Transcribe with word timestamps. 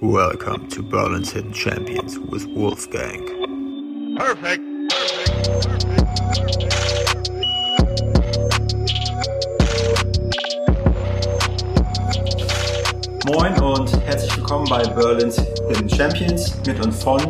Welcome 0.00 0.68
to 0.70 0.82
Berlin's 0.82 1.32
Hidden 1.32 1.52
Champions 1.52 2.18
with 2.18 2.46
Wolfgang. 2.48 3.24
Perfect. 4.16 4.62
Moin 13.26 13.60
und 13.62 13.96
herzlich 14.04 14.36
willkommen 14.36 14.66
bei 14.68 14.82
Berlin's 14.82 15.36
Hidden 15.68 15.88
Champions 15.88 16.60
mit 16.66 16.84
und 16.84 16.92
von 16.92 17.20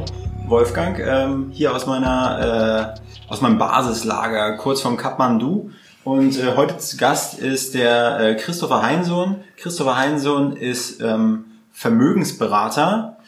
Wolfgang. 0.49 0.99
Ähm, 0.99 1.51
hier 1.53 1.75
aus 1.75 1.87
meiner 1.87 2.97
äh, 2.97 3.31
aus 3.31 3.43
meinem 3.43 3.59
Basislager 3.59 4.57
kurz 4.57 4.81
vom 4.81 4.97
Kathmandu. 4.97 5.71
Und 6.03 6.39
äh, 6.39 6.57
heute 6.57 6.79
zu 6.79 6.97
Gast 6.97 7.39
ist 7.39 7.75
der 7.75 8.21
äh, 8.21 8.35
Christopher 8.37 8.83
Heinsohn. 8.83 9.45
Christopher 9.57 9.97
Heinsohn 9.97 10.57
ist 10.57 11.01
ähm, 11.03 11.47
Vermögensberater 11.75 13.19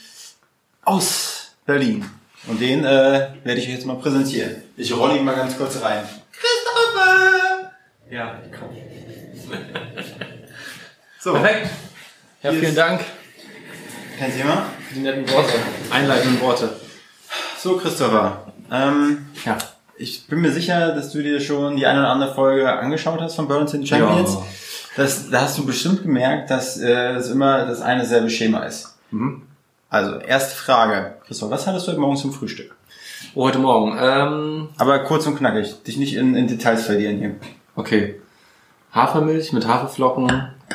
aus 0.84 1.52
Berlin. 1.66 2.08
Und 2.46 2.60
den 2.60 2.84
äh, 2.84 3.28
werde 3.44 3.60
ich 3.60 3.66
euch 3.66 3.74
jetzt 3.74 3.86
mal 3.86 3.96
präsentieren. 3.96 4.62
Ich 4.76 4.96
rolle 4.96 5.16
ihn 5.18 5.24
mal 5.24 5.34
ganz 5.34 5.56
kurz 5.58 5.82
rein. 5.82 6.04
Christopher! 6.32 7.72
Ja, 8.10 8.40
komm. 8.58 8.70
So, 11.20 11.32
Perfekt. 11.32 11.70
Ja, 12.44 12.50
vielen 12.52 12.64
ist- 12.66 12.76
Dank 12.78 13.00
kein 14.16 14.32
Thema. 14.32 14.66
für 14.88 14.94
die 14.94 15.00
netten 15.00 15.28
Worte, 15.28 15.54
einleitenden 15.90 16.40
Worte. 16.40 16.70
So, 17.58 17.76
Christopher. 17.78 18.52
Ähm, 18.70 19.26
Ja. 19.44 19.58
Ich 19.98 20.26
bin 20.28 20.40
mir 20.40 20.52
sicher, 20.52 20.92
dass 20.94 21.10
du 21.10 21.22
dir 21.22 21.40
schon 21.40 21.74
die 21.76 21.86
eine 21.86 22.00
oder 22.00 22.10
andere 22.10 22.32
Folge 22.34 22.70
angeschaut 22.70 23.20
hast 23.20 23.34
von 23.34 23.48
Burns 23.48 23.72
in 23.74 23.84
Champions. 23.86 24.34
Ja. 24.34 24.44
Das, 24.96 25.30
da 25.30 25.42
hast 25.42 25.58
du 25.58 25.66
bestimmt 25.66 26.02
gemerkt, 26.02 26.50
dass 26.50 26.78
äh, 26.78 27.12
es 27.12 27.30
immer 27.30 27.66
das 27.66 27.82
eine 27.82 28.06
selbe 28.06 28.30
Schema 28.30 28.60
ist. 28.60 28.96
Mhm. 29.10 29.42
Also, 29.90 30.16
erste 30.16 30.56
Frage. 30.56 31.16
Christoph, 31.26 31.50
was 31.50 31.66
hattest 31.66 31.86
du 31.86 31.92
heute 31.92 32.00
Morgen 32.00 32.16
zum 32.16 32.32
Frühstück? 32.32 32.74
Oh, 33.34 33.44
heute 33.44 33.58
Morgen. 33.58 33.96
Ähm, 34.00 34.68
Aber 34.78 34.98
kurz 35.00 35.26
und 35.26 35.36
knackig, 35.36 35.82
dich 35.82 35.98
nicht 35.98 36.16
in, 36.16 36.34
in 36.34 36.48
Details 36.48 36.84
verlieren 36.84 37.18
hier. 37.18 37.34
okay. 37.76 38.20
Hafermilch 38.92 39.52
mit 39.52 39.66
Haferflocken, 39.68 40.32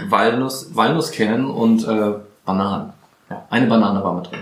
Walnuss, 0.09 0.75
Walnusskernen 0.75 1.49
und 1.49 1.87
äh, 1.87 2.13
Bananen. 2.45 2.93
Ja, 3.31 3.45
eine 3.49 3.65
Banane 3.65 4.03
war 4.03 4.13
mit 4.13 4.29
drin. 4.29 4.39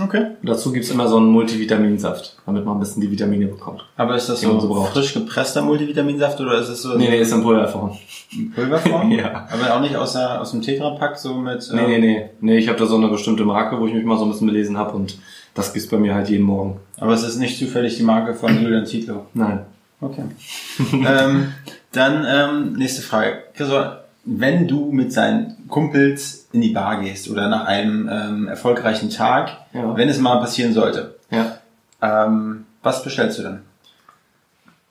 Okay. 0.00 0.26
Und 0.40 0.48
dazu 0.48 0.72
gibt's 0.72 0.90
immer 0.90 1.06
so 1.06 1.18
einen 1.18 1.26
Multivitaminsaft, 1.26 2.38
damit 2.46 2.64
man 2.64 2.76
ein 2.76 2.80
bisschen 2.80 3.02
die 3.02 3.10
Vitamine 3.10 3.46
bekommt. 3.46 3.84
Aber 3.96 4.16
ist 4.16 4.28
das 4.28 4.40
so 4.40 4.58
so 4.58 4.84
frisch 4.84 5.12
gepresster 5.12 5.60
Multivitaminsaft 5.60 6.40
oder 6.40 6.58
ist 6.58 6.68
es 6.68 6.82
so 6.82 6.96
Nee, 6.96 7.10
nee, 7.10 7.20
ist 7.20 7.32
in 7.32 7.42
Pulverform. 7.42 7.96
in 8.32 8.50
Pulverform? 8.52 9.10
Ja. 9.12 9.46
Aber 9.50 9.74
auch 9.76 9.80
nicht 9.80 9.94
aus, 9.94 10.14
der, 10.14 10.40
aus 10.40 10.52
dem 10.52 10.62
Tetrapack 10.62 11.18
so 11.18 11.34
mit... 11.34 11.68
Nee, 11.74 11.86
nee, 11.86 11.98
nee. 11.98 12.30
Nee, 12.40 12.58
ich 12.58 12.68
habe 12.68 12.78
da 12.78 12.86
so 12.86 12.96
eine 12.96 13.08
bestimmte 13.08 13.44
Marke, 13.44 13.78
wo 13.78 13.86
ich 13.86 13.92
mich 13.92 14.04
mal 14.04 14.16
so 14.16 14.24
ein 14.24 14.30
bisschen 14.30 14.46
belesen 14.46 14.78
habe 14.78 14.96
und 14.96 15.18
das 15.54 15.74
gibt's 15.74 15.88
bei 15.88 15.98
mir 15.98 16.14
halt 16.14 16.30
jeden 16.30 16.44
Morgen. 16.44 16.80
Aber 16.98 17.12
es 17.12 17.22
ist 17.22 17.36
nicht 17.36 17.58
zufällig 17.58 17.96
die 17.96 18.02
Marke 18.02 18.34
von 18.34 18.62
Julian 18.62 18.86
Zietlow. 18.86 19.26
Nein. 19.34 19.66
Okay. 20.00 20.24
ähm, 20.92 21.52
dann 21.92 22.26
ähm, 22.26 22.72
nächste 22.72 23.02
Frage. 23.02 23.42
Christoph, 23.54 23.98
wenn 24.24 24.68
du 24.68 24.92
mit 24.92 25.12
seinen 25.12 25.66
Kumpels 25.68 26.48
in 26.52 26.60
die 26.60 26.70
Bar 26.70 27.00
gehst 27.00 27.28
oder 27.30 27.48
nach 27.48 27.64
einem 27.66 28.08
ähm, 28.10 28.48
erfolgreichen 28.48 29.10
Tag, 29.10 29.50
Ja. 29.72 29.96
wenn 29.96 30.08
es 30.08 30.18
mal 30.18 30.38
passieren 30.38 30.72
sollte, 30.72 31.16
Ja. 31.30 31.56
ähm, 32.00 32.66
was 32.82 33.02
bestellst 33.02 33.38
du 33.38 33.42
dann? 33.42 33.62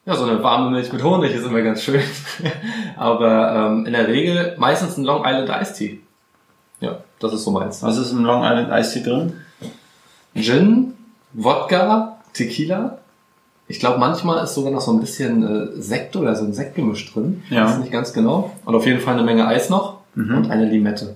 Ja, 0.05 0.15
so 0.15 0.25
eine 0.25 0.41
warme 0.43 0.71
Milch 0.71 0.91
mit 0.91 1.03
Honig 1.03 1.33
ist 1.33 1.45
immer 1.45 1.61
ganz 1.61 1.83
schön. 1.83 2.01
Aber 2.97 3.53
ähm, 3.71 3.85
in 3.85 3.93
der 3.93 4.07
Regel 4.07 4.55
meistens 4.57 4.97
ein 4.97 5.03
Long 5.03 5.23
Island 5.25 5.49
Iced 5.61 5.75
Tea. 5.77 5.99
Ja, 6.79 6.97
das 7.19 7.33
ist 7.33 7.43
so 7.43 7.51
meins. 7.51 7.83
Was 7.83 7.97
ist 7.97 8.11
im 8.11 8.25
Long 8.25 8.43
Island 8.43 8.69
Ice 8.71 8.93
Tea 8.93 9.03
drin? 9.03 9.33
Gin, 10.35 10.93
Wodka, 11.33 12.17
Tequila. 12.33 12.97
Ich 13.71 13.79
glaube, 13.79 13.99
manchmal 13.99 14.43
ist 14.43 14.53
sogar 14.53 14.71
noch 14.71 14.81
so 14.81 14.91
ein 14.91 14.99
bisschen 14.99 15.43
äh, 15.77 15.81
Sekt 15.81 16.15
oder 16.15 16.35
so 16.35 16.43
ein 16.45 16.53
Sektgemisch 16.53 17.11
drin. 17.13 17.41
Ja. 17.49 17.65
Weiß 17.65 17.77
nicht 17.79 17.91
ganz 17.91 18.11
genau. 18.13 18.51
Und 18.65 18.75
auf 18.75 18.85
jeden 18.85 18.99
Fall 18.99 19.13
eine 19.13 19.23
Menge 19.23 19.47
Eis 19.47 19.69
noch 19.69 19.99
Mhm. 20.13 20.35
und 20.37 20.51
eine 20.51 20.65
Limette. 20.65 21.15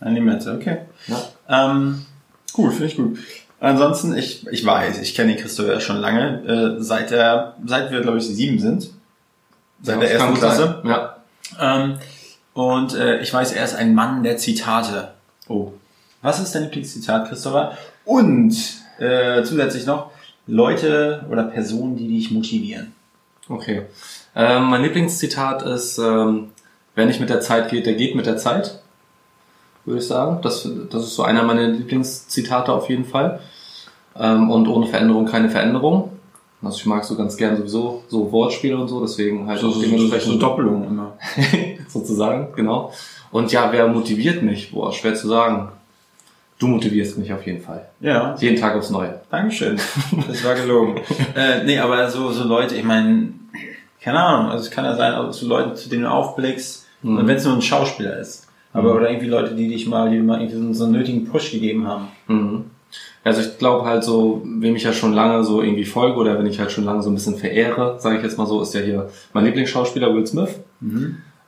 Eine 0.00 0.16
Limette, 0.16 0.52
okay. 0.58 0.78
Ja. 1.06 1.22
Ähm, 1.70 2.04
gut, 2.52 2.72
finde 2.72 2.86
ich 2.86 2.96
gut. 2.96 3.18
Ansonsten, 3.60 4.16
ich, 4.16 4.44
ich 4.48 4.66
weiß, 4.66 5.00
ich 5.00 5.14
kenne 5.14 5.32
den 5.34 5.40
Christoph 5.40 5.68
ja 5.68 5.78
schon 5.78 5.98
lange, 5.98 6.76
äh, 6.78 6.82
seit 6.82 7.12
der, 7.12 7.54
seit 7.64 7.92
wir, 7.92 8.00
glaube 8.00 8.18
ich, 8.18 8.24
sieben 8.26 8.58
sind. 8.58 8.90
Seit 9.80 10.00
der 10.02 10.08
Das 10.08 10.18
kann 10.18 10.28
ersten 10.30 10.40
Klasse. 10.40 10.80
sein. 10.82 10.90
Ja. 10.90 11.16
Ähm, 11.60 11.94
und 12.54 12.94
äh, 12.96 13.20
ich 13.20 13.32
weiß, 13.32 13.52
er 13.52 13.64
ist 13.64 13.76
ein 13.76 13.94
Mann 13.94 14.24
der 14.24 14.36
Zitate. 14.38 15.12
Oh. 15.48 15.70
Was 16.20 16.40
ist 16.40 16.52
dein 16.54 16.64
Lieblingszitat, 16.64 17.28
Christopher? 17.28 17.76
Und 18.04 18.56
äh, 18.98 19.44
zusätzlich 19.44 19.86
noch 19.86 20.10
Leute 20.46 21.26
oder 21.30 21.44
Personen, 21.44 21.96
die 21.96 22.08
dich 22.08 22.30
motivieren. 22.30 22.92
Okay. 23.48 23.82
Ähm, 24.34 24.64
mein 24.64 24.82
Lieblingszitat 24.82 25.62
ist, 25.62 25.98
ähm, 25.98 26.50
wer 26.94 27.06
nicht 27.06 27.20
mit 27.20 27.30
der 27.30 27.40
Zeit 27.40 27.70
geht, 27.70 27.86
der 27.86 27.94
geht 27.94 28.14
mit 28.14 28.26
der 28.26 28.36
Zeit. 28.36 28.80
Würde 29.84 30.00
ich 30.00 30.06
sagen. 30.06 30.38
Das, 30.42 30.68
das 30.90 31.04
ist 31.04 31.14
so 31.14 31.22
einer 31.24 31.42
meiner 31.42 31.66
Lieblingszitate 31.66 32.72
auf 32.72 32.88
jeden 32.88 33.04
Fall. 33.04 33.40
Ähm, 34.16 34.50
und 34.50 34.68
ohne 34.68 34.86
Veränderung 34.86 35.26
keine 35.26 35.50
Veränderung. 35.50 36.12
Also 36.62 36.78
ich 36.78 36.86
mag 36.86 37.04
so 37.04 37.16
ganz 37.16 37.36
gern 37.36 37.56
sowieso 37.56 38.04
so 38.08 38.30
Wortspiele 38.30 38.76
und 38.76 38.86
so, 38.86 39.00
deswegen 39.00 39.48
halt 39.48 39.64
auch 39.64 39.80
dementsprechend 39.80 40.40
Doppelungen 40.40 40.84
immer. 40.84 41.18
sozusagen, 41.88 42.52
genau. 42.54 42.92
Und 43.32 43.50
ja, 43.50 43.72
wer 43.72 43.88
motiviert 43.88 44.42
mich? 44.42 44.70
Boah, 44.70 44.92
schwer 44.92 45.14
zu 45.14 45.26
sagen. 45.26 45.72
Du 46.62 46.68
motivierst 46.68 47.18
mich 47.18 47.32
auf 47.32 47.44
jeden 47.44 47.60
Fall. 47.60 47.86
Ja, 48.00 48.36
Jeden 48.38 48.56
Tag 48.56 48.76
aufs 48.76 48.90
Neue. 48.90 49.20
Dankeschön. 49.30 49.76
Das 50.28 50.44
war 50.44 50.54
gelogen. 50.54 50.96
äh, 51.36 51.64
nee, 51.64 51.76
aber 51.78 52.08
so, 52.08 52.30
so 52.30 52.44
Leute, 52.44 52.76
ich 52.76 52.84
meine, 52.84 53.30
keine 54.00 54.20
Ahnung, 54.20 54.50
also 54.52 54.64
es 54.64 54.70
kann 54.70 54.84
ja 54.84 54.94
sein, 54.94 55.14
auch 55.14 55.32
so 55.32 55.46
Leute, 55.48 55.74
zu 55.74 55.88
denen 55.88 56.02
du 56.04 56.10
aufblickst, 56.10 56.86
Mhm. 57.02 57.16
und 57.18 57.26
wenn 57.26 57.36
es 57.36 57.44
nur 57.44 57.54
ein 57.54 57.62
Schauspieler 57.62 58.16
ist. 58.20 58.46
Aber 58.72 58.90
Mhm. 58.92 58.96
oder 58.98 59.10
irgendwie 59.10 59.26
Leute, 59.28 59.56
die 59.56 59.66
dich 59.66 59.88
mal, 59.88 60.08
die 60.08 60.18
dir 60.18 60.22
mal 60.22 60.40
irgendwie 60.40 60.68
so, 60.68 60.72
so 60.72 60.84
einen 60.84 60.92
nötigen 60.92 61.24
Push 61.24 61.50
gegeben 61.50 61.84
haben. 61.88 62.06
Mhm. 62.28 62.64
Also 63.24 63.40
ich 63.40 63.58
glaube 63.58 63.84
halt 63.88 64.04
so, 64.04 64.42
wem 64.44 64.76
ich 64.76 64.84
ja 64.84 64.92
schon 64.92 65.12
lange 65.14 65.42
so 65.42 65.62
irgendwie 65.62 65.84
folge 65.84 66.16
oder 66.16 66.38
wenn 66.38 66.46
ich 66.46 66.60
halt 66.60 66.70
schon 66.70 66.84
lange 66.84 67.02
so 67.02 67.10
ein 67.10 67.14
bisschen 67.14 67.34
verehre, 67.36 67.96
sage 67.98 68.18
ich 68.18 68.22
jetzt 68.22 68.38
mal 68.38 68.46
so, 68.46 68.62
ist 68.62 68.72
ja 68.74 68.80
hier 68.82 69.08
mein 69.32 69.44
Lieblingsschauspieler 69.46 70.14
Will 70.14 70.24
Smith. 70.28 70.50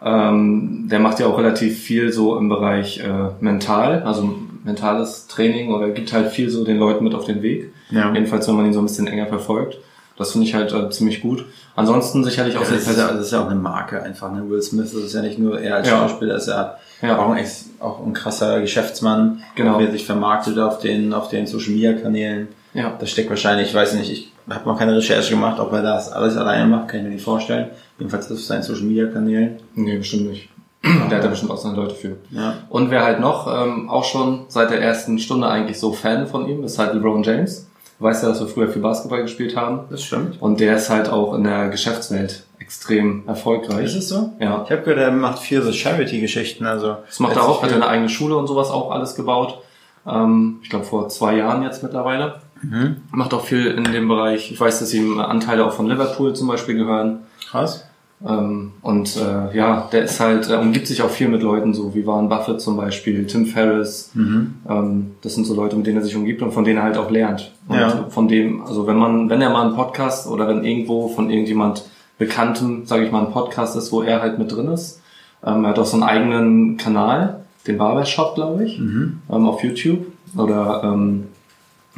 Ähm, 0.05 0.89
der 0.91 0.99
macht 0.99 1.21
ja 1.21 1.27
auch 1.27 1.39
relativ 1.39 1.79
viel 1.79 2.11
so 2.13 2.37
im 2.37 2.49
Bereich 2.49 2.99
äh, 3.01 3.29
mental, 3.41 4.03
also 4.03 4.35
mentales 4.65 5.27
Training 5.29 5.73
oder 5.73 5.91
gibt 5.91 6.13
halt 6.13 6.33
viel 6.33 6.51
so 6.51 6.65
den 6.65 6.79
Leuten 6.79 7.05
mit 7.05 7.15
auf 7.15 7.25
den 7.27 7.43
Weg. 7.43 7.73
Ja. 7.91 8.13
Jedenfalls, 8.13 8.49
wenn 8.49 8.57
man 8.57 8.67
ihn 8.67 8.73
so 8.73 8.81
ein 8.81 8.87
bisschen 8.87 9.07
enger 9.07 9.27
verfolgt. 9.27 9.79
Das 10.17 10.31
finde 10.33 10.47
ich 10.47 10.55
halt 10.55 10.73
äh, 10.73 10.91
ziemlich 10.91 11.21
gut. 11.23 11.45
Ansonsten 11.75 12.23
sicherlich 12.23 12.57
auch 12.57 12.61
Das 12.61 12.71
ist, 12.87 12.97
ja, 12.97 13.13
das 13.13 13.27
ist 13.27 13.33
ja 13.33 13.43
auch 13.43 13.51
eine 13.51 13.59
Marke 13.59 14.01
einfach. 14.03 14.31
Ne? 14.33 14.49
Will 14.49 14.63
Smith 14.63 14.93
das 14.93 15.03
ist 15.03 15.13
ja 15.15 15.23
nicht 15.23 15.39
nur 15.41 15.61
er 15.61 15.77
als 15.77 15.89
Ja. 15.89 15.99
Schauspieler, 15.99 16.37
ist 16.37 16.47
ja, 16.47 16.77
Ja. 17.03 17.19
Auch, 17.19 17.31
ein, 17.33 17.45
auch 17.81 18.05
ein 18.07 18.13
krasser 18.13 18.61
Geschäftsmann, 18.61 19.43
Genau. 19.57 19.79
wie 19.81 19.85
er 19.85 19.91
sich 19.91 20.07
vermarktet 20.07 20.57
auf 20.59 20.79
den, 20.79 21.13
auf 21.13 21.29
den 21.31 21.47
Social 21.49 21.73
Media 21.73 21.93
Kanälen. 21.95 22.49
Ja. 22.75 22.95
Da 22.99 23.07
steckt 23.07 23.29
wahrscheinlich, 23.29 23.69
ich 23.69 23.75
weiß 23.75 23.95
nicht, 23.95 24.11
ich 24.11 24.33
habe 24.49 24.69
noch 24.69 24.79
keine 24.79 24.95
Recherche 24.97 25.31
gemacht, 25.31 25.59
ob 25.59 25.73
er 25.73 25.83
das 25.83 26.13
alles 26.13 26.37
alleine 26.37 26.67
macht, 26.67 26.89
kann 26.89 27.01
ich 27.01 27.05
mir 27.07 27.11
nicht 27.15 27.25
vorstellen. 27.25 27.71
Jedenfalls 27.99 28.31
auf 28.31 28.41
seinen 28.41 28.63
Social 28.63 28.85
Media 28.85 29.07
Kanälen. 29.07 29.57
Nee, 29.75 29.99
bestimmt 29.99 30.31
nicht. 30.31 30.49
Der 30.85 31.17
hat 31.17 31.25
da 31.25 31.29
bestimmt 31.29 31.51
auch 31.51 31.57
seine 31.57 31.77
Leute 31.77 31.95
für. 31.95 32.17
Ja. 32.31 32.55
Und 32.69 32.91
wer 32.91 33.05
halt 33.05 33.21
noch 33.21 33.47
ähm, 33.47 33.89
auch 33.89 34.05
schon 34.05 34.45
seit 34.49 34.71
der 34.71 34.83
ersten 34.83 35.19
Stunde 35.19 35.49
eigentlich 35.49 35.79
so 35.79 35.93
Fan 35.93 36.27
von 36.27 36.47
ihm 36.47 36.63
ist 36.63 36.79
halt 36.79 36.95
LeBron 36.95 37.23
James. 37.23 37.67
Du 37.99 38.05
weißt 38.05 38.23
ja, 38.23 38.29
dass 38.29 38.41
wir 38.41 38.49
früher 38.49 38.69
viel 38.69 38.83
Basketball 38.83 39.23
gespielt 39.23 39.57
haben. 39.57 39.81
Das 39.89 40.03
stimmt. 40.03 40.43
Und 40.43 40.61
der 40.61 40.77
ist 40.77 40.91
halt 40.91 41.09
auch 41.09 41.35
in 41.35 41.45
der 41.45 41.69
Geschäftswelt 41.69 42.45
extrem 42.59 43.23
erfolgreich. 43.27 43.85
Ist 43.85 43.95
es 43.95 44.09
so? 44.09 44.33
Ja. 44.39 44.63
Ich 44.65 44.71
habe 44.71 44.83
gehört, 44.83 44.99
er 44.99 45.11
macht 45.11 45.39
viel 45.39 45.63
so 45.63 45.73
Charity-Geschichten, 45.73 46.67
also. 46.67 46.97
Das 47.07 47.21
macht 47.21 47.37
er 47.37 47.45
auch, 47.45 47.63
hat 47.63 47.71
er 47.71 47.77
eine 47.77 47.87
eigene 47.87 48.09
Schule 48.09 48.37
und 48.37 48.47
sowas 48.47 48.71
auch 48.71 48.91
alles 48.91 49.15
gebaut. 49.15 49.59
Ähm, 50.07 50.59
ich 50.63 50.71
glaube 50.71 50.85
vor 50.85 51.09
zwei 51.09 51.37
Jahren 51.37 51.63
jetzt 51.63 51.83
mittlerweile. 51.83 52.41
Mhm. 52.63 52.97
Macht 53.11 53.33
auch 53.35 53.45
viel 53.45 53.67
in 53.67 53.85
dem 53.85 54.09
Bereich. 54.09 54.51
Ich 54.51 54.61
weiß, 54.61 54.81
dass 54.81 54.93
ihm 54.93 55.21
Anteile 55.21 55.65
auch 55.65 55.73
von 55.73 55.87
Liverpool 55.87 56.35
zum 56.35 56.49
Beispiel 56.49 56.75
gehören. 56.75 57.21
Krass. 57.51 57.85
Ähm, 58.27 58.73
und 58.81 59.17
äh, 59.17 59.55
ja, 59.57 59.89
der 59.93 60.05
ist 60.05 60.19
halt, 60.19 60.49
er 60.49 60.61
umgibt 60.61 60.87
sich 60.87 61.03
auch 61.03 61.11
viel 61.11 61.29
mit 61.29 61.43
Leuten, 61.43 61.75
so 61.75 61.95
wie 61.95 62.07
Warren 62.07 62.29
Buffett 62.31 62.61
zum 62.61 62.77
Beispiel, 62.77 63.27
Tim 63.27 63.45
Ferriss. 63.47 64.11
Mhm. 64.15 64.55
Ähm, 64.69 65.11
das 65.23 65.35
sind 65.35 65.45
so 65.47 65.55
Leute, 65.55 65.77
mit 65.77 65.87
denen 65.87 65.99
er 65.99 66.03
sich 66.05 66.17
umgibt 66.17 66.41
und 66.41 66.53
von 66.53 66.65
denen 66.65 66.79
er 66.79 66.85
halt 66.85 66.97
auch 66.97 67.11
lernt. 67.11 67.53
Und 67.69 67.77
Ja. 67.79 68.07
von 68.09 68.27
dem, 68.29 68.63
also 68.63 68.87
wenn 68.87 68.97
man, 68.97 69.29
wenn 69.29 69.43
er 69.43 69.51
mal 69.51 69.67
einen 69.67 69.75
Podcast 69.77 70.27
oder 70.27 70.49
wenn 70.49 70.65
irgendwo 70.65 71.09
von 71.09 71.29
irgendjemand 71.31 71.85
Bekanntem, 72.19 72.87
sage 72.87 73.05
ich 73.05 73.13
mal, 73.13 73.27
ein 73.27 73.33
Podcast 73.33 73.77
ist, 73.77 73.93
wo 73.93 74.03
er 74.03 74.23
halt 74.23 74.39
mit 74.39 74.51
drin 74.51 74.69
ist, 74.69 75.01
ähm, 75.45 75.65
er 75.65 75.71
hat 75.71 75.79
auch 75.79 75.85
so 75.87 75.95
einen 75.97 76.05
eigenen 76.05 76.77
Kanal, 76.79 77.41
den 77.67 77.77
Barbershop, 77.77 78.35
glaube 78.37 78.65
ich, 78.65 78.79
Mhm. 78.79 79.21
ähm, 79.31 79.47
auf 79.47 79.63
YouTube 79.63 80.07
oder 80.37 80.81
ähm, 80.85 81.25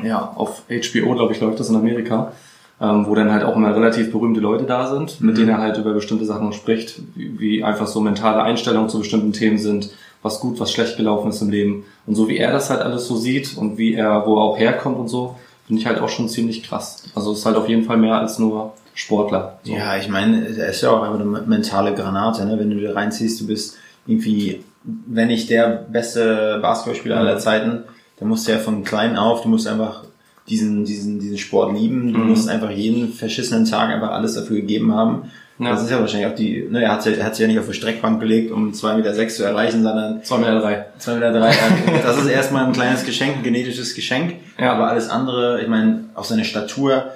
ja, 0.02 0.32
auf 0.34 0.62
HBO, 0.69 1.14
glaube 1.14 1.32
ich, 1.34 1.40
läuft 1.40 1.61
das 1.61 1.70
in 1.70 1.76
Amerika. 1.76 2.32
Ähm, 2.81 3.06
wo 3.06 3.14
dann 3.14 3.32
halt 3.32 3.44
auch 3.44 3.56
immer 3.56 3.75
relativ 3.75 4.12
berühmte 4.12 4.40
Leute 4.40 4.64
da 4.64 4.87
sind, 4.88 5.20
mit 5.20 5.34
Mhm. 5.34 5.38
denen 5.38 5.49
er 5.50 5.58
halt 5.58 5.78
über 5.78 5.93
bestimmte 5.94 6.25
Sachen 6.26 6.52
spricht, 6.52 7.00
wie, 7.14 7.38
wie 7.38 7.64
einfach 7.64 7.87
so 7.87 8.00
mentale 8.00 8.43
Einstellungen 8.43 8.88
zu 8.90 8.99
bestimmten 8.99 9.32
Themen 9.32 9.58
sind 9.58 9.90
was 10.23 10.40
gut, 10.40 10.58
was 10.58 10.73
schlecht 10.73 10.96
gelaufen 10.96 11.31
ist 11.31 11.40
im 11.40 11.50
Leben. 11.50 11.84
Und 12.05 12.17
so 12.17 12.28
wie 12.28 12.37
er 12.38 12.50
das 12.50 12.69
halt 12.69 12.81
alles 12.81 13.06
so 13.06 13.14
sieht 13.17 13.56
und 13.56 13.78
wie 13.78 13.94
er, 13.94 14.26
wo 14.26 14.37
er 14.38 14.43
auch 14.43 14.58
herkommt 14.58 14.99
und 14.99 15.06
so, 15.08 15.37
finde 15.69 15.81
ich 15.81 15.87
halt 15.87 16.00
auch 16.00 16.08
schon 16.08 16.28
ziemlich 16.28 16.64
krass. 16.64 17.05
Also 17.14 17.31
es 17.32 17.38
ist 17.40 17.46
halt 17.46 17.56
auf 17.56 17.69
jeden 17.69 17.84
Fall 17.84 17.96
mehr 17.96 18.17
als 18.17 18.38
nur 18.40 18.73
Sportler. 18.94 19.58
So. 19.62 19.73
Ja, 19.75 19.96
ich 19.96 20.08
meine, 20.08 20.49
er 20.56 20.69
ist 20.70 20.81
ja 20.81 20.90
auch 20.90 21.02
einfach 21.02 21.20
eine 21.20 21.43
mentale 21.46 21.94
Granate, 21.94 22.44
ne? 22.44 22.58
Wenn 22.58 22.70
du 22.70 22.76
dir 22.76 22.96
reinziehst, 22.96 23.40
du 23.40 23.46
bist 23.46 23.76
irgendwie, 24.06 24.64
wenn 24.82 25.28
nicht 25.28 25.49
der 25.50 25.69
beste 25.93 26.58
Basketballspieler 26.61 27.19
aller 27.19 27.38
Zeiten, 27.38 27.84
dann 28.19 28.28
musst 28.28 28.49
du 28.49 28.52
ja 28.52 28.58
von 28.58 28.82
klein 28.82 29.17
auf, 29.17 29.43
du 29.43 29.49
musst 29.49 29.69
einfach 29.69 30.02
diesen, 30.49 30.85
diesen, 30.85 31.19
diesen 31.19 31.39
Sport 31.39 31.75
lieben, 31.77 32.13
du 32.13 32.19
Mhm. 32.21 32.29
musst 32.31 32.49
einfach 32.49 32.71
jeden 32.71 33.13
verschissenen 33.13 33.65
Tag 33.65 33.91
einfach 33.91 34.11
alles 34.11 34.35
dafür 34.35 34.57
gegeben 34.57 34.95
haben. 34.95 35.31
Ja. 35.59 35.71
Das 35.71 35.83
ist 35.83 35.91
ja 35.91 35.99
wahrscheinlich 36.01 36.29
auch 36.31 36.35
die, 36.35 36.67
ne, 36.71 36.83
er 36.83 36.93
hat, 36.93 37.03
sich- 37.03 37.17
er 37.19 37.25
hat 37.25 37.35
sich 37.35 37.41
ja 37.43 37.49
nicht 37.49 37.59
auf 37.59 37.67
die 37.67 37.73
Streckbank 37.73 38.21
gelegt, 38.21 38.53
um 38.53 38.73
2,6 38.75 38.97
Meter 38.97 39.15
sechs 39.15 39.37
zu 39.37 39.43
erreichen, 39.45 39.83
sondern 39.83 40.23
2 40.23 40.39
Meter 40.39 40.61
3. 40.61 40.85
2,3 40.99 41.15
Meter. 41.17 41.33
drei. 41.41 41.55
Das 42.03 42.19
ist 42.19 42.27
erstmal 42.29 42.67
ein 42.67 42.73
kleines 42.73 43.05
Geschenk, 43.07 43.37
ein 43.39 43.43
genetisches 43.43 43.95
Geschenk. 43.95 44.35
Ja. 44.61 44.73
Aber 44.75 44.89
alles 44.89 45.09
andere, 45.09 45.63
ich 45.63 45.69
meine, 45.69 46.05
auch 46.15 46.25
seine 46.25 46.45
Statur, 46.45 47.07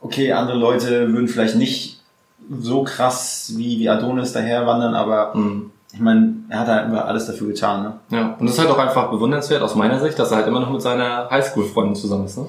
okay, 0.00 0.32
andere 0.32 0.56
Leute 0.56 1.12
würden 1.12 1.26
vielleicht 1.28 1.56
nicht 1.56 2.00
so 2.60 2.84
krass 2.84 3.52
wie, 3.56 3.78
wie 3.80 3.88
Adonis 3.88 4.32
daher 4.32 4.66
wandern, 4.66 4.94
aber 4.94 5.32
Mhm. 5.34 5.70
ich 5.92 6.00
meine, 6.00 6.34
er 6.48 6.60
hat 6.60 6.68
halt 6.68 6.84
einfach 6.86 7.06
alles 7.06 7.26
dafür 7.26 7.48
getan, 7.48 7.82
ne? 7.82 7.92
Ja, 8.10 8.36
und 8.38 8.46
das 8.46 8.54
ist 8.54 8.60
halt 8.60 8.70
auch 8.70 8.78
einfach 8.78 9.10
bewundernswert 9.10 9.62
aus 9.62 9.74
meiner 9.74 9.98
Sicht, 10.00 10.16
dass 10.18 10.30
er 10.30 10.38
halt 10.38 10.46
immer 10.46 10.60
noch 10.60 10.70
mit 10.70 10.80
seiner 10.80 11.28
Highschool-Freundin 11.30 11.96
zusammen 11.96 12.26
ist. 12.26 12.38
Ne? 12.38 12.46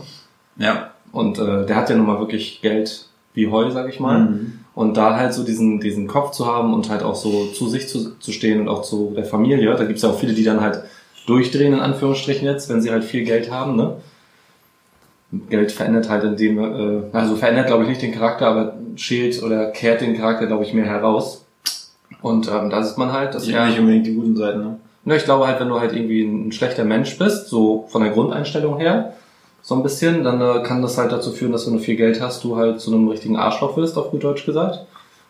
Ja. 0.57 0.91
Und 1.11 1.39
äh, 1.39 1.65
der 1.65 1.75
hat 1.75 1.89
ja 1.89 1.95
nun 1.95 2.07
mal 2.07 2.19
wirklich 2.19 2.61
Geld 2.61 3.07
wie 3.33 3.49
Heu, 3.49 3.69
sag 3.71 3.89
ich 3.89 3.99
mal. 3.99 4.19
Mhm. 4.19 4.53
Und 4.73 4.95
da 4.95 5.17
halt 5.17 5.33
so 5.33 5.43
diesen, 5.43 5.79
diesen 5.79 6.07
Kopf 6.07 6.31
zu 6.31 6.45
haben 6.45 6.73
und 6.73 6.89
halt 6.89 7.03
auch 7.03 7.15
so 7.15 7.47
zu 7.47 7.67
sich 7.67 7.89
zu, 7.89 8.17
zu 8.19 8.31
stehen 8.31 8.61
und 8.61 8.69
auch 8.69 8.83
zu 8.83 9.13
der 9.15 9.25
Familie. 9.25 9.75
Da 9.75 9.83
gibt's 9.83 10.01
ja 10.01 10.09
auch 10.09 10.19
viele, 10.19 10.33
die 10.33 10.43
dann 10.43 10.61
halt 10.61 10.81
durchdrehen, 11.27 11.73
in 11.73 11.79
Anführungsstrichen 11.79 12.45
jetzt, 12.45 12.69
wenn 12.69 12.81
sie 12.81 12.91
halt 12.91 13.03
viel 13.03 13.23
Geld 13.23 13.51
haben. 13.51 13.75
Ne? 13.75 13.97
Geld 15.49 15.71
verändert 15.71 16.09
halt 16.09 16.23
in 16.23 16.35
dem, 16.37 16.59
äh, 16.59 17.03
also 17.13 17.35
verändert 17.35 17.67
glaube 17.67 17.83
ich 17.83 17.89
nicht 17.89 18.01
den 18.01 18.13
Charakter, 18.13 18.47
aber 18.47 18.75
schält 18.95 19.41
oder 19.43 19.67
kehrt 19.71 20.01
den 20.01 20.17
Charakter 20.17 20.47
glaube 20.47 20.63
ich 20.63 20.73
mehr 20.73 20.85
heraus. 20.85 21.45
Und 22.21 22.49
ähm, 22.49 22.69
da 22.69 22.83
sieht 22.83 22.97
man 22.97 23.13
halt, 23.13 23.33
dass 23.33 23.45
Das 23.45 23.53
er... 23.53 23.67
nicht 23.67 23.79
unbedingt 23.79 24.05
die 24.05 24.13
guten 24.13 24.35
Seiten, 24.35 24.59
ne? 24.59 24.79
Ja, 25.05 25.15
ich 25.15 25.25
glaube 25.25 25.47
halt, 25.47 25.59
wenn 25.59 25.69
du 25.69 25.79
halt 25.79 25.93
irgendwie 25.95 26.21
ein 26.21 26.51
schlechter 26.51 26.83
Mensch 26.83 27.17
bist, 27.17 27.47
so 27.47 27.87
von 27.89 28.03
der 28.03 28.11
Grundeinstellung 28.11 28.77
her, 28.77 29.13
so 29.61 29.75
ein 29.75 29.83
bisschen, 29.83 30.23
dann 30.23 30.41
äh, 30.41 30.63
kann 30.63 30.81
das 30.81 30.97
halt 30.97 31.11
dazu 31.11 31.31
führen, 31.31 31.51
dass 31.51 31.67
wenn 31.67 31.73
du 31.73 31.79
viel 31.79 31.95
Geld 31.95 32.19
hast, 32.21 32.43
du 32.43 32.55
halt 32.57 32.79
zu 32.81 32.93
einem 32.93 33.07
richtigen 33.07 33.37
Arschloch 33.37 33.77
wirst, 33.77 33.97
auf 33.97 34.11
gut 34.11 34.23
Deutsch 34.23 34.45
gesagt. 34.45 34.79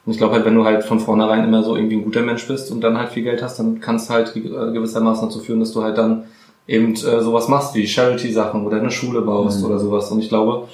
Und 0.06 0.14
ich 0.14 0.18
glaube 0.18 0.34
halt, 0.34 0.46
wenn 0.46 0.56
du 0.56 0.64
halt 0.66 0.84
von 0.84 1.00
vornherein 1.00 1.44
immer 1.44 1.64
so 1.64 1.76
irgendwie 1.76 1.98
ein 1.98 2.04
guter 2.04 2.22
Mensch 2.22 2.48
bist 2.48 2.72
und 2.72 2.82
dann 2.82 2.98
halt 2.98 3.10
viel 3.10 3.24
Geld 3.24 3.44
hast, 3.44 3.60
dann 3.60 3.80
kann 3.82 3.98
es 3.98 4.10
halt 4.10 4.36
äh, 4.36 4.40
gewissermaßen 4.42 5.28
dazu 5.28 5.40
führen, 5.40 5.60
dass 5.60 5.74
du 5.74 5.84
halt 5.84 5.98
dann 5.98 6.24
eben 6.68 6.94
äh, 6.94 7.22
sowas 7.22 7.48
machst 7.50 7.76
wie 7.76 7.86
Charity-Sachen 7.88 8.66
oder 8.66 8.78
eine 8.78 8.90
Schule 8.92 9.22
baust 9.22 9.60
Mhm. 9.60 9.66
oder 9.68 9.80
sowas. 9.80 10.10
Und 10.12 10.20
ich 10.20 10.30
glaube, 10.30 10.68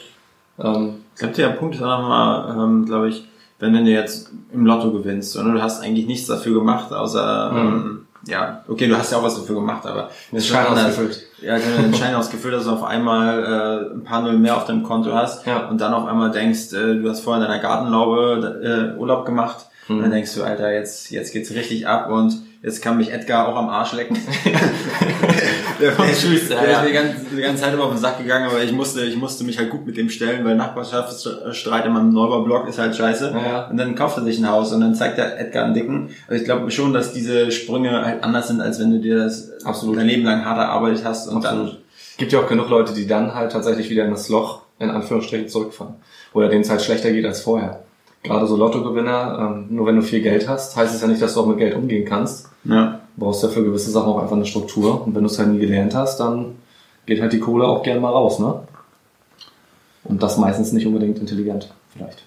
ähm, 0.60 0.96
Ich 1.16 1.20
glaube, 1.20 1.34
der 1.36 1.50
Punkt 1.50 1.76
ist 1.76 1.82
auch 1.82 2.00
nochmal, 2.00 2.56
ähm, 2.58 2.86
glaube 2.86 3.10
ich, 3.10 3.26
wenn 3.60 3.74
du 3.74 3.90
jetzt 3.92 4.32
im 4.54 4.68
Lotto 4.68 4.92
gewinnst 4.92 5.36
und 5.36 5.52
du 5.52 5.60
hast 5.62 5.82
eigentlich 5.84 6.06
nichts 6.06 6.28
dafür 6.28 6.54
gemacht, 6.54 6.94
außer, 6.94 7.52
Mhm. 7.52 7.58
ähm, 7.58 8.07
ja, 8.28 8.64
okay, 8.68 8.88
du 8.88 8.98
hast 8.98 9.12
ja 9.12 9.18
auch 9.18 9.24
was 9.24 9.36
dafür 9.36 9.56
gemacht, 9.56 9.86
aber 9.86 10.10
mir 10.32 10.38
ist 10.40 10.48
Schein 10.48 10.68
ausgefüllt. 10.68 11.24
Ja, 11.42 11.58
genau, 11.58 11.78
den 11.82 11.94
Schein 11.94 12.16
ausgefüllt, 12.16 12.54
dass 12.54 12.66
du 12.66 12.72
auf 12.72 12.84
einmal 12.84 13.44
äh, 13.92 13.94
ein 13.96 14.04
paar 14.04 14.22
Null 14.22 14.38
mehr 14.38 14.56
auf 14.58 14.66
deinem 14.66 14.84
Konto 14.84 15.14
hast 15.14 15.46
Ja. 15.46 15.68
und 15.68 15.80
dann 15.82 15.94
auf 15.94 16.06
einmal 16.08 16.32
denkst, 16.32 16.74
äh, 16.74 16.96
du 16.96 17.10
hast 17.10 17.22
vorher 17.22 17.44
in 17.44 17.50
deiner 17.50 17.62
Gartenlaube 17.62 18.94
äh, 18.96 19.00
Urlaub 19.00 19.26
gemacht 19.26 19.66
Mhm. 19.90 19.96
und 19.98 20.02
dann 20.02 20.12
denkst 20.12 20.36
du, 20.36 20.44
Alter, 20.44 20.74
jetzt, 20.74 21.12
jetzt 21.12 21.32
geht's 21.32 21.52
richtig 21.52 21.88
ab 21.88 22.10
und 22.10 22.34
jetzt 22.62 22.82
kann 22.82 22.98
mich 22.98 23.12
Edgar 23.12 23.48
auch 23.48 23.56
am 23.56 23.70
Arsch 23.70 23.94
lecken. 23.94 24.18
der, 25.80 25.92
der, 25.92 26.14
Tschüss, 26.14 26.50
der 26.50 26.58
ja. 26.58 26.64
ist 26.64 26.82
mir 26.82 26.88
die 26.88 26.94
ganze, 26.94 27.36
die 27.36 27.42
ganze 27.42 27.64
Zeit 27.64 27.74
immer 27.74 27.84
auf 27.84 27.92
den 27.92 28.00
Sack 28.00 28.18
gegangen, 28.18 28.50
aber 28.50 28.64
ich 28.64 28.72
musste, 28.72 29.04
ich 29.06 29.16
musste 29.16 29.44
mich 29.44 29.58
halt 29.58 29.70
gut 29.70 29.86
mit 29.86 29.98
dem 29.98 30.10
stellen, 30.10 30.44
weil 30.46 30.56
Nachbarschaftsstreit 30.56 31.86
in 31.86 31.94
meinem 31.94 32.14
Neubau-Block 32.14 32.68
ist 32.68 32.80
halt 32.80 32.96
scheiße. 32.96 33.34
Ja. 33.34 33.68
Und 33.68 33.78
dann 33.78 33.96
kauft 33.96 34.18
er 34.18 34.24
sich 34.24 34.40
ein 34.40 34.50
Haus 34.50 34.72
und 34.74 34.82
dann 34.82 34.96
zeigt 34.96 35.18
er 35.18 35.40
Edgar 35.40 35.66
einen 35.66 35.74
Dicken. 35.74 36.10
Also 36.28 36.40
ich 36.40 36.46
glaube 36.46 36.70
schon, 36.72 36.94
dass 36.94 37.14
diese 37.14 37.52
Sprünge 37.52 38.06
halt 38.06 38.24
anders 38.24 38.48
sind, 38.48 38.62
als 38.62 38.80
wenn 38.80 38.92
du 38.92 39.00
dir 39.00 39.18
das 39.18 39.64
Absolut. 39.64 39.98
dein 39.98 40.08
Leben 40.08 40.24
lang 40.24 40.46
hart 40.46 40.58
erarbeitet 40.58 41.04
hast 41.04 41.28
und 41.28 41.46
Absolut. 41.46 41.78
Gibt 42.18 42.32
ja 42.32 42.40
auch 42.40 42.48
genug 42.48 42.70
Leute, 42.70 42.94
die 42.94 43.06
dann 43.06 43.36
halt 43.36 43.52
tatsächlich 43.52 43.90
wieder 43.90 44.06
in 44.06 44.12
das 44.12 44.28
Loch, 44.30 44.64
in 44.80 44.90
Anführungsstrichen, 44.90 45.48
zurückfallen. 45.48 45.96
Oder 46.34 46.50
denen 46.50 46.62
es 46.62 46.70
halt 46.70 46.82
schlechter 46.82 47.12
geht 47.12 47.26
als 47.26 47.42
vorher. 47.42 47.84
Gerade 48.24 48.48
so 48.48 48.58
Lottogewinner, 48.58 49.38
ähm, 49.40 49.68
nur 49.70 49.86
wenn 49.86 49.96
du 49.96 50.02
viel 50.02 50.22
Geld 50.22 50.48
hast, 50.50 50.76
heißt 50.76 50.94
es 50.96 51.02
ja 51.02 51.08
nicht, 51.08 51.22
dass 51.22 51.34
du 51.36 51.42
auch 51.42 51.46
mit 51.48 51.58
Geld 51.60 51.76
umgehen 51.76 52.06
kannst. 52.06 52.50
ja. 52.66 53.00
Du 53.16 53.26
brauchst 53.26 53.42
ja 53.42 53.50
für 53.50 53.64
gewisse 53.64 53.90
Sachen 53.90 54.10
auch 54.10 54.20
einfach 54.22 54.36
eine 54.36 54.46
Struktur. 54.46 55.04
Und 55.08 55.16
wenn 55.16 55.24
du 55.24 55.28
es 55.30 55.40
halt 55.40 55.50
nie 55.50 55.58
gelernt 55.58 55.96
hast, 55.96 56.20
dann 56.20 56.56
geht 57.08 57.20
halt 57.20 57.34
die 57.34 57.40
Kohle 57.40 57.66
auch 57.66 57.82
gern 57.82 58.00
mal 58.00 58.12
raus, 58.12 58.38
ne? 58.38 58.60
Und 60.04 60.22
das 60.22 60.38
meistens 60.38 60.72
nicht 60.72 60.86
unbedingt 60.86 61.18
intelligent, 61.18 61.68
vielleicht. 61.94 62.24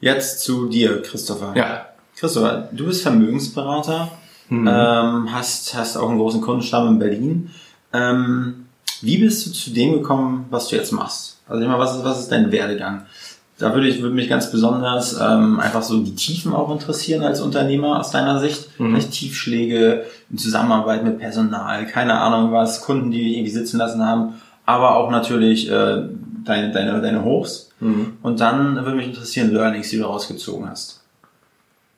Jetzt 0.00 0.40
zu 0.40 0.68
dir, 0.68 1.02
Christopher. 1.02 1.54
Ja. 1.56 1.86
Christopher, 2.16 2.68
du 2.70 2.86
bist 2.86 3.02
Vermögensberater, 3.02 4.10
Mhm. 4.48 4.68
ähm, 4.70 5.32
hast, 5.32 5.74
hast 5.74 5.96
auch 5.96 6.08
einen 6.08 6.18
großen 6.18 6.40
Kundenstamm 6.40 6.86
in 6.88 6.98
Berlin. 7.00 7.50
Ähm, 7.92 8.66
wie 9.00 9.18
bist 9.18 9.44
du 9.46 9.50
zu 9.50 9.70
dem 9.70 9.94
gekommen, 9.94 10.44
was 10.50 10.68
du 10.68 10.76
jetzt 10.76 10.92
machst? 10.92 11.38
Also 11.48 11.62
ich 11.62 11.66
meine, 11.66 11.80
was 11.80 11.96
ist, 11.96 12.04
was 12.04 12.20
ist 12.20 12.30
dein 12.30 12.52
Werdegang? 12.52 13.06
Da 13.58 13.72
würde 13.72 13.86
ich 13.88 14.02
würde 14.02 14.14
mich 14.16 14.28
ganz 14.28 14.50
besonders 14.50 15.18
ähm, 15.20 15.60
einfach 15.60 15.82
so 15.82 16.02
die 16.02 16.16
Tiefen 16.16 16.52
auch 16.52 16.72
interessieren 16.72 17.22
als 17.22 17.40
Unternehmer 17.40 18.00
aus 18.00 18.10
deiner 18.10 18.40
Sicht. 18.40 18.68
Mhm. 18.80 18.90
Vielleicht 18.90 19.12
Tiefschläge 19.12 20.04
in 20.30 20.38
Zusammenarbeit 20.38 21.04
mit 21.04 21.18
Personal, 21.20 21.86
keine 21.86 22.18
Ahnung 22.20 22.50
was, 22.52 22.80
Kunden, 22.80 23.10
die 23.12 23.22
dich 23.22 23.32
irgendwie 23.34 23.52
sitzen 23.52 23.78
lassen 23.78 24.04
haben, 24.04 24.34
aber 24.66 24.96
auch 24.96 25.10
natürlich 25.10 25.70
äh, 25.70 26.02
deine, 26.44 26.72
deine, 26.72 27.00
deine 27.00 27.22
Hochs. 27.24 27.70
Mhm. 27.78 28.16
Und 28.22 28.40
dann 28.40 28.74
würde 28.76 28.96
mich 28.96 29.06
interessieren, 29.06 29.52
Learnings, 29.52 29.88
die 29.90 29.98
du 29.98 30.04
rausgezogen 30.04 30.68
hast. 30.68 31.00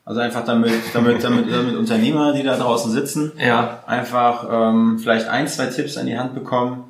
Also 0.04 0.20
einfach 0.20 0.44
damit, 0.44 0.72
damit, 0.92 1.24
damit, 1.24 1.50
damit 1.50 1.74
Unternehmer, 1.76 2.32
die 2.32 2.44
da 2.44 2.56
draußen 2.56 2.92
sitzen, 2.92 3.32
Ja. 3.44 3.82
einfach 3.86 4.46
ähm, 4.50 4.98
vielleicht 5.00 5.26
ein, 5.28 5.48
zwei 5.48 5.66
Tipps 5.66 5.96
an 5.96 6.06
die 6.06 6.16
Hand 6.18 6.34
bekommen. 6.34 6.84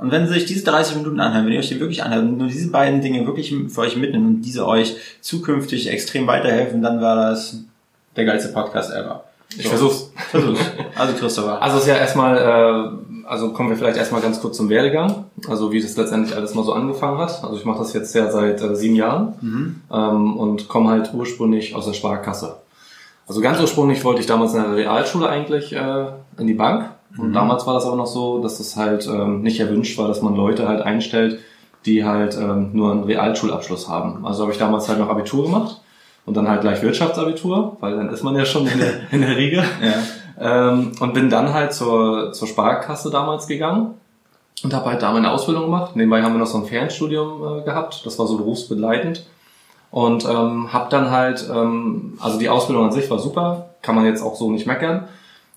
Und 0.00 0.10
wenn 0.12 0.26
sie 0.26 0.34
sich 0.34 0.44
diese 0.46 0.64
30 0.64 0.96
Minuten 0.96 1.18
anhören, 1.20 1.44
wenn 1.46 1.52
ihr 1.52 1.58
euch 1.58 1.68
die 1.68 1.80
wirklich 1.80 2.02
anhört 2.04 2.22
und 2.22 2.38
nur 2.38 2.46
diese 2.48 2.70
beiden 2.70 3.00
Dinge 3.00 3.26
wirklich 3.26 3.52
für 3.68 3.80
euch 3.80 3.96
mitnimmt 3.96 4.26
und 4.26 4.42
diese 4.42 4.66
euch 4.66 4.96
zukünftig 5.20 5.88
extrem 5.90 6.26
weiterhelfen, 6.26 6.82
dann 6.82 7.00
war 7.00 7.16
das 7.16 7.56
der 8.16 8.24
geilste 8.24 8.52
Podcast 8.52 8.92
ever. 8.92 9.24
Ich 9.56 9.64
So. 9.64 9.70
versuch's. 9.70 10.10
Versuch's. 10.30 10.60
Also 10.94 11.14
Christopher. 11.14 11.60
Also 11.62 11.76
es 11.78 11.82
ist 11.84 11.88
ja 11.88 11.96
erstmal, 11.96 12.36
äh, 12.36 13.26
also 13.26 13.52
kommen 13.52 13.70
wir 13.70 13.76
vielleicht 13.76 13.96
erstmal 13.96 14.20
ganz 14.20 14.40
kurz 14.40 14.56
zum 14.56 14.68
Werdegang, 14.68 15.24
also 15.48 15.72
wie 15.72 15.80
das 15.80 15.96
letztendlich 15.96 16.36
alles 16.36 16.54
mal 16.54 16.64
so 16.64 16.74
angefangen 16.74 17.18
hat. 17.18 17.42
Also 17.42 17.56
ich 17.56 17.64
mache 17.64 17.78
das 17.78 17.92
jetzt 17.92 18.14
ja 18.14 18.30
seit 18.30 18.60
äh, 18.62 18.76
sieben 18.76 18.94
Jahren 18.94 19.34
Mhm. 19.40 19.80
ähm, 19.92 20.36
und 20.36 20.68
komme 20.68 20.90
halt 20.90 21.12
ursprünglich 21.14 21.74
aus 21.74 21.86
der 21.86 21.94
Sparkasse. 21.94 22.56
Also 23.26 23.40
ganz 23.40 23.58
ursprünglich 23.60 24.04
wollte 24.04 24.20
ich 24.20 24.26
damals 24.26 24.54
in 24.54 24.62
der 24.62 24.74
Realschule 24.76 25.28
eigentlich 25.28 25.72
äh, 25.74 26.06
in 26.38 26.46
die 26.46 26.54
Bank. 26.54 26.90
Und 27.16 27.28
Mhm. 27.30 27.32
damals 27.32 27.66
war 27.66 27.74
das 27.74 27.86
aber 27.86 27.96
noch 27.96 28.06
so, 28.06 28.40
dass 28.42 28.60
es 28.60 28.76
halt 28.76 29.06
ähm, 29.06 29.42
nicht 29.42 29.58
erwünscht 29.60 29.96
war, 29.98 30.08
dass 30.08 30.22
man 30.22 30.36
Leute 30.36 30.68
halt 30.68 30.82
einstellt, 30.82 31.40
die 31.86 32.04
halt 32.04 32.36
ähm, 32.36 32.70
nur 32.72 32.90
einen 32.92 33.04
Realschulabschluss 33.04 33.88
haben. 33.88 34.26
Also 34.26 34.42
habe 34.42 34.52
ich 34.52 34.58
damals 34.58 34.88
halt 34.88 34.98
noch 34.98 35.08
Abitur 35.08 35.44
gemacht 35.44 35.80
und 36.26 36.36
dann 36.36 36.48
halt 36.48 36.60
gleich 36.60 36.82
Wirtschaftsabitur, 36.82 37.76
weil 37.80 37.96
dann 37.96 38.10
ist 38.10 38.22
man 38.22 38.36
ja 38.36 38.44
schon 38.44 38.66
in 38.66 38.78
der, 38.78 38.92
in 39.10 39.22
der 39.22 39.36
Riege. 39.36 39.64
Ja. 39.82 40.70
Ähm, 40.70 40.92
und 41.00 41.14
bin 41.14 41.30
dann 41.30 41.52
halt 41.54 41.72
zur, 41.72 42.32
zur 42.32 42.46
Sparkasse 42.46 43.10
damals 43.10 43.46
gegangen 43.46 43.94
und 44.62 44.74
habe 44.74 44.90
halt 44.90 45.02
da 45.02 45.12
meine 45.12 45.30
Ausbildung 45.32 45.64
gemacht. 45.64 45.96
Nebenbei 45.96 46.22
haben 46.22 46.34
wir 46.34 46.38
noch 46.40 46.46
so 46.46 46.58
ein 46.58 46.66
Fernstudium 46.66 47.60
äh, 47.60 47.64
gehabt, 47.64 48.02
das 48.04 48.18
war 48.18 48.26
so 48.26 48.36
berufsbegleitend. 48.36 49.24
Und 49.90 50.26
ähm, 50.26 50.70
habe 50.72 50.90
dann 50.90 51.10
halt, 51.10 51.48
ähm, 51.50 52.18
also 52.20 52.38
die 52.38 52.50
Ausbildung 52.50 52.84
an 52.84 52.92
sich 52.92 53.10
war 53.10 53.18
super, 53.18 53.70
kann 53.80 53.94
man 53.94 54.04
jetzt 54.04 54.22
auch 54.22 54.36
so 54.36 54.50
nicht 54.50 54.66
meckern. 54.66 55.08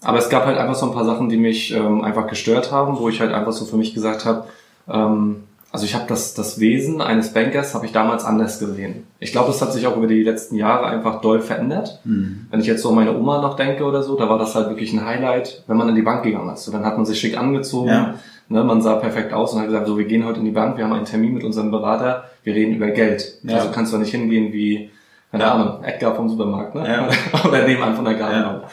Aber 0.03 0.17
es 0.17 0.29
gab 0.29 0.46
halt 0.46 0.58
einfach 0.58 0.75
so 0.75 0.88
ein 0.88 0.93
paar 0.93 1.05
Sachen, 1.05 1.29
die 1.29 1.38
mich 1.38 1.74
ähm, 1.74 2.03
einfach 2.03 2.27
gestört 2.27 2.72
haben, 2.72 2.98
wo 3.00 3.10
ich 3.10 3.20
halt 3.22 3.31
einfach 3.34 3.51
so 3.51 3.65
für 3.65 3.77
mich 3.77 3.93
gesagt 3.93 4.25
habe, 4.25 4.46
ähm, 4.89 5.43
also 5.74 5.86
ich 5.86 5.96
habe 5.96 6.03
das, 6.10 6.34
das 6.34 6.60
Wesen 6.60 7.01
eines 7.01 7.34
Bankers 7.34 7.74
habe 7.74 7.86
ich 7.86 7.93
damals 7.93 8.25
anders 8.25 8.60
gesehen. 8.60 9.05
Ich 9.20 9.31
glaube, 9.31 9.51
es 9.51 9.62
hat 9.62 9.72
sich 9.72 9.88
auch 9.88 9.96
über 9.96 10.08
die 10.08 10.22
letzten 10.22 10.55
Jahre 10.58 10.86
einfach 10.88 11.22
doll 11.22 11.39
verändert. 11.39 12.00
Mhm. 12.03 12.48
Wenn 12.51 12.60
ich 12.60 12.67
jetzt 12.67 12.81
so 12.81 12.89
an 12.89 12.96
meine 12.96 13.17
Oma 13.17 13.41
noch 13.41 13.55
denke 13.55 13.86
oder 13.86 14.03
so, 14.03 14.17
da 14.17 14.27
war 14.27 14.38
das 14.38 14.53
halt 14.53 14.67
wirklich 14.67 14.91
ein 14.91 15.05
Highlight, 15.05 15.63
wenn 15.67 15.77
man 15.77 15.88
in 15.88 15.96
die 15.96 16.01
Bank 16.01 16.24
gegangen 16.24 16.53
ist. 16.53 16.65
So, 16.65 16.74
dann 16.74 16.84
hat 16.84 16.98
man 16.98 17.05
sich 17.05 17.17
schick 17.20 17.38
angezogen, 17.38 17.88
Ja. 17.88 18.15
ne, 18.50 18.63
man 18.65 18.81
sah 18.81 18.96
perfekt 18.96 19.31
aus 19.31 19.53
und 19.53 19.60
hat 19.60 19.67
gesagt, 19.67 19.88
so, 19.88 19.98
wir 19.98 20.03
gehen 20.05 20.25
heute 20.25 20.39
in 20.39 20.46
die 20.46 20.51
Bank, 20.51 20.75
wir 20.77 20.84
haben 20.84 20.91
einen 20.93 21.05
Termin 21.05 21.36
mit 21.36 21.46
unserem 21.46 21.72
Berater, 21.72 22.25
wir 22.43 22.53
reden 22.53 22.75
über 22.75 22.88
Geld. 22.88 23.36
Ja. 23.43 23.55
Also 23.60 23.70
kannst 23.72 23.93
du 23.93 23.98
nicht 23.98 24.12
hingehen 24.12 24.51
wie, 24.51 24.89
keine 25.31 25.43
Ja. 25.43 25.53
Ahnung, 25.53 25.84
Edgar 25.86 26.15
vom 26.15 26.27
Supermarkt, 26.27 26.75
ne? 26.75 26.86
Ja. 26.86 27.08
oder 27.48 27.65
nebenan 27.65 27.96
von 27.96 28.03
der 28.03 28.15
Gartenlaube. 28.15 28.63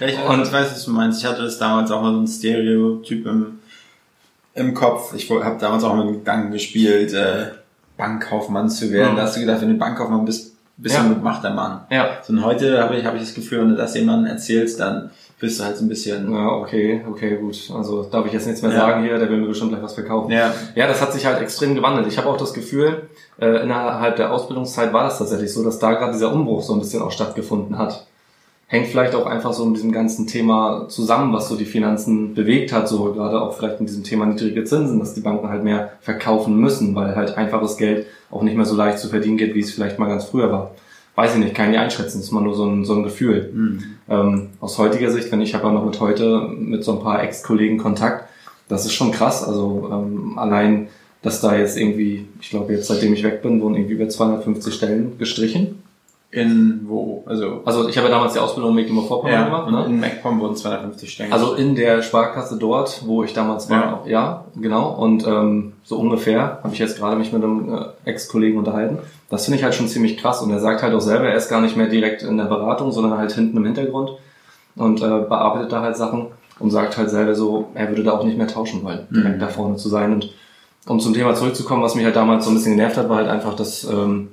Ja, 0.00 0.06
ich, 0.06 0.18
Und- 0.18 0.42
ich 0.42 0.52
weiß, 0.52 0.70
was 0.72 0.84
du 0.84 0.90
meinst. 0.92 1.20
Ich 1.20 1.26
hatte 1.28 1.42
das 1.42 1.58
damals 1.58 1.90
auch 1.90 2.02
mal 2.02 2.12
so 2.12 2.20
ein 2.20 2.26
Stereotyp 2.26 3.26
im, 3.26 3.58
im 4.54 4.74
Kopf. 4.74 5.14
Ich 5.14 5.30
habe 5.30 5.56
damals 5.60 5.84
auch 5.84 5.94
mal 5.94 6.04
mit 6.04 6.14
dem 6.14 6.18
Gedanken 6.20 6.52
gespielt, 6.52 7.12
äh, 7.12 7.46
Bankkaufmann 7.96 8.68
zu 8.68 8.90
werden. 8.92 9.12
Mhm. 9.12 9.16
Da 9.16 9.22
hast 9.22 9.36
du 9.36 9.40
gedacht, 9.40 9.60
wenn 9.60 9.70
du 9.70 9.78
Bankkaufmann 9.78 10.24
bist, 10.24 10.52
bist 10.76 10.94
Ja. 10.94 11.02
du 11.02 11.08
ein 11.08 11.14
gemachter 11.16 11.50
Mann. 11.52 11.80
Ja. 11.90 12.18
So, 12.22 12.32
und 12.32 12.44
heute 12.44 12.80
habe 12.82 12.96
ich, 12.96 13.04
habe 13.04 13.16
ich 13.16 13.24
das 13.24 13.34
Gefühl, 13.34 13.60
wenn 13.62 13.70
du 13.70 13.76
das 13.76 13.94
jemandem 13.94 14.30
erzählst, 14.30 14.78
dann 14.78 15.10
bist 15.40 15.58
du 15.58 15.64
halt 15.64 15.76
so 15.76 15.84
ein 15.84 15.88
bisschen. 15.88 16.32
Ja, 16.32 16.48
okay, 16.48 17.04
okay, 17.08 17.36
gut. 17.36 17.56
Also 17.74 18.04
darf 18.04 18.26
ich 18.26 18.32
jetzt 18.32 18.46
nichts 18.46 18.62
mehr 18.62 18.70
Ja. 18.72 18.78
sagen 18.78 19.02
hier, 19.04 19.18
der 19.18 19.28
will 19.28 19.38
mir 19.38 19.48
bestimmt 19.48 19.70
gleich 19.70 19.82
was 19.82 19.94
verkaufen. 19.94 20.30
Ja. 20.30 20.52
Ja, 20.76 20.86
das 20.86 21.00
hat 21.00 21.12
sich 21.12 21.26
halt 21.26 21.40
extrem 21.40 21.74
gewandelt. 21.74 22.06
Ich 22.06 22.18
habe 22.18 22.28
auch 22.28 22.36
das 22.36 22.52
Gefühl, 22.54 23.08
äh, 23.40 23.62
innerhalb 23.62 24.16
der 24.16 24.32
Ausbildungszeit 24.32 24.92
war 24.92 25.04
das 25.04 25.18
tatsächlich 25.18 25.52
so, 25.52 25.64
dass 25.64 25.78
da 25.80 25.92
gerade 25.94 26.12
dieser 26.12 26.32
Umbruch 26.32 26.62
so 26.62 26.72
ein 26.74 26.78
bisschen 26.80 27.02
auch 27.02 27.10
stattgefunden 27.12 27.78
hat. 27.78 28.06
Hängt 28.70 28.88
vielleicht 28.88 29.14
auch 29.14 29.24
einfach 29.24 29.54
so 29.54 29.64
mit 29.64 29.76
diesem 29.76 29.92
ganzen 29.92 30.26
Thema 30.26 30.88
zusammen, 30.88 31.32
was 31.32 31.48
so 31.48 31.56
die 31.56 31.64
Finanzen 31.64 32.34
bewegt 32.34 32.70
hat, 32.70 32.86
so 32.86 33.14
gerade 33.14 33.40
auch 33.40 33.56
vielleicht 33.56 33.80
mit 33.80 33.88
diesem 33.88 34.04
Thema 34.04 34.26
niedrige 34.26 34.62
Zinsen, 34.64 34.98
dass 34.98 35.14
die 35.14 35.22
Banken 35.22 35.48
halt 35.48 35.64
mehr 35.64 35.92
verkaufen 36.02 36.54
müssen, 36.60 36.94
weil 36.94 37.16
halt 37.16 37.38
einfaches 37.38 37.78
Geld 37.78 38.06
auch 38.30 38.42
nicht 38.42 38.56
mehr 38.56 38.66
so 38.66 38.76
leicht 38.76 38.98
zu 38.98 39.08
verdienen 39.08 39.38
geht, 39.38 39.54
wie 39.54 39.60
es 39.60 39.72
vielleicht 39.72 39.98
mal 39.98 40.06
ganz 40.08 40.24
früher 40.24 40.52
war. 40.52 40.72
Weiß 41.14 41.32
ich 41.32 41.40
nicht, 41.40 41.54
kann 41.54 41.64
ich 41.66 41.70
nicht 41.72 41.80
einschätzen, 41.80 42.20
ist 42.20 42.30
mal 42.30 42.42
nur 42.42 42.54
so 42.54 42.66
ein, 42.66 42.84
so 42.84 42.94
ein 42.94 43.04
Gefühl. 43.04 43.50
Hm. 43.52 43.82
Ähm, 44.06 44.48
aus 44.60 44.76
heutiger 44.76 45.10
Sicht, 45.10 45.32
wenn 45.32 45.40
ich 45.40 45.54
habe 45.54 45.66
ja 45.66 45.72
noch 45.72 45.86
mit 45.86 45.98
heute 45.98 46.48
mit 46.58 46.84
so 46.84 46.92
ein 46.92 47.02
paar 47.02 47.22
Ex-Kollegen 47.22 47.78
Kontakt, 47.78 48.28
das 48.68 48.84
ist 48.84 48.92
schon 48.92 49.12
krass. 49.12 49.42
Also 49.42 49.88
ähm, 49.90 50.38
allein, 50.38 50.88
dass 51.22 51.40
da 51.40 51.56
jetzt 51.56 51.78
irgendwie, 51.78 52.26
ich 52.38 52.50
glaube 52.50 52.74
jetzt 52.74 52.86
seitdem 52.86 53.14
ich 53.14 53.24
weg 53.24 53.40
bin, 53.40 53.62
wurden 53.62 53.76
irgendwie 53.76 53.94
über 53.94 54.10
250 54.10 54.74
Stellen 54.74 55.18
gestrichen. 55.18 55.82
In 56.30 56.80
wo? 56.86 57.22
Also. 57.26 57.62
Also 57.64 57.88
ich 57.88 57.96
habe 57.96 58.08
ja 58.08 58.14
damals 58.14 58.34
die 58.34 58.38
Ausbildung 58.38 58.70
in 58.72 58.76
Mecklenburg-Vorpommern 58.76 59.32
Ja, 59.34 59.44
gemacht. 59.46 59.70
Ne? 59.70 59.84
in 59.86 59.98
MacPom 60.00 60.40
wurden 60.40 60.56
250 60.56 61.10
Stellen. 61.10 61.32
Also 61.32 61.54
in 61.54 61.74
der 61.74 62.02
Sparkasse 62.02 62.58
dort, 62.58 63.02
wo 63.06 63.22
ich 63.24 63.32
damals 63.32 63.70
war, 63.70 64.02
ja, 64.06 64.44
genau. 64.56 64.90
Und 64.90 65.26
ähm, 65.26 65.72
so 65.84 65.96
ungefähr 65.96 66.58
habe 66.62 66.74
ich 66.74 66.78
jetzt 66.78 66.98
gerade 66.98 67.16
mich 67.16 67.32
mit 67.32 67.42
einem 67.42 67.72
äh, 67.74 68.10
Ex-Kollegen 68.10 68.58
unterhalten. 68.58 68.98
Das 69.30 69.46
finde 69.46 69.56
ich 69.58 69.64
halt 69.64 69.74
schon 69.74 69.88
ziemlich 69.88 70.18
krass. 70.18 70.42
Und 70.42 70.50
er 70.50 70.60
sagt 70.60 70.82
halt 70.82 70.92
auch 70.94 71.00
selber, 71.00 71.24
er 71.28 71.36
ist 71.36 71.48
gar 71.48 71.62
nicht 71.62 71.76
mehr 71.78 71.86
direkt 71.88 72.22
in 72.22 72.36
der 72.36 72.44
Beratung, 72.44 72.92
sondern 72.92 73.16
halt 73.18 73.32
hinten 73.32 73.56
im 73.56 73.64
Hintergrund 73.64 74.10
und 74.76 75.00
äh, 75.00 75.06
bearbeitet 75.06 75.72
da 75.72 75.80
halt 75.80 75.96
Sachen 75.96 76.26
und 76.58 76.70
sagt 76.70 76.98
halt 76.98 77.08
selber 77.08 77.34
so, 77.34 77.68
er 77.74 77.88
würde 77.88 78.02
da 78.04 78.12
auch 78.12 78.24
nicht 78.24 78.36
mehr 78.36 78.48
tauschen 78.48 78.82
wollen, 78.84 79.06
direkt 79.10 79.36
Mhm. 79.36 79.40
da 79.40 79.48
vorne 79.48 79.76
zu 79.76 79.88
sein. 79.88 80.12
Und 80.12 80.30
um 80.86 81.00
zum 81.00 81.14
Thema 81.14 81.34
zurückzukommen, 81.34 81.82
was 81.82 81.94
mich 81.94 82.04
halt 82.04 82.16
damals 82.16 82.44
so 82.44 82.50
ein 82.50 82.54
bisschen 82.54 82.76
genervt 82.76 82.98
hat, 82.98 83.08
war 83.08 83.16
halt 83.16 83.28
einfach, 83.28 83.54
dass 83.54 83.84
ähm, 83.84 84.28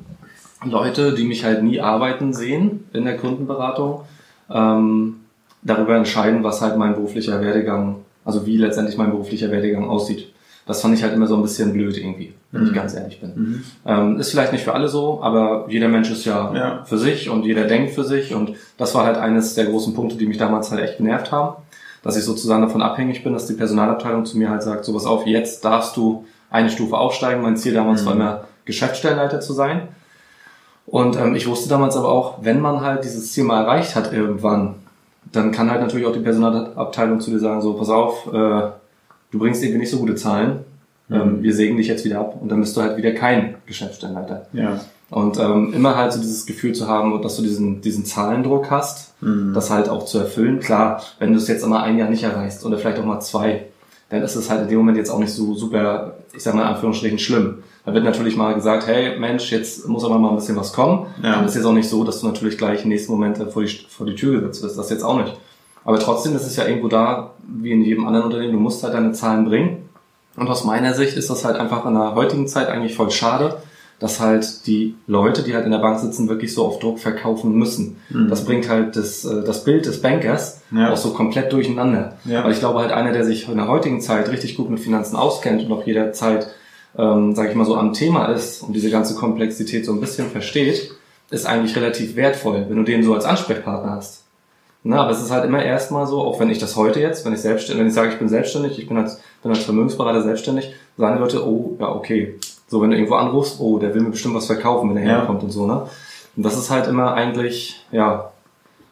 Leute, 0.70 1.14
die 1.14 1.24
mich 1.26 1.44
halt 1.46 1.64
nie 1.64 1.80
arbeiten 1.82 2.34
sehen 2.34 2.86
in 2.94 3.06
der 3.06 3.18
Kundenberatung, 3.18 4.02
ähm, 4.50 5.18
darüber 5.62 5.96
entscheiden, 5.96 6.44
was 6.44 6.62
halt 6.62 6.78
mein 6.78 6.94
beruflicher 6.94 7.42
Werdegang, 7.42 7.98
also 8.24 8.46
wie 8.46 8.58
letztendlich 8.58 8.98
mein 8.98 9.10
beruflicher 9.12 9.52
Werdegang 9.52 9.90
aussieht. 9.90 10.32
Das 10.68 10.82
fand 10.82 10.96
ich 10.96 11.04
halt 11.04 11.14
immer 11.14 11.28
so 11.28 11.36
ein 11.36 11.44
bisschen 11.44 11.74
blöd 11.74 11.96
irgendwie, 11.98 12.34
wenn 12.52 12.64
ich 12.64 12.72
Mhm. 12.72 12.76
ganz 12.76 12.96
ehrlich 12.96 13.20
bin. 13.22 13.32
Mhm. 13.36 13.64
Ähm, 13.86 14.20
ist 14.20 14.32
vielleicht 14.32 14.52
nicht 14.52 14.64
für 14.64 14.74
alle 14.74 14.88
so, 14.88 15.20
aber 15.22 15.66
jeder 15.70 15.88
Mensch 15.88 16.10
ist 16.12 16.26
ja, 16.26 16.54
Ja. 16.56 16.84
für 16.86 16.98
sich 16.98 17.30
und 17.30 17.46
jeder 17.46 17.66
denkt 17.66 17.92
für 17.92 18.04
sich 18.04 18.34
und 18.34 18.54
das 18.78 18.96
war 18.96 19.06
halt 19.06 19.18
eines 19.18 19.54
der 19.54 19.66
großen 19.66 19.94
Punkte, 19.94 20.18
die 20.18 20.26
mich 20.26 20.38
damals 20.40 20.72
halt 20.72 20.82
echt 20.82 20.98
genervt 20.98 21.32
haben, 21.32 21.56
dass 22.04 22.18
ich 22.18 22.24
sozusagen 22.24 22.62
davon 22.64 22.82
abhängig 22.82 23.24
bin, 23.24 23.34
dass 23.34 23.46
die 23.48 23.54
Personalabteilung 23.54 24.26
zu 24.26 24.38
mir 24.40 24.50
halt 24.50 24.64
sagt, 24.64 24.86
so 24.86 24.94
was 24.96 25.06
auf, 25.06 25.26
jetzt 25.28 25.64
darfst 25.66 25.98
du 25.98 26.26
eine 26.50 26.70
Stufe 26.72 26.98
aufsteigen. 26.98 27.42
Mein 27.44 27.58
Ziel 27.58 27.74
damals 27.74 28.02
Mhm. 28.04 28.06
war 28.08 28.14
immer 28.14 28.44
Geschäftsstellenleiter 28.66 29.42
zu 29.42 29.54
sein. 29.54 29.88
Und 30.88 31.18
ähm, 31.18 31.36
ich 31.36 31.48
wusste 31.48 31.68
damals 31.70 31.96
aber 31.96 32.10
auch, 32.10 32.40
wenn 32.44 32.62
man 32.62 32.82
halt 32.82 33.04
dieses 33.04 33.32
Ziel 33.34 33.44
mal 33.44 33.64
erreicht 33.64 33.96
hat 33.96 34.14
irgendwann, 34.14 34.76
dann 35.32 35.52
kann 35.52 35.70
halt 35.72 35.82
natürlich 35.82 36.06
auch 36.06 36.14
die 36.14 36.20
Personalabteilung 36.20 37.20
zu 37.20 37.32
dir 37.32 37.40
sagen, 37.40 37.62
so 37.62 37.74
pass 37.74 37.90
auf, 37.90 38.28
äh, 38.28 38.62
du 39.32 39.40
bringst 39.40 39.64
irgendwie 39.64 39.80
nicht 39.80 39.90
so 39.90 39.98
gute 39.98 40.16
Zahlen, 40.16 40.60
ähm, 41.12 41.42
wir 41.42 41.54
sägen 41.54 41.78
dich 41.78 41.88
jetzt 41.88 42.06
wieder 42.06 42.20
ab 42.20 42.38
und 42.40 42.50
dann 42.50 42.60
bist 42.62 42.78
du 42.78 42.82
halt 42.82 42.98
wieder 42.98 43.12
kein 43.14 43.56
Geschäftsstellenleiter. 43.66 44.46
Ja. 44.54 44.80
Und 45.12 45.40
ähm, 45.40 45.74
immer 45.74 45.96
halt 45.96 46.14
so 46.14 46.20
dieses 46.20 46.46
Gefühl 46.46 46.74
zu 46.74 46.88
haben, 46.88 47.22
dass 47.22 47.36
du 47.36 47.44
diesen, 47.44 47.82
diesen 47.82 48.06
Zahlendruck 48.06 48.72
hast, 48.72 49.14
Mhm. 49.22 49.54
das 49.54 49.70
halt 49.72 49.88
auch 49.90 50.06
zu 50.06 50.20
erfüllen. 50.20 50.60
Klar, 50.60 51.02
wenn 51.20 51.32
du 51.32 51.38
es 51.38 51.48
jetzt 51.48 51.64
immer 51.64 51.82
ein 51.82 51.98
Jahr 51.98 52.10
nicht 52.10 52.24
erreichst 52.24 52.66
oder 52.66 52.78
vielleicht 52.78 53.00
auch 53.00 53.06
mal 53.06 53.22
zwei, 53.22 53.66
dann 54.10 54.22
ist 54.22 54.36
es 54.36 54.50
halt 54.50 54.64
in 54.64 54.68
dem 54.68 54.78
Moment 54.80 54.98
jetzt 54.98 55.10
auch 55.10 55.20
nicht 55.20 55.32
so 55.32 55.54
super, 55.56 56.16
ich 56.34 56.44
sag 56.44 56.54
mal 56.54 56.62
in 56.64 56.68
Anführungsstrichen, 56.68 57.18
schlimm. 57.18 57.64
Da 57.86 57.94
wird 57.94 58.04
natürlich 58.04 58.36
mal 58.36 58.54
gesagt, 58.56 58.88
hey 58.88 59.20
Mensch, 59.20 59.52
jetzt 59.52 59.88
muss 59.88 60.04
aber 60.04 60.18
mal 60.18 60.30
ein 60.30 60.36
bisschen 60.36 60.56
was 60.56 60.74
kommen. 60.74 61.06
Ja. 61.22 61.36
Dann 61.36 61.46
ist 61.46 61.56
jetzt 61.56 61.66
auch 61.66 61.74
nicht 61.74 61.88
so, 61.88 62.04
dass 62.04 62.22
du 62.22 62.28
natürlich 62.28 62.58
gleich 62.58 62.84
im 62.84 62.90
nächsten 62.90 63.12
Moment 63.12 63.38
vor 63.52 63.64
die, 63.64 63.70
vor 63.90 64.08
die 64.08 64.16
Tür 64.16 64.40
gesetzt 64.40 64.64
wirst. 64.64 64.78
Das 64.78 64.90
jetzt 64.90 65.04
auch 65.04 65.20
nicht. 65.20 65.36
Aber 65.84 66.00
trotzdem 66.00 66.36
ist 66.36 66.48
es 66.48 66.56
ja 66.56 66.66
irgendwo 66.66 66.88
da, 66.88 67.32
wie 67.48 67.72
in 67.72 67.84
jedem 67.84 68.08
anderen 68.08 68.26
Unternehmen, 68.26 68.54
du 68.54 68.60
musst 68.60 68.84
halt 68.84 68.96
deine 68.96 69.12
Zahlen 69.12 69.46
bringen. 69.46 69.88
Und 70.36 70.50
aus 70.50 70.64
meiner 70.64 70.94
Sicht 70.96 71.16
ist 71.16 71.30
das 71.30 71.46
halt 71.46 71.58
einfach 71.58 71.86
in 71.86 71.94
der 71.94 72.16
heutigen 72.16 72.48
Zeit 72.48 72.70
eigentlich 72.70 72.96
voll 72.96 73.12
schade, 73.12 73.58
dass 74.00 74.20
halt 74.20 74.66
die 74.68 74.96
Leute, 75.08 75.44
die 75.44 75.54
halt 75.54 75.64
in 75.66 75.72
der 75.72 75.78
Bank 75.78 76.00
sitzen, 76.00 76.28
wirklich 76.28 76.54
so 76.54 76.66
auf 76.66 76.80
Druck 76.80 77.00
verkaufen 77.00 77.54
müssen. 77.54 77.98
Mhm. 78.10 78.28
Das 78.30 78.44
bringt 78.44 78.68
halt 78.68 78.96
das, 78.98 79.24
äh, 79.24 79.44
das 79.46 79.64
Bild 79.64 79.86
des 79.86 80.02
Bankers 80.02 80.62
Ja. 80.72 80.92
auch 80.92 80.98
so 80.98 81.12
komplett 81.12 81.54
durcheinander. 81.54 82.18
Ja. 82.26 82.44
Weil 82.44 82.52
ich 82.52 82.60
glaube 82.60 82.80
halt 82.80 82.92
einer, 82.92 83.14
der 83.14 83.24
sich 83.24 83.48
in 83.48 83.56
der 83.56 83.68
heutigen 83.70 84.02
Zeit 84.02 84.30
richtig 84.30 84.58
gut 84.58 84.70
mit 84.70 84.80
Finanzen 84.82 85.16
auskennt 85.16 85.64
und 85.64 85.72
auch 85.72 85.86
jederzeit, 85.86 86.48
ähm, 86.98 87.36
sage 87.36 87.50
ich 87.50 87.56
mal 87.56 87.66
so, 87.66 87.76
am 87.76 87.94
Thema 87.94 88.28
ist 88.28 88.64
und 88.64 88.74
diese 88.74 88.90
ganze 88.90 89.16
Komplexität 89.16 89.86
so 89.86 89.92
ein 89.94 90.00
bisschen 90.00 90.30
versteht, 90.30 90.92
ist 91.32 91.46
eigentlich 91.46 91.76
relativ 91.76 92.16
wertvoll, 92.16 92.66
wenn 92.68 92.78
du 92.78 92.84
den 92.84 93.04
so 93.04 93.14
als 93.14 93.26
Ansprechpartner 93.26 93.92
hast. 93.92 94.24
Na, 94.84 95.02
aber 95.02 95.12
es 95.12 95.22
ist 95.22 95.32
halt 95.32 95.46
immer 95.46 95.64
erstmal 95.64 96.06
so, 96.06 96.22
auch 96.22 96.40
wenn 96.40 96.52
ich 96.52 96.60
das 96.60 96.76
heute 96.76 97.00
jetzt, 97.00 97.26
wenn 97.26 97.34
ich 97.34 97.42
selbstständig, 97.42 97.80
wenn 97.82 97.88
ich 97.88 97.96
sage, 97.96 98.10
ich 98.12 98.20
bin 98.20 98.30
selbstständig, 98.30 98.78
ich 98.78 98.88
bin 98.88 98.98
als, 98.98 99.20
bin 99.42 99.52
als 99.52 99.64
Vermögensberater 99.64 100.22
selbstständig, 100.22 100.74
sagen 100.96 101.16
die 101.16 101.22
Leute, 101.22 101.44
oh, 101.48 101.76
ja, 101.80 101.90
okay. 101.90 102.36
So, 102.68 102.82
wenn 102.82 102.92
du 102.92 102.96
irgendwo 102.96 103.16
anrufst, 103.16 103.60
oh, 103.60 103.80
der 103.80 103.94
will 103.96 104.02
mir 104.02 104.12
bestimmt 104.12 104.36
was 104.36 104.46
verkaufen, 104.46 104.90
wenn 104.92 104.98
er 104.98 105.04
Ja. 105.04 105.18
herkommt 105.20 105.42
und 105.42 105.50
so, 105.52 105.66
ne? 105.66 105.88
Und 106.38 106.44
das 106.46 106.56
ist 106.58 106.70
halt 106.70 106.88
immer 106.88 107.14
eigentlich, 107.16 107.84
ja, 107.92 108.32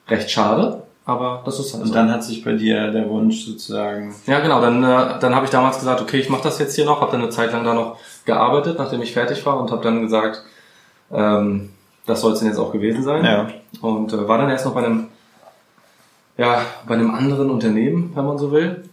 recht 0.07 0.31
schade, 0.31 0.83
aber 1.05 1.41
das 1.45 1.60
ist 1.60 1.74
halt 1.74 1.83
Und 1.83 1.89
so. 1.89 1.93
dann 1.93 2.10
hat 2.12 2.24
sich 2.24 2.43
bei 2.43 2.53
dir 2.53 2.91
der 2.91 3.10
Wunsch 3.10 3.45
sozusagen. 3.45 4.15
Ja, 4.25 4.39
genau. 4.39 4.62
Dann, 4.62 4.83
äh, 4.83 5.19
dann 5.19 5.36
habe 5.36 5.45
ich 5.45 5.51
damals 5.51 5.77
gesagt, 5.79 6.01
okay, 6.01 6.17
ich 6.17 6.29
mache 6.29 6.43
das 6.43 6.60
jetzt 6.60 6.75
hier 6.75 6.86
noch. 6.86 7.01
Habe 7.01 7.12
dann 7.12 7.22
eine 7.22 7.29
Zeit 7.29 7.51
lang 7.51 7.63
da 7.65 7.74
noch 7.74 7.98
gearbeitet, 8.25 8.77
nachdem 8.77 9.01
ich 9.01 9.12
fertig 9.13 9.45
war 9.45 9.60
und 9.60 9.69
habe 9.72 9.83
dann 9.83 10.01
gesagt, 10.01 10.43
ähm, 11.12 11.72
das 12.05 12.22
soll 12.22 12.33
es 12.33 12.39
denn 12.39 12.48
jetzt 12.48 12.57
auch 12.57 12.72
gewesen 12.72 13.03
sein. 13.03 13.24
Ja. 13.25 13.48
Und 13.81 14.13
äh, 14.13 14.27
war 14.27 14.38
dann 14.38 14.50
erst 14.50 14.65
noch 14.65 14.74
bei 14.74 14.86
einem, 14.86 15.07
ja, 16.38 16.62
bei 16.88 16.93
einem 16.95 17.13
anderen 17.13 17.50
Unternehmen, 17.50 18.12
wenn 18.15 18.25
man 18.25 18.38
so 18.38 18.51
will. 18.51 18.83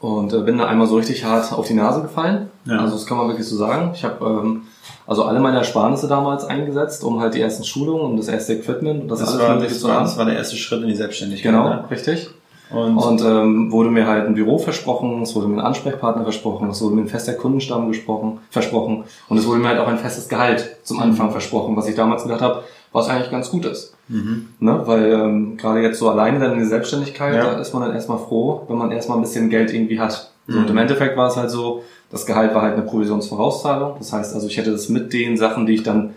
Und 0.00 0.32
äh, 0.32 0.38
bin 0.40 0.58
da 0.58 0.66
einmal 0.66 0.86
so 0.86 0.96
richtig 0.96 1.24
hart 1.24 1.52
auf 1.52 1.66
die 1.66 1.74
Nase 1.74 2.02
gefallen. 2.02 2.50
Ja. 2.64 2.78
Also 2.78 2.94
das 2.96 3.06
kann 3.06 3.16
man 3.18 3.28
wirklich 3.28 3.46
so 3.46 3.56
sagen. 3.56 3.92
Ich 3.94 4.04
habe 4.04 4.24
ähm, 4.24 4.62
also 5.06 5.24
alle 5.24 5.40
meine 5.40 5.58
Ersparnisse 5.58 6.08
damals 6.08 6.44
eingesetzt, 6.44 7.02
um 7.04 7.20
halt 7.20 7.34
die 7.34 7.40
ersten 7.40 7.64
Schulungen 7.64 8.02
und 8.12 8.16
das 8.16 8.28
erste 8.28 8.54
Equipment 8.54 9.02
und 9.02 9.08
das, 9.08 9.20
Das, 9.20 9.28
alles 9.36 9.40
war, 9.48 9.58
das, 9.58 9.80
zu 9.80 9.88
war, 9.88 9.94
haben. 9.96 10.04
das 10.04 10.18
war 10.18 10.24
der 10.24 10.36
erste 10.36 10.56
Schritt 10.56 10.82
in 10.82 10.88
die 10.88 10.94
Selbstständigkeit. 10.94 11.52
Genau, 11.52 11.68
Ne? 11.68 11.84
richtig. 11.90 12.30
Und, 12.72 12.96
Und 12.98 13.20
ähm, 13.22 13.72
wurde 13.72 13.90
mir 13.90 14.06
halt 14.06 14.26
ein 14.28 14.34
Büro 14.34 14.56
versprochen, 14.58 15.22
es 15.22 15.34
wurde 15.34 15.48
mir 15.48 15.56
ein 15.60 15.66
Ansprechpartner 15.66 16.22
versprochen, 16.22 16.70
es 16.70 16.80
wurde 16.80 16.94
mir 16.94 17.00
ein 17.02 17.08
fester 17.08 17.32
Kundenstamm 17.32 17.88
gesprochen, 17.88 18.38
versprochen 18.50 19.02
und 19.28 19.38
es 19.38 19.44
wurde 19.46 19.58
mir 19.58 19.68
halt 19.68 19.80
auch 19.80 19.88
ein 19.88 19.98
festes 19.98 20.28
Gehalt 20.28 20.76
zum 20.84 21.00
Anfang 21.00 21.32
versprochen, 21.32 21.74
was 21.76 21.88
ich 21.88 21.96
damals 21.96 22.22
gedacht 22.22 22.42
habe, 22.42 22.62
was 22.92 23.08
eigentlich 23.08 23.30
ganz 23.32 23.50
gut 23.50 23.64
ist. 23.64 23.94
mhm. 24.06 24.50
Ne? 24.60 24.82
Weil 24.84 25.12
ähm, 25.12 25.56
gerade 25.56 25.80
jetzt 25.82 25.98
so 25.98 26.10
alleine 26.10 26.38
dann 26.38 26.52
in 26.52 26.58
die 26.60 26.64
Selbstständigkeit, 26.64 27.34
Ja. 27.34 27.54
da 27.54 27.58
ist 27.58 27.72
man 27.74 27.82
dann 27.82 27.92
erstmal 27.92 28.18
froh, 28.18 28.62
wenn 28.68 28.78
man 28.78 28.92
erstmal 28.92 29.18
ein 29.18 29.22
bisschen 29.22 29.50
Geld 29.50 29.74
irgendwie 29.74 29.98
hat. 29.98 30.30
So, 30.46 30.54
Mhm. 30.56 30.62
und 30.64 30.70
im 30.70 30.78
Endeffekt 30.78 31.16
war 31.16 31.26
es 31.26 31.36
halt 31.36 31.50
so, 31.50 31.82
das 32.10 32.26
Gehalt 32.26 32.54
war 32.54 32.62
halt 32.62 32.74
eine 32.74 32.82
Provisionsvorauszahlung. 32.82 33.94
Das 33.98 34.12
heißt 34.12 34.34
also, 34.34 34.46
ich 34.46 34.56
hätte 34.56 34.72
das 34.72 34.88
mit 34.88 35.12
den 35.12 35.36
Sachen, 35.36 35.66
die 35.66 35.74
ich 35.74 35.82
dann 35.82 36.14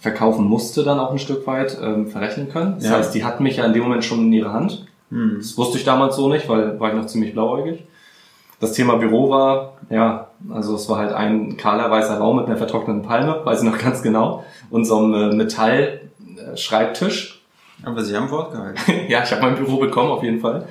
verkaufen 0.00 0.44
musste, 0.46 0.82
dann 0.84 0.98
auch 0.98 1.12
ein 1.12 1.18
Stück 1.18 1.46
weit 1.46 1.78
ähm, 1.82 2.08
verrechnen 2.08 2.48
können. 2.48 2.74
Das 2.78 2.88
Ja. 2.88 2.96
heißt, 2.96 3.14
die 3.14 3.24
hatten 3.24 3.42
mich 3.44 3.56
ja 3.58 3.64
in 3.66 3.72
dem 3.72 3.82
Moment 3.84 4.04
schon 4.04 4.20
in 4.20 4.32
ihrer 4.32 4.52
Hand. 4.52 4.86
Mhm. 5.10 5.36
Das 5.38 5.56
wusste 5.58 5.78
ich 5.78 5.84
damals 5.84 6.16
so 6.16 6.28
nicht, 6.28 6.48
weil 6.48 6.78
war 6.80 6.90
ich 6.90 6.96
noch 6.96 7.06
ziemlich 7.06 7.32
blauäugig. 7.32 7.84
Das 8.60 8.72
Thema 8.72 8.96
Büro 8.96 9.28
war, 9.30 9.74
ja, 9.90 10.28
also 10.50 10.74
es 10.76 10.88
war 10.88 10.98
halt 10.98 11.12
ein 11.12 11.56
kahler 11.56 11.90
weißer 11.90 12.18
Raum 12.18 12.36
mit 12.36 12.46
einer 12.46 12.56
vertrockneten 12.56 13.02
Palme, 13.02 13.40
weiß 13.44 13.62
ich 13.62 13.68
noch 13.68 13.78
ganz 13.78 14.02
genau, 14.02 14.44
und 14.70 14.84
so 14.84 14.98
einem 14.98 15.32
äh, 15.32 15.34
Metall-Schreibtisch. 15.34 17.42
Aber 17.84 18.02
sie 18.02 18.16
haben 18.16 18.30
Wort 18.30 18.52
gehalten. 18.52 18.78
ja, 19.08 19.22
ich 19.24 19.32
habe 19.32 19.42
mein 19.42 19.56
Büro 19.56 19.78
bekommen 19.78 20.10
auf 20.10 20.22
jeden 20.22 20.38
Fall, 20.40 20.66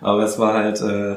aber 0.00 0.22
es 0.22 0.38
war 0.38 0.54
halt 0.54 0.80
äh, 0.80 1.16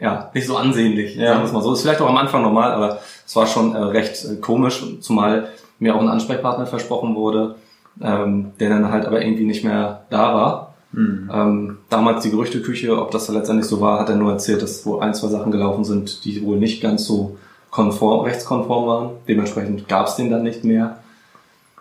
ja 0.00 0.30
nicht 0.34 0.46
so 0.46 0.56
ansehnlich, 0.56 1.16
Ja. 1.16 1.28
sagen 1.28 1.40
wir 1.40 1.46
es 1.46 1.52
mal 1.52 1.62
so. 1.62 1.72
Ist 1.72 1.82
vielleicht 1.82 2.00
auch 2.00 2.08
am 2.08 2.16
Anfang 2.16 2.42
normal, 2.42 2.72
aber 2.72 2.98
es 3.26 3.36
war 3.36 3.46
schon 3.46 3.74
äh, 3.74 3.78
recht 3.78 4.24
äh, 4.24 4.36
komisch, 4.36 4.82
zumal 5.00 5.48
mir 5.78 5.94
auch 5.94 6.00
ein 6.00 6.08
Ansprechpartner 6.08 6.66
versprochen 6.66 7.14
wurde, 7.14 7.56
ähm, 8.02 8.52
der 8.60 8.70
dann 8.70 8.90
halt 8.90 9.06
aber 9.06 9.22
irgendwie 9.22 9.44
nicht 9.46 9.64
mehr 9.64 10.02
da 10.10 10.34
war. 10.34 10.74
Mhm. 10.92 11.30
Ähm, 11.32 11.78
damals 11.88 12.22
die 12.22 12.30
Gerüchteküche, 12.30 13.00
ob 13.00 13.10
das 13.12 13.26
dann 13.26 13.36
letztendlich 13.36 13.66
so 13.66 13.80
war, 13.80 14.00
hat 14.00 14.08
er 14.08 14.16
nur 14.16 14.32
erzählt, 14.32 14.62
dass 14.62 14.84
wohl 14.84 15.00
ein, 15.00 15.14
zwei 15.14 15.28
Sachen 15.28 15.52
gelaufen 15.52 15.84
sind, 15.84 16.24
die 16.24 16.44
wohl 16.44 16.56
nicht 16.58 16.82
ganz 16.82 17.04
so 17.04 17.36
konform, 17.70 18.24
rechtskonform 18.24 18.86
waren. 18.86 19.10
Dementsprechend 19.28 19.86
gab 19.88 20.06
es 20.08 20.16
den 20.16 20.30
dann 20.30 20.42
nicht 20.42 20.64
mehr. 20.64 20.99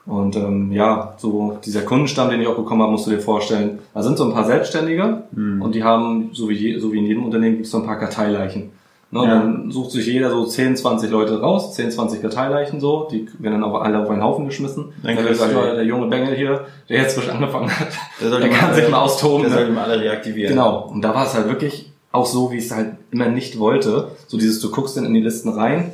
Und 0.09 0.35
ähm, 0.35 0.71
ja, 0.71 1.13
so 1.17 1.57
dieser 1.63 1.81
Kundenstamm, 1.81 2.29
den 2.31 2.41
ich 2.41 2.47
auch 2.47 2.55
bekommen 2.55 2.81
habe, 2.81 2.91
musst 2.91 3.05
du 3.05 3.11
dir 3.11 3.19
vorstellen, 3.19 3.79
da 3.93 4.01
sind 4.01 4.17
so 4.17 4.25
ein 4.25 4.33
paar 4.33 4.45
Selbstständige 4.45 5.23
Mhm. 5.31 5.61
und 5.61 5.75
die 5.75 5.83
haben, 5.83 6.31
so 6.33 6.49
wie, 6.49 6.55
je, 6.55 6.79
so 6.79 6.91
wie 6.91 6.97
in 6.97 7.05
jedem 7.05 7.23
Unternehmen, 7.25 7.55
gibt 7.55 7.65
es 7.67 7.71
so 7.71 7.77
ein 7.77 7.85
paar 7.85 7.99
Karteileichen. 7.99 8.71
Ne, 9.11 9.23
Ja. 9.23 9.25
Dann 9.39 9.71
sucht 9.71 9.91
sich 9.91 10.05
jeder 10.07 10.29
so 10.29 10.45
10, 10.45 10.75
20 10.75 11.09
Leute 11.11 11.39
raus, 11.41 11.73
10, 11.75 11.89
20 11.91 12.21
Karteileichen 12.21 12.79
so, 12.79 13.07
die 13.11 13.27
werden 13.39 13.61
dann 13.61 13.63
auch 13.63 13.81
alle 13.81 13.99
auf 14.03 14.09
einen 14.09 14.23
Haufen 14.23 14.45
geschmissen. 14.45 14.85
Dann 15.03 15.15
Dann 15.15 15.25
wird 15.25 15.33
gesagt, 15.33 15.53
der 15.55 15.83
junge 15.83 16.07
Bengel 16.07 16.35
hier, 16.35 16.61
der 16.89 17.01
jetzt 17.03 17.15
frisch 17.17 17.29
angefangen 17.29 17.69
hat, 17.71 17.87
Der 18.21 18.29
soll 18.29 18.39
der 18.41 18.49
kann 18.49 18.69
mal 18.69 18.75
sich 18.75 18.83
alle- 18.85 18.91
mal 18.91 19.01
austoben. 19.01 19.41
Der 19.43 19.49
ne? 19.51 19.65
soll 19.65 19.71
mal 19.73 19.83
alle 19.89 19.99
reaktivieren. 20.01 20.53
Genau. 20.53 20.89
Und 20.91 21.01
da 21.03 21.13
war 21.15 21.25
es 21.25 21.33
halt 21.35 21.47
wirklich 21.47 21.91
auch 22.11 22.25
so, 22.25 22.51
wie 22.51 22.57
ich 22.57 22.65
es 22.65 22.71
halt 22.75 22.93
immer 23.11 23.27
nicht 23.29 23.59
wollte. 23.59 24.09
So 24.27 24.37
dieses, 24.37 24.59
du 24.59 24.69
guckst 24.71 24.97
dann 24.97 25.05
in 25.05 25.13
die 25.13 25.21
Listen 25.21 25.49
rein 25.49 25.91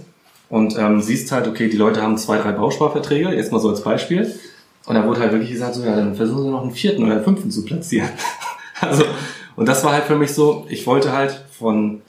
und 0.55 0.79
ähm, 0.79 1.01
siehst 1.01 1.33
halt, 1.33 1.50
okay, 1.50 1.67
die 1.67 1.75
Leute 1.75 2.01
haben 2.01 2.17
zwei, 2.17 2.38
drei 2.38 2.53
Bausparverträge, 2.53 3.29
jetzt 3.35 3.51
mal 3.51 3.59
so 3.59 3.67
als 3.67 3.83
Beispiel. 3.83 4.33
Und 4.85 4.95
da 4.95 5.05
wurde 5.05 5.19
halt 5.19 5.33
wirklich 5.33 5.51
gesagt, 5.51 5.75
so, 5.75 5.83
ja, 5.83 5.93
dann 5.93 6.15
versuchen 6.15 6.43
sie 6.43 6.50
noch 6.50 6.62
einen 6.62 6.71
vierten 6.71 7.03
oder 7.03 7.15
einen 7.15 7.25
fünften 7.25 7.51
zu 7.51 7.65
platzieren. 7.65 8.07
also, 8.79 9.03
und 9.57 9.67
das 9.67 9.83
war 9.83 9.91
halt 9.91 10.05
für 10.05 10.15
mich 10.15 10.33
so, 10.33 10.65
ich 10.69 10.88
wollte 10.88 11.12
halt 11.12 11.43
von, 11.59 12.01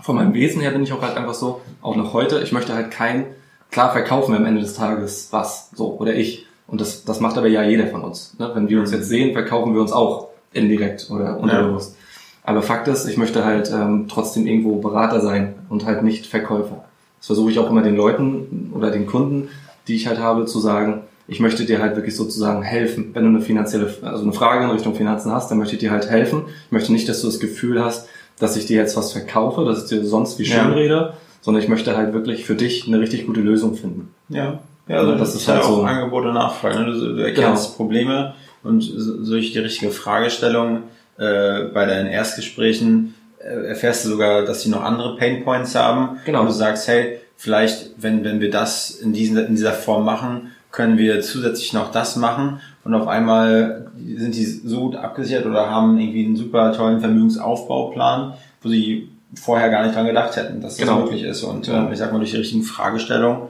von 0.00 0.16
meinem 0.16 0.32
Wesen 0.32 0.62
her 0.62 0.70
bin 0.70 0.82
ich 0.82 0.94
auch 0.94 1.02
halt 1.02 1.18
einfach 1.18 1.34
so, 1.34 1.60
auch 1.82 1.94
noch 1.94 2.14
heute, 2.14 2.40
ich 2.40 2.52
möchte 2.52 2.72
halt 2.72 2.90
kein, 2.90 3.26
klar 3.70 3.92
verkaufen 3.92 4.32
wir 4.32 4.38
am 4.38 4.46
Ende 4.46 4.62
des 4.62 4.72
Tages 4.72 5.28
was, 5.30 5.68
so, 5.74 5.98
oder 5.98 6.14
ich. 6.14 6.46
Und 6.66 6.80
das, 6.80 7.04
das 7.04 7.20
macht 7.20 7.36
aber 7.36 7.48
ja 7.48 7.64
jeder 7.64 7.88
von 7.88 8.00
uns. 8.00 8.34
Ne? 8.38 8.50
Wenn 8.54 8.70
wir 8.70 8.80
uns 8.80 8.92
jetzt 8.92 9.10
sehen, 9.10 9.34
verkaufen 9.34 9.74
wir 9.74 9.82
uns 9.82 9.92
auch 9.92 10.28
indirekt 10.54 11.10
oder 11.10 11.38
unterbewusst. 11.38 11.96
Aber 12.44 12.62
Fakt 12.62 12.88
ist, 12.88 13.06
ich 13.06 13.18
möchte 13.18 13.44
halt 13.44 13.70
ähm, 13.70 14.06
trotzdem 14.08 14.46
irgendwo 14.46 14.76
Berater 14.76 15.20
sein 15.20 15.54
und 15.68 15.84
halt 15.84 16.02
nicht 16.02 16.24
Verkäufer. 16.24 16.82
Das 17.24 17.28
versuche 17.28 17.50
ich 17.52 17.58
auch 17.58 17.70
immer 17.70 17.80
den 17.80 17.96
Leuten 17.96 18.70
oder 18.74 18.90
den 18.90 19.06
Kunden, 19.06 19.48
die 19.88 19.94
ich 19.96 20.06
halt 20.08 20.18
habe, 20.18 20.44
zu 20.44 20.60
sagen, 20.60 21.04
ich 21.26 21.40
möchte 21.40 21.64
dir 21.64 21.80
halt 21.80 21.96
wirklich 21.96 22.14
sozusagen 22.14 22.62
helfen. 22.62 23.12
Wenn 23.14 23.22
du 23.22 23.30
eine 23.30 23.40
finanzielle, 23.40 23.90
also 24.02 24.24
eine 24.24 24.34
Frage 24.34 24.62
in 24.62 24.70
Richtung 24.70 24.94
Finanzen 24.94 25.32
hast, 25.32 25.50
dann 25.50 25.56
möchte 25.56 25.72
ich 25.74 25.80
dir 25.80 25.90
halt 25.90 26.10
helfen. 26.10 26.42
Ich 26.66 26.72
möchte 26.72 26.92
nicht, 26.92 27.08
dass 27.08 27.22
du 27.22 27.28
das 27.28 27.40
Gefühl 27.40 27.82
hast, 27.82 28.10
dass 28.38 28.58
ich 28.58 28.66
dir 28.66 28.76
jetzt 28.76 28.94
was 28.98 29.12
verkaufe, 29.12 29.64
dass 29.64 29.84
ich 29.84 29.88
dir 29.88 30.04
sonst 30.04 30.38
wie 30.38 30.44
schön 30.44 30.68
Ja. 30.68 30.74
rede, 30.74 31.14
sondern 31.40 31.62
ich 31.62 31.68
möchte 31.70 31.96
halt 31.96 32.12
wirklich 32.12 32.44
für 32.44 32.56
dich 32.56 32.86
eine 32.86 33.00
richtig 33.00 33.24
gute 33.26 33.40
Lösung 33.40 33.74
finden. 33.74 34.10
Ja, 34.28 34.58
ja 34.86 34.98
also 34.98 35.12
Das 35.12 35.20
das 35.32 35.34
ist 35.36 35.48
halt 35.48 35.62
halt 35.62 35.66
auch 35.72 35.76
so. 35.78 35.82
Angebot 35.84 36.26
und 36.26 36.34
Nachfrage. 36.34 36.78
Ne? 36.80 36.92
Du, 36.92 37.14
du 37.16 37.22
erkennst 37.24 37.64
Genau. 37.68 37.76
Probleme 37.78 38.34
und 38.62 38.82
so- 38.82 39.24
durch 39.24 39.52
die 39.54 39.60
richtige 39.60 39.90
Fragestellung 39.92 40.82
äh, 41.16 41.68
bei 41.72 41.86
deinen 41.86 42.08
Erstgesprächen 42.08 43.13
erfährst 43.44 44.04
du 44.04 44.10
sogar, 44.10 44.42
dass 44.44 44.62
sie 44.62 44.70
noch 44.70 44.82
andere 44.82 45.16
Painpoints 45.16 45.74
haben. 45.74 46.18
Genau. 46.24 46.40
Und 46.40 46.46
du 46.46 46.52
sagst, 46.52 46.88
hey, 46.88 47.20
vielleicht, 47.36 47.90
wenn, 47.98 48.24
wenn 48.24 48.40
wir 48.40 48.50
das 48.50 48.90
in, 48.90 49.12
diesen, 49.12 49.36
in 49.38 49.54
dieser 49.56 49.72
Form 49.72 50.04
machen, 50.04 50.52
können 50.70 50.98
wir 50.98 51.20
zusätzlich 51.20 51.72
noch 51.72 51.92
das 51.92 52.16
machen 52.16 52.60
und 52.84 52.94
auf 52.94 53.06
einmal 53.06 53.86
sind 54.16 54.34
die 54.34 54.44
so 54.44 54.80
gut 54.80 54.96
abgesichert 54.96 55.46
oder 55.46 55.70
haben 55.70 55.98
irgendwie 56.00 56.26
einen 56.26 56.36
super 56.36 56.72
tollen 56.72 56.98
Vermögensaufbauplan, 57.00 58.34
wo 58.62 58.68
sie 58.68 59.08
vorher 59.36 59.70
gar 59.70 59.84
nicht 59.84 59.94
dran 59.96 60.06
gedacht 60.06 60.36
hätten, 60.36 60.60
dass 60.60 60.76
das 60.76 60.86
Genau. 60.86 61.00
möglich 61.02 61.22
ist. 61.22 61.42
Und 61.44 61.68
äh, 61.68 61.92
ich 61.92 61.98
sag 61.98 62.12
mal, 62.12 62.18
durch 62.18 62.30
die 62.32 62.36
richtigen 62.38 62.62
Fragestellungen 62.62 63.42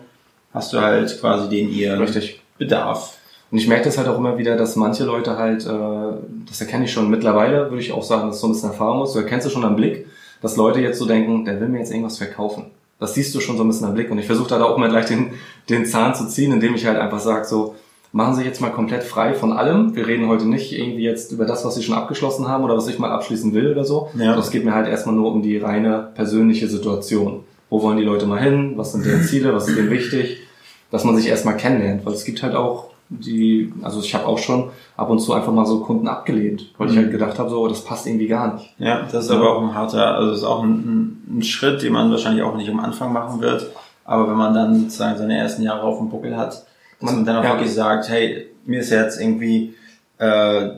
hast 0.53 0.73
du 0.73 0.81
halt 0.81 1.19
quasi 1.21 1.49
den 1.49 1.71
ihren 1.71 2.01
Richtig. 2.01 2.41
Bedarf. 2.59 3.17
Und 3.55 3.59
ich 3.59 3.69
merke 3.69 3.85
das 3.85 3.99
halt 3.99 4.09
auch 4.09 4.19
immer 4.19 4.37
wieder, 4.37 4.57
dass 4.57 4.75
manche 4.75 5.05
Leute 5.05 5.39
halt, 5.39 5.65
äh, 5.65 5.69
das 6.49 6.61
erkenne 6.61 6.87
ich 6.87 6.93
schon 6.93 7.09
mittlerweile, 7.09 7.71
würde 7.71 7.81
ich 7.81 7.93
auch 7.93 8.03
sagen, 8.03 8.27
das 8.27 8.35
ist 8.35 8.41
so 8.41 8.49
ein 8.49 8.53
bisschen 8.53 8.71
Erfahrung 8.71 9.05
ist. 9.05 9.15
Du 9.15 9.21
erkennst 9.21 9.47
es 9.47 9.53
schon 9.53 9.65
am 9.65 9.77
Blick, 9.77 10.09
dass 10.43 10.57
Leute 10.57 10.81
jetzt 10.81 10.99
so 10.99 11.07
denken, 11.07 11.45
der 11.45 11.61
will 11.61 11.69
mir 11.69 11.79
jetzt 11.79 11.93
irgendwas 11.93 12.19
verkaufen. 12.19 12.73
Das 12.99 13.15
siehst 13.15 13.33
du 13.33 13.39
schon 13.39 13.57
so 13.57 13.63
ein 13.63 13.69
bisschen 13.69 13.87
am 13.87 13.95
Blick. 13.95 14.11
Und 14.11 14.19
ich 14.19 14.27
versuche 14.27 14.49
da 14.49 14.61
auch 14.65 14.77
mal 14.77 14.89
gleich 14.89 15.07
den, 15.07 15.35
den 15.71 15.87
Zahn 15.87 16.17
zu 16.17 16.27
ziehen, 16.27 16.51
indem 16.51 16.75
ich 16.75 16.85
halt 16.85 16.99
einfach 16.99 17.21
sage, 17.21 17.45
so, 17.45 17.77
machen 18.11 18.35
Sie 18.35 18.43
jetzt 18.43 18.61
mal 18.61 18.73
komplett 18.73 19.05
frei 19.05 19.35
von 19.35 19.53
allem. 19.53 19.95
Wir 19.95 20.09
reden 20.09 20.27
heute 20.27 20.47
nicht 20.47 20.77
irgendwie 20.77 21.05
jetzt 21.05 21.31
über 21.31 21.45
das, 21.45 21.65
was 21.65 21.77
Sie 21.77 21.85
schon 21.85 21.95
abgeschlossen 21.95 22.49
haben 22.49 22.65
oder 22.65 22.77
was 22.77 22.89
ich 22.89 22.99
mal 22.99 23.13
abschließen 23.13 23.55
will 23.55 23.71
oder 23.71 23.85
so. 23.85 24.11
Ja. 24.19 24.35
Das 24.35 24.51
geht 24.51 24.65
mir 24.65 24.75
halt 24.75 24.89
erstmal 24.89 25.15
nur 25.15 25.31
um 25.31 25.43
die 25.43 25.59
reine 25.59 26.09
persönliche 26.17 26.67
Situation. 26.67 27.45
Wo 27.71 27.81
wollen 27.83 27.99
die 27.99 28.03
Leute 28.03 28.27
mal 28.27 28.43
hin? 28.43 28.73
Was 28.75 28.91
sind 28.91 29.07
deren 29.07 29.23
Ziele? 29.23 29.55
Was 29.55 29.69
ist 29.69 29.79
denen 29.79 29.91
wichtig? 29.91 30.41
Dass 30.91 31.05
man 31.05 31.17
sich 31.17 31.29
erstmal 31.29 31.57
kennenlernt, 31.57 32.05
weil 32.05 32.15
es 32.15 32.25
gibt 32.25 32.43
halt 32.43 32.57
auch 32.57 32.94
die, 33.21 33.73
also 33.83 34.01
ich 34.01 34.15
habe 34.15 34.27
auch 34.27 34.39
schon 34.39 34.71
ab 34.97 35.11
und 35.11 35.19
zu 35.21 35.33
einfach 35.33 35.53
mal 35.53 35.67
so 35.67 35.81
Kunden 35.81 36.09
abgelehnt, 36.09 36.73
weil 36.79 36.89
ich 36.89 36.95
Mhm. 36.95 36.99
halt 37.01 37.11
gedacht 37.13 37.39
habe, 37.39 37.51
so, 37.51 37.67
das 37.69 37.85
passt 37.85 38.07
irgendwie 38.07 38.27
gar 38.29 38.55
nicht. 38.55 38.75
Ja, 38.79 39.03
das 39.11 39.25
ist 39.25 39.31
Ja. 39.31 39.37
aber 39.37 39.57
auch 39.57 39.63
ein 39.63 39.75
harter, 39.75 40.15
also 40.17 40.31
das 40.31 40.39
ist 40.39 40.45
auch 40.45 40.63
ein, 40.63 40.71
ein, 41.29 41.39
ein 41.39 41.43
Schritt, 41.43 41.83
den 41.83 41.93
man 41.93 42.11
wahrscheinlich 42.11 42.43
auch 42.43 42.57
nicht 42.57 42.71
am 42.71 42.81
Anfang 42.81 43.13
machen 43.13 43.41
wird. 43.41 43.67
Aber 44.05 44.29
wenn 44.29 44.37
man 44.37 44.53
dann 44.55 44.81
sozusagen 44.81 45.17
seine 45.19 45.37
ersten 45.39 45.63
Jahre 45.63 45.83
auf 45.83 45.99
dem 45.99 46.11
Buckel 46.11 46.37
hat, 46.37 46.53
dass 46.53 46.65
man, 47.01 47.17
Man- 47.17 47.25
dann 47.25 47.37
auch 47.39 47.45
ja. 47.45 47.51
wirklich 47.55 47.73
sagt, 47.73 48.09
hey, 48.09 48.47
mir 48.67 48.81
ist 48.81 48.91
jetzt 48.91 49.21
irgendwie 49.21 49.75
äh, 50.19 50.69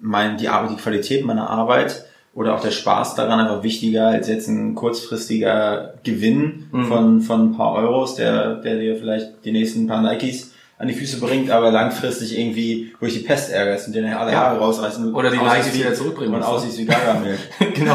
mein, 0.00 0.36
die 0.36 0.48
Arbeit, 0.48 0.70
die 0.72 0.76
Qualität 0.82 1.24
meiner 1.24 1.48
Arbeit 1.48 2.04
oder 2.34 2.54
auch 2.54 2.60
der 2.60 2.70
Spaß 2.70 3.14
daran 3.14 3.40
einfach 3.40 3.62
wichtiger 3.62 4.06
als 4.08 4.26
jetzt 4.28 4.48
ein 4.48 4.74
kurzfristiger 4.74 5.94
Gewinn 6.02 6.64
Mhm. 6.72 6.84
von, 6.86 7.20
von 7.20 7.40
ein 7.50 7.56
paar 7.56 7.72
Euros, 7.74 8.14
der, 8.16 8.56
der 8.56 8.78
dir 8.78 8.96
vielleicht 8.96 9.44
die 9.44 9.52
nächsten 9.52 9.86
paar 9.86 10.02
Nikes 10.02 10.51
an 10.82 10.88
die 10.88 10.94
Füße 10.94 11.20
bringt, 11.20 11.48
aber 11.48 11.70
langfristig 11.70 12.36
irgendwie 12.36 12.92
durch 12.98 13.12
die 13.14 13.20
Pest 13.20 13.52
ärgerst 13.52 13.86
und 13.86 13.92
dir 13.94 14.18
alle 14.18 14.32
Ja. 14.32 14.38
Haare 14.40 14.58
rausreißen. 14.58 15.14
Oder 15.14 15.30
die 15.30 15.38
Nikes 15.38 15.72
wie- 15.72 15.78
wieder 15.78 15.94
zurückbringen 15.94 16.34
Und 16.34 16.40
musst, 16.40 16.50
ne? 16.50 16.56
aussiehst 16.56 16.78
wie 16.78 16.84
Gargamel. 16.86 17.38
genau. 17.74 17.94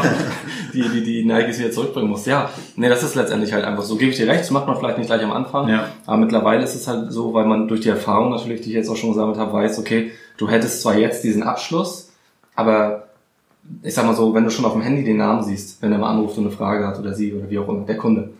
Die, 0.72 0.88
die, 0.88 1.04
die 1.04 1.24
Nikes 1.26 1.58
wieder 1.58 1.70
zurückbringen 1.70 2.08
muss. 2.08 2.24
Ja, 2.24 2.48
nee, 2.76 2.88
das 2.88 3.02
ist 3.02 3.14
letztendlich 3.14 3.52
halt 3.52 3.64
einfach 3.66 3.82
so. 3.82 3.96
Gebe 3.96 4.10
ich 4.12 4.16
dir 4.16 4.26
recht, 4.26 4.40
das 4.40 4.50
macht 4.50 4.66
man 4.66 4.78
vielleicht 4.78 4.96
nicht 4.96 5.06
gleich 5.08 5.22
am 5.22 5.32
Anfang. 5.32 5.68
Ja. 5.68 5.88
Aber 6.06 6.16
mittlerweile 6.16 6.64
ist 6.64 6.74
es 6.74 6.88
halt 6.88 7.12
so, 7.12 7.34
weil 7.34 7.44
man 7.44 7.68
durch 7.68 7.82
die 7.82 7.90
Erfahrung 7.90 8.30
natürlich, 8.30 8.62
die 8.62 8.70
ich 8.70 8.74
jetzt 8.76 8.88
auch 8.88 8.96
schon 8.96 9.10
gesammelt 9.10 9.36
habe, 9.38 9.52
weiß, 9.52 9.78
okay, 9.78 10.10
du 10.38 10.48
hättest 10.48 10.80
zwar 10.80 10.96
jetzt 10.96 11.22
diesen 11.24 11.42
Abschluss, 11.42 12.10
aber 12.56 13.04
ich 13.82 13.92
sag 13.92 14.06
mal 14.06 14.14
so, 14.16 14.32
wenn 14.32 14.44
du 14.44 14.50
schon 14.50 14.64
auf 14.64 14.72
dem 14.72 14.80
Handy 14.80 15.04
den 15.04 15.18
Namen 15.18 15.44
siehst, 15.44 15.82
wenn 15.82 15.92
er 15.92 15.98
mal 15.98 16.08
anruft 16.08 16.38
und 16.38 16.46
eine 16.46 16.56
Frage 16.56 16.86
hat 16.86 16.98
oder 16.98 17.12
sie 17.12 17.34
oder 17.34 17.50
wie 17.50 17.58
auch 17.58 17.68
immer, 17.68 17.84
der 17.84 17.98
Kunde, 17.98 18.30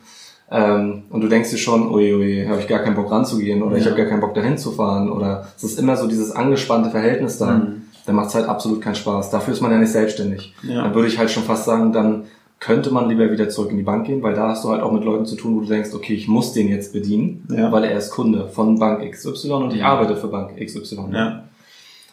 ähm, 0.51 1.03
und 1.09 1.21
du 1.21 1.27
denkst 1.27 1.51
dir 1.51 1.57
schon, 1.57 1.91
ui, 1.93 2.13
ui, 2.13 2.45
habe 2.47 2.59
ich 2.59 2.67
gar 2.67 2.79
keinen 2.79 2.95
Bock 2.95 3.11
ranzugehen 3.11 3.61
oder 3.63 3.77
ich 3.77 3.83
Ja. 3.85 3.91
habe 3.91 4.01
gar 4.01 4.09
keinen 4.09 4.21
Bock 4.21 4.33
dahin 4.33 4.57
zu 4.57 4.71
fahren 4.71 5.11
oder 5.11 5.47
es 5.57 5.63
ist 5.63 5.79
immer 5.79 5.95
so 5.95 6.07
dieses 6.07 6.31
angespannte 6.31 6.89
Verhältnis 6.89 7.37
da, 7.37 7.51
Mhm. 7.51 7.81
dann 8.05 8.15
macht 8.15 8.29
es 8.29 8.35
halt 8.35 8.47
absolut 8.47 8.81
keinen 8.81 8.95
Spaß. 8.95 9.29
Dafür 9.29 9.53
ist 9.53 9.61
man 9.61 9.71
ja 9.71 9.77
nicht 9.77 9.91
selbstständig. 9.91 10.53
Ja. 10.63 10.83
Dann 10.83 10.95
würde 10.95 11.07
ich 11.07 11.17
halt 11.19 11.29
schon 11.29 11.43
fast 11.43 11.65
sagen, 11.65 11.93
dann 11.93 12.23
könnte 12.59 12.91
man 12.91 13.07
lieber 13.07 13.31
wieder 13.31 13.47
zurück 13.47 13.71
in 13.71 13.77
die 13.77 13.83
Bank 13.83 14.05
gehen, 14.07 14.21
weil 14.21 14.33
da 14.33 14.49
hast 14.49 14.65
du 14.65 14.69
halt 14.69 14.81
auch 14.81 14.91
mit 14.91 15.05
Leuten 15.05 15.25
zu 15.25 15.35
tun, 15.37 15.55
wo 15.55 15.61
du 15.61 15.67
denkst, 15.67 15.91
okay, 15.93 16.13
ich 16.13 16.27
muss 16.27 16.51
den 16.51 16.67
jetzt 16.67 16.91
bedienen, 16.91 17.47
Ja. 17.49 17.71
weil 17.71 17.85
er 17.85 17.97
ist 17.97 18.11
Kunde 18.11 18.47
von 18.49 18.77
Bank 18.79 19.01
XY 19.09 19.51
und 19.53 19.73
ich 19.73 19.83
arbeite 19.83 20.17
für 20.17 20.27
Bank 20.27 20.57
XY. 20.59 21.05
Ja. 21.13 21.43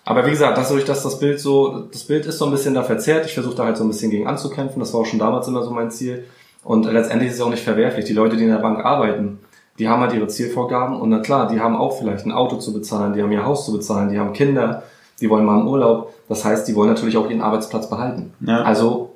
Aber 0.04 0.24
wie 0.24 0.30
gesagt, 0.30 0.56
das 0.56 0.68
durch 0.68 0.84
das 0.84 1.02
das 1.02 1.18
Bild 1.18 1.40
so, 1.40 1.86
das 1.90 2.04
Bild 2.04 2.26
ist 2.26 2.38
so 2.38 2.44
ein 2.44 2.52
bisschen 2.52 2.74
da 2.74 2.84
verzerrt. 2.84 3.26
Ich 3.26 3.34
versuche 3.34 3.56
da 3.56 3.64
halt 3.64 3.76
so 3.76 3.82
ein 3.82 3.88
bisschen 3.88 4.10
gegen 4.12 4.28
anzukämpfen. 4.28 4.78
Das 4.78 4.94
war 4.94 5.00
auch 5.00 5.06
schon 5.06 5.18
damals 5.18 5.48
immer 5.48 5.64
so 5.64 5.70
mein 5.72 5.90
Ziel. 5.90 6.22
Und 6.66 6.84
letztendlich 6.84 7.30
ist 7.30 7.36
es 7.36 7.42
auch 7.42 7.50
nicht 7.50 7.62
verwerflich. 7.62 8.06
Die 8.06 8.12
Leute, 8.12 8.36
die 8.36 8.42
in 8.42 8.50
der 8.50 8.58
Bank 8.58 8.84
arbeiten, 8.84 9.38
die 9.78 9.88
haben 9.88 10.00
halt 10.00 10.12
ihre 10.14 10.26
Zielvorgaben. 10.26 11.00
Und 11.00 11.10
na 11.10 11.20
klar, 11.20 11.46
die 11.46 11.60
haben 11.60 11.76
auch 11.76 11.96
vielleicht 11.96 12.26
ein 12.26 12.32
Auto 12.32 12.56
zu 12.56 12.72
bezahlen, 12.72 13.12
die 13.12 13.22
haben 13.22 13.30
ihr 13.30 13.46
Haus 13.46 13.66
zu 13.66 13.72
bezahlen, 13.72 14.10
die 14.10 14.18
haben 14.18 14.32
Kinder, 14.32 14.82
die 15.20 15.30
wollen 15.30 15.44
mal 15.44 15.60
im 15.60 15.68
Urlaub. 15.68 16.12
Das 16.28 16.44
heißt, 16.44 16.66
die 16.66 16.74
wollen 16.74 16.90
natürlich 16.90 17.16
auch 17.16 17.30
ihren 17.30 17.40
Arbeitsplatz 17.40 17.88
behalten. 17.88 18.32
Ja. 18.40 18.62
Also 18.62 19.14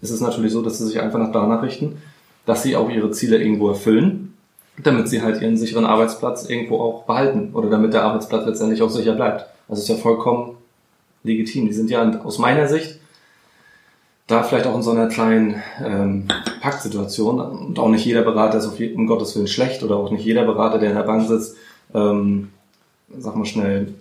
ist 0.00 0.10
es 0.10 0.22
natürlich 0.22 0.52
so, 0.52 0.62
dass 0.62 0.78
sie 0.78 0.86
sich 0.86 0.98
einfach 0.98 1.18
nach 1.18 1.32
danach 1.32 1.62
richten, 1.62 2.00
dass 2.46 2.62
sie 2.62 2.76
auch 2.76 2.88
ihre 2.88 3.10
Ziele 3.10 3.42
irgendwo 3.42 3.68
erfüllen, 3.68 4.34
damit 4.82 5.08
sie 5.08 5.20
halt 5.20 5.42
ihren 5.42 5.58
sicheren 5.58 5.84
Arbeitsplatz 5.84 6.48
irgendwo 6.48 6.80
auch 6.80 7.04
behalten 7.04 7.50
oder 7.52 7.68
damit 7.68 7.92
der 7.92 8.04
Arbeitsplatz 8.04 8.46
letztendlich 8.46 8.80
auch 8.80 8.90
sicher 8.90 9.12
bleibt. 9.12 9.44
Also 9.68 9.82
ist 9.82 9.88
ja 9.88 9.96
vollkommen 9.96 10.56
legitim. 11.24 11.66
Die 11.66 11.74
sind 11.74 11.90
ja 11.90 12.20
aus 12.24 12.38
meiner 12.38 12.68
Sicht 12.68 13.00
da 14.26 14.42
vielleicht 14.42 14.66
auch 14.66 14.74
in 14.74 14.82
so 14.82 14.90
einer 14.90 15.06
kleinen 15.06 15.62
ähm, 15.84 16.24
Paktsituation 16.60 17.40
und 17.40 17.78
auch 17.78 17.88
nicht 17.88 18.04
jeder 18.04 18.22
Berater 18.22 18.58
ist 18.58 18.66
auf 18.66 18.78
jeden, 18.78 18.96
um 18.96 19.06
Gottes 19.06 19.36
Willen 19.36 19.46
schlecht 19.46 19.82
oder 19.82 19.96
auch 19.96 20.10
nicht 20.10 20.24
jeder 20.24 20.44
Berater, 20.44 20.78
der 20.78 20.90
in 20.90 20.96
der 20.96 21.04
Bank 21.04 21.28
sitzt, 21.28 21.56
ähm, 21.94 22.50
sag 23.16 23.36
mal 23.36 23.44
schnell, 23.44 23.94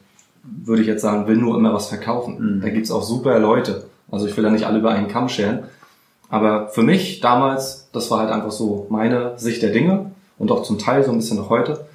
würde 0.43 0.81
ich 0.81 0.87
jetzt 0.87 1.01
sagen, 1.01 1.27
will 1.27 1.37
nur 1.37 1.57
immer 1.57 1.73
was 1.73 1.89
verkaufen. 1.89 2.57
Mhm. 2.57 2.61
Da 2.61 2.69
gibt's 2.69 2.91
auch 2.91 3.03
super 3.03 3.37
Leute. 3.39 3.85
Also 4.11 4.27
ich 4.27 4.35
will 4.35 4.43
da 4.43 4.49
nicht 4.49 4.65
alle 4.65 4.79
über 4.79 4.91
einen 4.91 5.07
Kamm 5.07 5.29
scheren. 5.29 5.63
Aber 6.29 6.69
für 6.69 6.81
mich 6.81 7.19
damals, 7.19 7.87
das 7.91 8.09
war 8.09 8.19
halt 8.19 8.31
einfach 8.31 8.51
so 8.51 8.87
meine 8.89 9.37
Sicht 9.37 9.61
der 9.61 9.71
Dinge 9.71 10.11
und 10.39 10.51
auch 10.51 10.63
zum 10.63 10.79
Teil 10.79 11.03
so 11.03 11.11
ein 11.11 11.17
bisschen 11.17 11.37
noch 11.37 11.49
heute. 11.49 11.85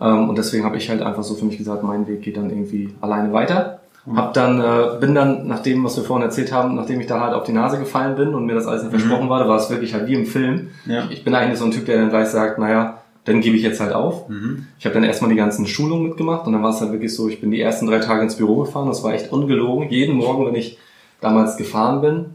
Ähm, 0.00 0.28
und 0.28 0.38
deswegen 0.38 0.64
habe 0.64 0.78
ich 0.78 0.88
halt 0.88 1.02
einfach 1.02 1.22
so 1.22 1.34
für 1.34 1.44
mich 1.44 1.58
gesagt, 1.58 1.82
mein 1.82 2.06
Weg 2.08 2.22
geht 2.22 2.36
dann 2.38 2.50
irgendwie 2.50 2.94
alleine 3.00 3.32
weiter. 3.32 3.77
Hab 4.16 4.34
dann, 4.34 4.60
äh, 4.60 4.98
bin 5.00 5.14
dann, 5.14 5.46
nach 5.46 5.60
dem, 5.60 5.84
was 5.84 5.96
wir 5.96 6.04
vorhin 6.04 6.24
erzählt 6.26 6.52
haben, 6.52 6.74
nachdem 6.74 7.00
ich 7.00 7.06
da 7.06 7.20
halt 7.20 7.34
auf 7.34 7.44
die 7.44 7.52
Nase 7.52 7.78
gefallen 7.78 8.14
bin 8.16 8.34
und 8.34 8.46
mir 8.46 8.54
das 8.54 8.66
alles 8.66 8.82
nicht 8.84 8.92
Mhm. 8.92 8.98
versprochen 9.00 9.28
war, 9.28 9.40
da 9.40 9.48
war 9.48 9.56
es 9.56 9.68
wirklich 9.70 9.94
halt 9.94 10.06
wie 10.06 10.14
im 10.14 10.26
Film. 10.26 10.70
Ja. 10.86 11.04
Ich 11.10 11.24
bin 11.24 11.34
eigentlich 11.34 11.58
so 11.58 11.64
ein 11.64 11.70
Typ, 11.70 11.86
der 11.86 11.98
dann 11.98 12.10
gleich 12.10 12.28
sagt, 12.28 12.58
naja, 12.58 12.98
dann 13.24 13.40
gebe 13.40 13.56
ich 13.56 13.62
jetzt 13.62 13.80
halt 13.80 13.92
auf. 13.92 14.28
Mhm. 14.28 14.66
Ich 14.78 14.86
habe 14.86 14.94
dann 14.94 15.04
erstmal 15.04 15.30
die 15.30 15.36
ganzen 15.36 15.66
Schulungen 15.66 16.08
mitgemacht 16.08 16.46
und 16.46 16.52
dann 16.54 16.62
war 16.62 16.70
es 16.70 16.80
halt 16.80 16.92
wirklich 16.92 17.14
so, 17.14 17.28
ich 17.28 17.40
bin 17.40 17.50
die 17.50 17.60
ersten 17.60 17.86
drei 17.86 17.98
Tage 17.98 18.22
ins 18.22 18.36
Büro 18.36 18.56
gefahren, 18.56 18.88
das 18.88 19.02
war 19.04 19.12
echt 19.12 19.30
ungelogen. 19.32 19.90
Jeden 19.90 20.14
Morgen, 20.16 20.46
wenn 20.46 20.54
ich 20.54 20.78
damals 21.20 21.56
gefahren 21.56 22.00
bin, 22.00 22.34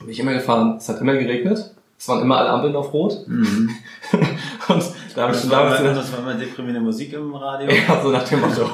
bin 0.00 0.08
ich 0.10 0.18
immer 0.18 0.32
gefahren, 0.32 0.76
es 0.78 0.88
hat 0.88 1.00
immer 1.00 1.12
geregnet, 1.14 1.72
es 1.96 2.08
waren 2.08 2.20
immer 2.22 2.38
alle 2.38 2.50
Ampeln 2.50 2.74
auf 2.74 2.92
Rot 2.92 3.18
Mhm. 3.28 3.70
und 4.68 4.82
da 5.14 5.22
habe 5.22 5.34
ich 5.34 5.40
schon 5.40 5.50
damals 5.50 5.80
das 5.82 6.12
war 6.12 6.18
immer 6.20 6.34
deprimierende 6.34 6.80
Musik 6.84 7.12
im 7.12 7.32
Radio. 7.34 7.68
ja, 7.88 8.00
so 8.02 8.10
nach 8.10 8.24
dem 8.24 8.40
Motto. 8.40 8.68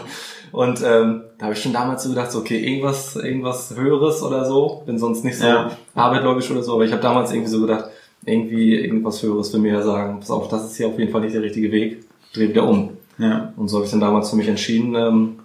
Und 0.53 0.83
ähm, 0.85 1.23
da 1.39 1.47
habe 1.47 1.55
ich 1.55 1.63
schon 1.63 1.73
damals 1.73 2.03
so 2.03 2.09
gedacht, 2.11 2.31
so, 2.33 2.39
okay, 2.41 2.59
irgendwas, 2.59 3.17
irgendwas 3.17 3.75
Höheres 3.77 4.23
oder 4.23 4.45
so. 4.45 4.83
Bin 4.87 4.99
sonst 4.99 5.25
nicht 5.25 5.39
so 5.39 5.47
Ja. 5.47 5.71
abergläubisch 5.95 6.51
oder 6.51 6.63
so, 6.63 6.75
aber 6.75 6.85
ich 6.85 6.93
habe 6.93 7.03
damals 7.03 7.33
irgendwie 7.33 7.51
so 7.51 7.61
gedacht, 7.61 7.87
irgendwie 8.25 8.75
irgendwas 8.75 9.23
Höheres 9.23 9.51
für 9.51 9.59
mir 9.59 9.83
sagen, 9.83 10.19
pass 10.21 10.31
auf, 10.31 10.49
das 10.49 10.65
ist 10.67 10.77
hier 10.77 10.89
auf 10.89 10.99
jeden 10.99 11.11
Fall 11.13 11.23
nicht 11.23 11.35
der 11.35 11.43
richtige 11.43 11.71
Weg, 11.73 12.05
dreh 12.35 12.49
wieder 12.49 12.69
um. 12.69 12.91
Ja. 13.19 13.53
Und 13.57 13.69
so 13.69 13.77
habe 13.77 13.85
ich 13.87 13.91
dann 13.91 14.01
damals 14.01 14.31
für 14.31 14.37
mich 14.37 14.49
entschieden, 14.49 14.95
ähm, 14.95 15.39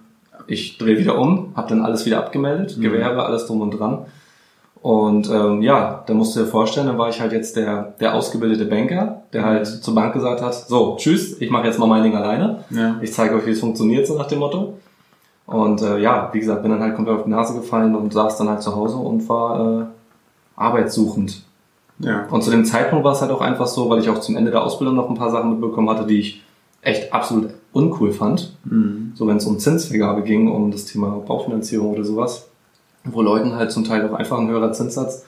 ich 0.46 0.78
drehe 0.78 0.98
wieder 0.98 1.18
um, 1.18 1.52
habe 1.56 1.68
dann 1.70 1.82
alles 1.82 2.06
wieder 2.06 2.18
abgemeldet, 2.18 2.76
Gewerbe, 2.80 3.24
alles 3.24 3.46
drum 3.46 3.60
und 3.62 3.72
dran. 3.72 4.06
Und 4.82 5.28
ähm, 5.30 5.62
ja, 5.62 6.04
da 6.06 6.14
musst 6.14 6.36
du 6.36 6.40
dir 6.40 6.46
vorstellen, 6.46 6.86
dann 6.86 6.98
war 6.98 7.08
ich 7.08 7.20
halt 7.20 7.32
jetzt 7.32 7.56
der, 7.56 7.94
der 7.98 8.14
ausgebildete 8.14 8.66
Banker, 8.66 9.22
der 9.32 9.44
halt 9.44 9.66
zur 9.66 9.94
Bank 9.94 10.12
gesagt 10.12 10.42
hat, 10.42 10.54
so, 10.54 10.94
tschüss, 10.96 11.40
ich 11.40 11.50
mache 11.50 11.66
jetzt 11.66 11.78
mal 11.80 11.86
mein 11.86 12.04
Ding 12.04 12.14
alleine. 12.14 12.64
Ja. 12.70 12.96
Ich 13.00 13.12
zeige 13.12 13.34
euch, 13.34 13.46
wie 13.46 13.50
es 13.50 13.60
funktioniert, 13.60 14.06
so 14.06 14.16
nach 14.16 14.28
dem 14.28 14.38
Motto. 14.38 14.74
Und 15.46 15.80
äh, 15.82 15.98
ja, 15.98 16.30
wie 16.32 16.40
gesagt, 16.40 16.62
bin 16.62 16.72
dann 16.72 16.80
halt 16.80 16.96
komplett 16.96 17.18
auf 17.18 17.24
die 17.24 17.30
Nase 17.30 17.54
gefallen 17.54 17.94
und 17.94 18.12
saß 18.12 18.36
dann 18.38 18.48
halt 18.48 18.62
zu 18.62 18.74
Hause 18.74 18.96
und 18.96 19.28
war 19.28 19.82
äh, 19.82 19.84
arbeitssuchend. 20.56 21.42
Ja. 21.98 22.26
Und 22.28 22.42
zu 22.42 22.50
dem 22.50 22.64
Zeitpunkt 22.64 23.04
war 23.04 23.12
es 23.12 23.20
halt 23.20 23.30
auch 23.30 23.40
einfach 23.40 23.66
so, 23.66 23.88
weil 23.88 24.00
ich 24.00 24.08
auch 24.08 24.20
zum 24.20 24.36
Ende 24.36 24.50
der 24.50 24.62
Ausbildung 24.62 24.96
noch 24.96 25.08
ein 25.08 25.16
paar 25.16 25.30
Sachen 25.30 25.50
mitbekommen 25.50 25.88
hatte, 25.88 26.06
die 26.06 26.18
ich 26.18 26.42
echt 26.82 27.12
absolut 27.12 27.50
uncool 27.72 28.12
fand. 28.12 28.56
Mhm. 28.64 29.12
So 29.14 29.26
wenn 29.26 29.36
es 29.36 29.46
um 29.46 29.58
Zinsvergabe 29.58 30.22
ging, 30.22 30.50
um 30.50 30.70
das 30.70 30.84
Thema 30.84 31.10
Baufinanzierung 31.26 31.92
oder 31.92 32.04
sowas, 32.04 32.48
wo 33.04 33.22
Leuten 33.22 33.54
halt 33.54 33.70
zum 33.70 33.84
Teil 33.84 34.08
auch 34.08 34.14
einfach 34.14 34.38
ein 34.38 34.48
höherer 34.48 34.72
Zinssatz 34.72 35.24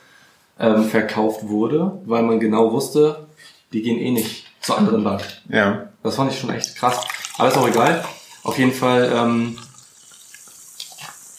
ähm, 0.58 0.84
verkauft 0.84 1.48
wurde, 1.48 1.92
weil 2.06 2.22
man 2.22 2.40
genau 2.40 2.72
wusste, 2.72 3.26
die 3.72 3.82
gehen 3.82 3.98
eh 3.98 4.10
nicht 4.10 4.46
zur 4.60 4.78
anderen 4.78 5.04
Bank. 5.04 5.22
Ja. 5.48 5.84
Das 6.02 6.16
fand 6.16 6.32
ich 6.32 6.38
schon 6.38 6.50
echt 6.50 6.76
krass. 6.76 7.06
Aber 7.38 7.48
ist 7.48 7.56
auch 7.56 7.68
egal. 7.68 8.04
Auf 8.44 8.58
jeden 8.58 8.72
Fall, 8.72 9.10
ähm, 9.14 9.56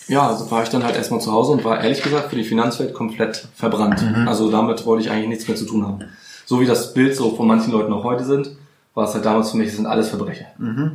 ja, 0.10 0.28
also 0.28 0.52
war 0.52 0.64
ich 0.64 0.70
dann 0.70 0.84
halt 0.84 0.96
erstmal 0.96 1.22
zu 1.22 1.32
Hause 1.32 1.54
und 1.54 1.64
war 1.64 1.82
ehrlich 1.82 2.02
gesagt 2.04 2.30
für 2.30 2.36
die 2.36 2.44
Finanzwelt 2.44 2.94
komplett 2.94 3.48
verbrannt. 3.56 4.04
Also 4.28 4.52
damit 4.52 4.86
wollte 4.86 5.06
ich 5.06 5.12
eigentlich 5.12 5.30
nichts 5.30 5.48
mehr 5.48 5.56
zu 5.56 5.66
tun 5.66 5.88
haben. 5.88 6.00
So 6.46 6.60
wie 6.60 6.66
das 6.66 6.94
Bild 6.94 7.16
so 7.16 7.36
von 7.36 7.48
manchen 7.48 7.72
Leuten 7.72 7.94
auch 7.94 8.04
heute 8.04 8.26
sind, 8.26 8.50
war 8.96 9.08
es 9.08 9.14
halt 9.14 9.24
damals 9.26 9.52
für 9.52 9.58
mich, 9.58 9.68
das 9.68 9.76
sind 9.78 9.86
alles 9.86 10.10
Verbrecher. 10.10 10.48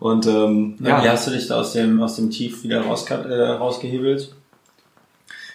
und 0.00 0.26
ähm, 0.26 0.76
Ja. 0.80 1.04
Wie 1.04 1.08
hast 1.08 1.26
du 1.26 1.30
dich 1.30 1.46
da 1.46 1.60
aus 1.60 1.72
dem, 1.72 2.02
aus 2.02 2.16
dem 2.16 2.30
Tief 2.30 2.64
wieder 2.64 2.80
raus, 2.80 3.04
äh, 3.10 3.14
rausgehebelt? 3.14 4.34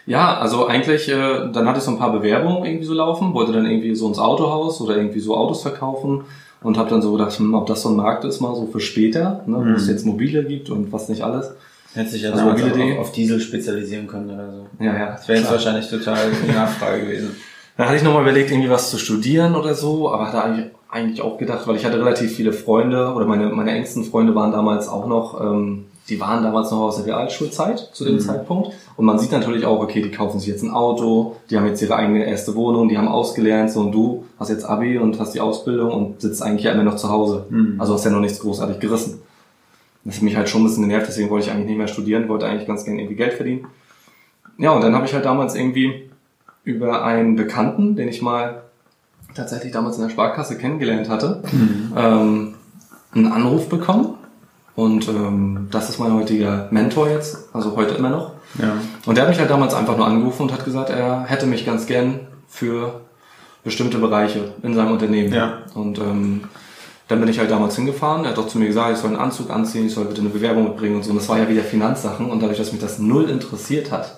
ja, 0.06 0.40
also 0.40 0.66
eigentlich, 0.66 1.08
äh, 1.08 1.52
dann 1.52 1.68
hatte 1.68 1.78
ich 1.78 1.84
so 1.84 1.92
ein 1.92 2.00
paar 2.00 2.12
Bewerbungen 2.12 2.66
irgendwie 2.66 2.86
so 2.86 2.96
laufen, 2.96 3.36
wollte 3.36 3.52
dann 3.52 3.68
irgendwie 3.68 3.94
so 3.94 4.08
ins 4.08 4.18
Autohaus 4.18 4.82
oder 4.82 4.98
irgendwie 4.98 5.20
so 5.20 5.38
Autos 5.38 5.62
verkaufen 5.62 6.24
und 6.62 6.78
habe 6.78 6.90
dann 6.90 7.04
so 7.04 7.12
gedacht, 7.12 7.38
hm, 7.38 7.54
ob 7.54 7.68
das 7.68 7.84
so 7.84 7.90
ein 7.90 7.96
Markt 7.96 8.26
ist 8.26 8.42
mal 8.42 8.56
so 8.56 8.68
für 8.72 8.80
später, 8.80 9.44
ne, 9.46 9.58
wo 9.58 9.76
es 9.76 9.88
jetzt 9.88 10.08
mobile 10.08 10.44
gibt 10.44 10.72
und 10.72 10.92
was 10.92 11.10
nicht 11.10 11.22
alles. 11.22 11.52
Hätte 11.94 12.10
sich 12.10 12.22
ja 12.22 12.32
Also 12.32 12.50
auf, 12.50 13.00
auf 13.00 13.12
Diesel 13.12 13.40
spezialisieren 13.40 14.08
können 14.08 14.30
oder 14.30 14.52
so. 14.52 14.68
Ja, 14.80 14.98
ja. 14.98 15.12
Das 15.12 15.28
wäre 15.28 15.40
jetzt 15.40 15.52
wahrscheinlich 15.52 15.90
total 15.90 16.30
die 16.48 16.52
Nachfrage 16.52 17.02
gewesen. 17.02 17.36
Dann 17.78 17.88
hatte 17.88 17.98
ich 17.98 18.04
nochmal 18.04 18.24
überlegt, 18.24 18.52
irgendwie 18.52 18.70
was 18.70 18.90
zu 18.90 18.98
studieren 18.98 19.56
oder 19.56 19.74
so, 19.74 20.12
aber 20.12 20.28
hatte 20.28 20.44
eigentlich, 20.44 20.66
eigentlich 20.90 21.22
auch 21.22 21.38
gedacht, 21.38 21.66
weil 21.66 21.78
ich 21.78 21.86
hatte 21.86 21.98
relativ 21.98 22.36
viele 22.36 22.52
Freunde 22.52 23.14
oder 23.14 23.26
meine, 23.26 23.48
meine 23.50 23.72
engsten 23.72 24.04
Freunde 24.04 24.36
waren 24.36 24.52
damals 24.52 24.90
auch 24.90 25.08
noch, 25.08 25.40
ähm, 25.40 25.86
die 26.10 26.20
waren 26.20 26.44
damals 26.44 26.72
noch 26.72 26.80
aus 26.80 26.98
der 26.98 27.06
Realschulzeit 27.06 27.90
zu 27.94 28.04
dem 28.04 28.20
Zeitpunkt. 28.20 28.72
Und 28.98 29.06
man 29.06 29.18
sieht 29.18 29.32
natürlich 29.32 29.66
auch, 29.66 29.80
okay, 29.80 30.02
die 30.02 30.12
kaufen 30.12 30.40
sich 30.40 30.50
jetzt 30.50 30.64
ein 30.64 30.72
Auto, 30.72 31.38
die 31.50 31.56
haben 31.58 31.68
jetzt 31.68 31.82
ihre 31.82 31.96
eigene 31.96 32.26
erste 32.26 32.54
Wohnung, 32.56 32.90
die 32.90 32.98
haben 32.98 33.08
ausgelernt, 33.08 33.72
so 33.72 33.80
und 33.80 33.94
du 33.94 34.26
hast 34.38 34.50
jetzt 34.50 34.66
Abi 34.66 34.98
und 34.98 35.18
hast 35.20 35.34
die 35.34 35.40
Ausbildung 35.40 35.92
und 35.92 36.20
sitzt 36.20 36.42
eigentlich 36.44 36.66
ja 36.66 36.74
immer 36.74 36.84
noch 36.84 36.98
zu 36.98 37.10
Hause. 37.10 37.46
Also 37.78 37.94
hast 37.94 38.04
ja 38.04 38.12
noch 38.12 38.20
nichts 38.20 38.40
großartig 38.40 38.80
gerissen. 38.80 39.22
Das 40.10 40.18
hat 40.18 40.24
mich 40.24 40.36
halt 40.36 40.50
schon 40.50 40.62
ein 40.62 40.66
bisschen 40.66 40.88
genervt, 40.88 41.08
deswegen 41.08 41.30
wollte 41.30 41.46
ich 41.46 41.52
eigentlich 41.52 41.68
nicht 41.68 41.78
mehr 41.78 41.88
studieren, 41.88 42.28
wollte 42.30 42.48
eigentlich 42.48 42.68
ganz 42.68 42.84
gerne 42.84 43.00
irgendwie 43.00 43.16
Geld 43.16 43.34
verdienen. 43.34 43.68
Ja, 44.58 44.72
und 44.72 44.82
dann 44.82 44.96
habe 44.96 45.06
ich 45.06 45.14
halt 45.14 45.24
damals 45.24 45.54
irgendwie 45.54 46.10
über 46.64 47.06
einen 47.06 47.36
Bekannten, 47.36 47.96
den 47.96 48.08
ich 48.08 48.24
mal 48.24 48.64
tatsächlich 49.36 49.72
damals 49.72 49.98
in 49.98 50.04
der 50.04 50.10
Sparkasse 50.10 50.58
kennengelernt 50.58 51.10
hatte, 51.10 51.44
ähm, 51.96 52.56
einen 53.14 53.32
Anruf 53.32 53.70
bekommen. 53.70 54.16
Und 54.76 55.08
ähm, 55.10 55.68
das 55.70 55.90
ist 55.90 56.00
mein 56.00 56.14
heutiger 56.14 56.70
Mentor 56.72 57.10
jetzt, 57.10 57.50
also 57.54 57.76
heute 57.76 57.94
immer 57.94 58.10
noch. 58.10 58.32
Ja. 58.60 58.74
Und 59.06 59.16
der 59.16 59.26
hat 59.26 59.30
mich 59.30 59.40
halt 59.40 59.52
damals 59.52 59.76
einfach 59.76 59.96
nur 59.96 60.08
angerufen 60.08 60.44
und 60.44 60.54
hat 60.54 60.66
gesagt, 60.66 60.90
er 60.90 61.26
hätte 61.26 61.46
mich 61.46 61.68
ganz 61.68 61.86
gern 61.86 62.22
für 62.48 63.02
bestimmte 63.64 64.00
Bereiche 64.00 64.54
in 64.64 64.74
seinem 64.74 64.94
Unternehmen. 64.94 65.34
Ja. 65.34 65.60
Und 65.76 66.00
ähm, 66.00 66.42
dann 67.10 67.20
bin 67.20 67.28
ich 67.28 67.38
halt 67.40 67.52
damals 67.52 67.76
hingefahren. 67.76 68.24
Er 68.24 68.30
hat 68.32 68.38
doch 68.38 68.48
zu 68.48 68.58
mir 68.58 68.68
gesagt, 68.68 68.94
ich 68.94 68.98
soll 69.00 69.10
einen 69.10 69.20
Anzug 69.20 69.50
anziehen, 69.50 69.88
ich 69.88 69.94
soll 69.94 70.06
bitte 70.06 70.22
eine 70.22 70.30
Bewerbung 70.30 70.64
mitbringen 70.64 70.96
und 70.96 71.04
so. 71.04 71.10
Und 71.10 71.18
das 71.18 71.28
war 71.28 71.38
ja 71.40 71.50
wieder 71.50 71.64
Finanzsachen. 71.64 72.30
Und 72.30 72.40
dadurch, 72.42 72.58
dass 72.60 72.72
mich 72.72 72.80
das 72.82 73.00
null 73.00 73.30
interessiert 73.30 73.92
hat, 73.92 74.16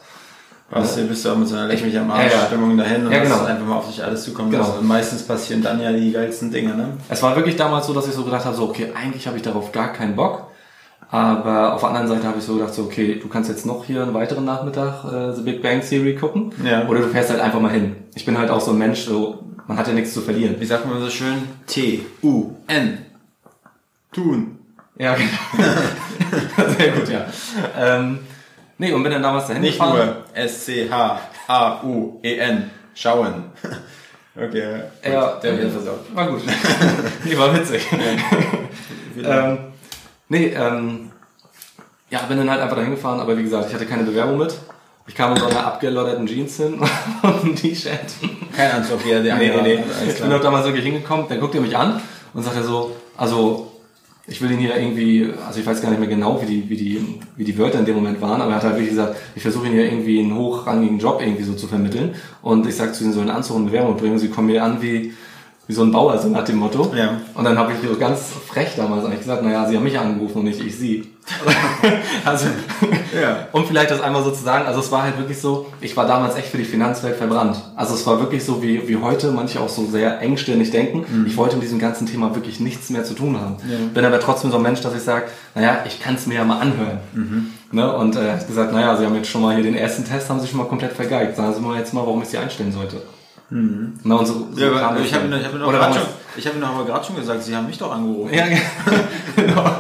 Weißt 0.74 1.00
du, 1.00 1.04
bist 1.04 1.26
du 1.26 1.30
auch 1.32 1.36
mit 1.36 1.50
so 1.50 1.56
einer 1.56 1.68
Leck 1.68 1.84
mich 1.84 2.00
am 2.00 2.10
Arsch 2.10 2.32
Ja. 2.32 2.46
Stimmung 2.46 2.78
dahin 2.78 3.06
und 3.06 3.12
Ja, 3.12 3.20
hast 3.20 3.24
genau. 3.30 3.44
einfach 3.44 3.66
mal 3.66 3.76
auf 3.76 3.88
dich 3.88 4.02
alles 4.02 4.24
zukommen 4.24 4.52
Genau. 4.52 4.64
lassen. 4.64 4.80
Und 4.80 4.88
meistens 4.88 5.22
passieren 5.24 5.62
dann 5.62 5.82
ja 5.82 5.92
die 5.92 6.14
geilsten 6.14 6.50
Dinge, 6.50 6.74
ne? 6.76 6.94
Es 7.10 7.22
war 7.22 7.36
wirklich 7.36 7.58
damals 7.58 7.88
so, 7.88 7.94
dass 7.94 8.08
ich 8.08 8.14
so 8.14 8.24
gedacht 8.24 8.46
habe, 8.46 8.56
so, 8.56 8.70
okay, 8.70 8.90
eigentlich 8.96 9.28
habe 9.28 9.36
ich 9.36 9.44
darauf 9.44 9.74
gar 9.74 9.92
keinen 9.92 10.16
Bock. 10.16 10.44
Aber 11.12 11.74
auf 11.74 11.82
der 11.82 11.90
anderen 11.90 12.08
Seite 12.08 12.26
habe 12.26 12.38
ich 12.40 12.46
so 12.46 12.54
gedacht, 12.56 12.74
so, 12.74 12.84
okay, 12.84 13.20
du 13.22 13.28
kannst 13.28 13.50
jetzt 13.50 13.66
noch 13.66 13.84
hier 13.84 14.02
einen 14.02 14.14
weiteren 14.14 14.46
Nachmittag 14.46 15.04
äh, 15.04 15.34
The 15.34 15.42
Big 15.42 15.62
Bang 15.62 15.82
Theory 15.82 16.16
gucken. 16.16 16.54
Ja. 16.64 16.88
Oder 16.88 17.02
du 17.02 17.08
fährst 17.10 17.30
halt 17.30 17.42
einfach 17.42 17.60
mal 17.60 17.72
hin. 17.72 17.98
Ich 18.16 18.24
bin 18.26 18.38
halt 18.38 18.50
auch 18.50 18.62
so 18.62 18.72
ein 18.72 18.78
Mensch, 18.78 19.02
so, 19.02 19.44
man 19.68 19.78
hat 19.78 19.88
ja 19.88 19.94
nichts 19.94 20.14
zu 20.14 20.22
verlieren. 20.22 20.56
Wie 20.60 20.66
sagt 20.66 20.86
man 20.88 21.02
so 21.02 21.10
schön? 21.10 21.50
T-U-N. 21.68 23.06
Tun. 24.14 24.58
Ja, 24.98 25.16
genau. 25.16 25.30
Sehr 26.78 26.92
gut, 26.92 27.10
ja. 27.10 27.26
Ähm, 27.78 28.20
nee, 28.78 28.94
und 28.94 29.04
bin 29.04 29.12
dann 29.12 29.24
damals 29.24 29.48
dahin 29.48 29.64
Nicht 29.64 29.80
gefahren. 29.80 29.98
nur 29.98 30.16
S-C-H-A-U-E-N. 30.34 32.22
E 32.58 32.62
Schauen. 32.94 33.46
Okay. 34.36 34.82
Gut, 35.04 35.12
Ja, 35.12 35.40
der 35.44 35.58
wird 35.58 35.72
versorgt. 35.72 36.16
War 36.16 36.28
gut. 36.28 36.42
nee, 37.26 37.38
war 37.38 37.54
witzig. 37.54 37.86
ähm, 39.24 39.58
nee, 40.32 40.54
ähm, 40.56 41.12
ja, 42.10 42.20
bin 42.24 42.38
dann 42.38 42.50
halt 42.50 42.62
einfach 42.62 42.78
dahin 42.78 42.92
gefahren, 42.92 43.20
aber 43.20 43.38
wie 43.38 43.44
gesagt, 43.44 43.68
ich 43.68 43.74
hatte 43.74 43.86
keine 43.86 44.04
Bewerbung 44.04 44.38
mit. 44.38 44.58
Ich 45.08 45.16
kam 45.16 45.34
in 45.34 45.40
so 45.40 45.48
einer 45.48 45.66
abgelodderten 45.66 46.26
Jeans 46.26 46.56
hin 46.58 46.80
und 47.22 47.44
ein 47.44 47.56
T-Shirt. 47.56 48.00
Kein 48.56 48.72
Anzug 48.72 49.02
hier, 49.02 49.22
der 49.22 49.36
Nee, 49.36 49.50
nee, 49.50 49.62
nee. 49.62 49.84
Ich 50.08 50.22
bin 50.22 50.32
auch 50.32 50.42
damals 50.42 50.66
wirklich 50.66 50.86
hingekommen, 50.86 51.26
dann 51.28 51.40
guckt 51.40 51.56
er 51.56 51.62
mich 51.62 51.76
an 51.76 52.02
und 52.34 52.44
sagt 52.44 52.56
er 52.56 52.64
so, 52.64 52.96
also 53.18 53.72
ich 54.28 54.42
will 54.42 54.52
ihn 54.52 54.60
hier 54.60 54.78
irgendwie, 54.78 55.34
also 55.46 55.60
ich 55.60 55.66
weiß 55.66 55.82
gar 55.82 55.90
nicht 55.90 56.00
mehr 56.00 56.08
genau, 56.08 56.42
wie 56.42 56.46
die, 56.46 56.70
wie 56.70 56.78
die, 56.78 57.20
wie 57.36 57.44
die 57.44 57.58
Wörter 57.58 57.80
in 57.80 57.86
dem 57.86 57.96
Moment 57.96 58.22
waren, 58.22 58.42
aber 58.42 58.52
er 58.52 58.58
hat 58.58 58.64
halt 58.64 58.76
wirklich 58.76 58.92
gesagt, 58.92 59.18
ich 59.36 59.42
versuche 59.42 59.68
ihn 59.68 59.74
hier 59.74 59.86
irgendwie 59.86 60.20
einen 60.20 60.36
hochrangigen 60.36 61.00
Job 61.00 61.22
irgendwie 61.22 61.44
so 61.44 61.54
zu 61.54 61.68
vermitteln 61.68 62.16
und 62.42 62.66
ich 62.68 62.76
sag 62.76 62.96
zu 62.96 63.04
ihnen 63.04 63.14
so 63.14 63.20
einen 63.20 63.32
Anzug 63.32 63.58
und 63.58 63.66
Bewerbung 63.66 63.98
bringen, 63.98 64.20
sie 64.20 64.30
kommen 64.30 64.48
mir 64.48 64.64
an 64.64 64.82
wie, 64.82 65.14
wie 65.72 65.76
so 65.76 65.84
ein 65.84 65.92
Bauer, 65.94 66.18
so 66.18 66.28
nach 66.28 66.44
dem 66.44 66.58
Motto. 66.58 66.92
Ja. 66.94 67.22
Und 67.34 67.46
dann 67.46 67.58
habe 67.58 67.72
ich 67.72 67.78
so 67.90 67.96
ganz 67.98 68.24
frech 68.46 68.74
damals 68.76 69.06
eigentlich 69.06 69.22
gesagt, 69.22 69.42
naja, 69.42 69.66
sie 69.70 69.78
haben 69.78 69.84
mich 69.86 69.98
angerufen 69.98 70.40
und 70.40 70.44
nicht 70.44 70.60
ich 70.60 70.76
sie. 70.78 71.08
also, 72.26 72.48
Ja. 73.16 73.48
um 73.54 73.66
vielleicht 73.66 73.90
das 73.90 74.02
einmal 74.02 74.22
so 74.22 74.32
zu 74.32 74.44
sagen, 74.44 74.66
also 74.68 74.82
es 74.82 74.92
war 74.92 75.04
halt 75.04 75.18
wirklich 75.18 75.40
so, 75.40 75.68
ich 75.80 75.96
war 75.96 76.06
damals 76.06 76.36
echt 76.36 76.50
für 76.50 76.58
die 76.58 76.66
Finanzwelt 76.66 77.16
verbrannt. 77.16 77.56
Also 77.78 77.94
es 77.94 78.06
war 78.06 78.20
wirklich 78.20 78.44
so, 78.44 78.62
wie, 78.62 78.86
wie 78.90 78.98
heute 78.98 79.32
manche 79.32 79.62
auch 79.62 79.70
so 79.70 79.86
sehr 79.86 80.20
engstirnig 80.20 80.72
denken. 80.72 81.06
Ich 81.26 81.38
wollte 81.38 81.56
mit 81.56 81.64
diesem 81.64 81.80
ganzen 81.80 82.06
Thema 82.06 82.36
wirklich 82.36 82.60
nichts 82.60 82.90
mehr 82.90 83.06
zu 83.06 83.14
tun 83.14 83.40
haben. 83.40 83.56
Bin 83.94 84.04
aber 84.04 84.20
trotzdem 84.20 84.52
so 84.52 84.58
ein 84.58 84.64
Mensch, 84.64 84.82
dass 84.82 84.94
ich 84.94 85.04
sage, 85.04 85.28
naja, 85.56 85.86
ich 85.88 86.02
kann 86.02 86.16
es 86.16 86.26
mir 86.28 86.36
ja 86.36 86.44
mal 86.44 86.60
anhören. 86.60 87.00
Ne? 87.72 87.96
Und 87.96 88.18
äh, 88.18 88.34
hat 88.34 88.46
gesagt, 88.46 88.74
naja, 88.74 88.98
sie 88.98 89.06
haben 89.06 89.16
jetzt 89.16 89.30
schon 89.30 89.42
mal 89.42 89.56
hier 89.56 89.64
den 89.64 89.76
ersten 89.76 90.04
Test, 90.04 90.30
haben 90.30 90.42
sie 90.42 90.48
schon 90.48 90.58
mal 90.58 90.68
komplett 90.68 90.92
vergeigt. 90.92 91.38
Sagen 91.38 91.54
Sie 91.54 91.62
mal 91.62 91.78
jetzt 91.78 91.94
mal, 91.94 92.02
warum 92.02 92.22
ich 92.22 92.28
sie 92.28 92.38
einstellen 92.38 92.74
sollte. 92.74 93.02
Na, 93.52 94.16
und 94.16 94.26
so, 94.26 94.48
so 94.54 94.62
Ja, 94.62 94.96
ich 94.98 95.14
habe 95.14 95.24
hab 95.24 95.54
ihn 95.54 95.60
doch 95.60 95.68
Oder 95.68 95.94
schon, 95.94 96.04
ich 96.38 96.48
hab 96.48 96.54
aber 96.64 96.86
gerade 96.86 97.06
schon 97.06 97.18
gesagt, 97.18 97.44
Sie 97.44 97.56
haben 97.56 97.68
mich 97.68 97.78
doch 97.78 97.92
angerufen. 97.92 98.34
ja, 98.34 98.46
genau. 99.36 99.76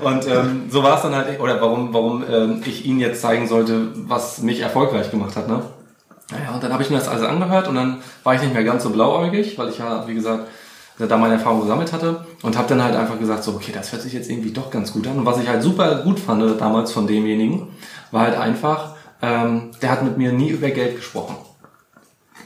Und 0.00 0.26
ähm, 0.26 0.64
so 0.68 0.82
war 0.82 0.96
es 0.96 1.02
dann 1.02 1.14
halt, 1.14 1.38
oder 1.40 1.60
warum, 1.60 1.94
warum 1.94 2.24
ähm, 2.28 2.62
ich 2.66 2.84
Ihnen 2.84 2.98
jetzt 2.98 3.22
zeigen 3.22 3.46
sollte, 3.46 3.88
was 3.94 4.42
mich 4.42 4.60
erfolgreich 4.60 5.10
gemacht 5.12 5.36
hat. 5.36 5.48
Ne? 5.48 5.62
Naja, 6.32 6.54
und 6.54 6.62
dann 6.62 6.72
habe 6.72 6.82
ich 6.82 6.90
mir 6.90 6.96
das 6.96 7.08
also 7.08 7.26
angehört 7.26 7.68
und 7.68 7.76
dann 7.76 7.98
war 8.24 8.34
ich 8.34 8.42
nicht 8.42 8.52
mehr 8.52 8.64
ganz 8.64 8.82
so 8.82 8.90
blauäugig, 8.90 9.56
weil 9.56 9.68
ich 9.68 9.78
ja, 9.78 10.06
wie 10.08 10.14
gesagt, 10.14 10.48
da 10.98 11.16
meine 11.16 11.34
Erfahrung 11.34 11.60
gesammelt 11.60 11.92
hatte 11.92 12.24
und 12.42 12.58
habe 12.58 12.68
dann 12.68 12.82
halt 12.82 12.96
einfach 12.96 13.18
gesagt, 13.18 13.44
so, 13.44 13.52
okay, 13.52 13.72
das 13.72 13.92
hört 13.92 14.02
sich 14.02 14.12
jetzt 14.12 14.28
irgendwie 14.28 14.52
doch 14.52 14.70
ganz 14.70 14.92
gut 14.92 15.06
an. 15.06 15.18
Und 15.18 15.26
was 15.26 15.40
ich 15.40 15.48
halt 15.48 15.62
super 15.62 16.02
gut 16.02 16.18
fand 16.18 16.60
damals 16.60 16.92
von 16.92 17.06
demjenigen, 17.06 17.68
war 18.10 18.22
halt 18.22 18.36
einfach, 18.36 18.94
ähm, 19.22 19.70
der 19.80 19.90
hat 19.90 20.02
mit 20.02 20.18
mir 20.18 20.32
nie 20.32 20.50
über 20.50 20.70
Geld 20.70 20.96
gesprochen. 20.96 21.36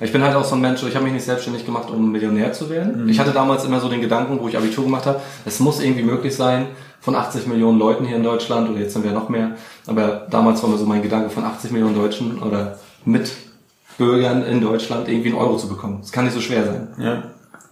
Ich 0.01 0.13
bin 0.13 0.23
halt 0.23 0.37
auch 0.37 0.45
so 0.45 0.55
ein 0.55 0.61
Mensch, 0.61 0.83
ich 0.83 0.95
habe 0.95 1.05
mich 1.05 1.15
nicht 1.15 1.25
selbstständig 1.25 1.67
gemacht, 1.67 1.91
um 1.91 2.13
Millionär 2.13 2.53
zu 2.53 2.71
werden. 2.71 3.09
Ich 3.09 3.19
hatte 3.19 3.33
damals 3.33 3.65
immer 3.65 3.81
so 3.81 3.89
den 3.89 4.01
Gedanken, 4.01 4.39
wo 4.41 4.49
ich 4.49 4.57
Abitur 4.57 4.85
gemacht 4.85 5.07
habe, 5.07 5.21
es 5.45 5.59
muss 5.59 5.81
irgendwie 5.81 6.05
möglich 6.05 6.37
sein, 6.37 6.67
von 7.01 7.15
80 7.15 7.47
Millionen 7.47 7.79
Leuten 7.79 8.05
hier 8.05 8.17
in 8.17 8.23
Deutschland, 8.23 8.69
oder 8.69 8.81
jetzt 8.81 8.93
sind 8.93 9.05
wir 9.05 9.13
noch 9.13 9.29
mehr, 9.29 9.53
aber 9.87 10.27
damals 10.31 10.63
war 10.63 10.71
mir 10.71 10.79
so 10.79 10.87
mein 10.87 11.03
Gedanke, 11.03 11.31
von 11.31 11.45
80 11.45 11.71
Millionen 11.73 11.95
Deutschen 11.95 12.43
oder 12.43 12.79
Mitbürgern 13.05 14.45
in 14.45 14.61
Deutschland 14.61 15.09
irgendwie 15.09 15.31
einen 15.31 15.39
Euro 15.39 15.57
zu 15.57 15.69
bekommen. 15.69 15.99
Das 16.01 16.13
kann 16.13 16.25
nicht 16.25 16.35
so 16.35 16.41
schwer 16.41 16.65
sein. 16.65 16.89
Ja. 16.99 17.23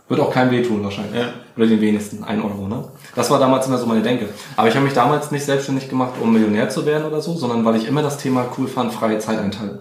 Wird 0.09 0.21
auch 0.21 0.33
keinem 0.33 0.53
wehtun 0.53 0.85
wahrscheinlich. 0.85 1.21
Ja. 1.21 1.29
Oder 1.57 1.67
den 1.67 1.81
wenigsten, 1.81 2.23
ein 2.23 2.41
Euro, 2.41 2.69
ne? 2.69 2.85
Das 3.17 3.31
war 3.31 3.41
damals 3.41 3.67
immer 3.67 3.79
so 3.79 3.87
meine 3.87 4.03
Denke. 4.03 4.29
Aber 4.57 4.69
ich 4.69 4.75
habe 4.75 4.85
mich 4.85 4.95
damals 4.95 5.33
nicht 5.33 5.45
selbstständig 5.45 5.89
gemacht, 5.89 6.13
um 6.21 6.33
Millionär 6.33 6.69
zu 6.69 6.87
werden 6.87 7.07
oder 7.07 7.21
so, 7.21 7.35
sondern 7.35 7.65
weil 7.65 7.77
ich 7.77 7.89
immer 7.89 8.03
das 8.03 8.19
Thema 8.19 8.47
cool 8.57 8.69
fand, 8.69 8.93
freie 8.93 9.19
Zeiteinteilung. 9.19 9.79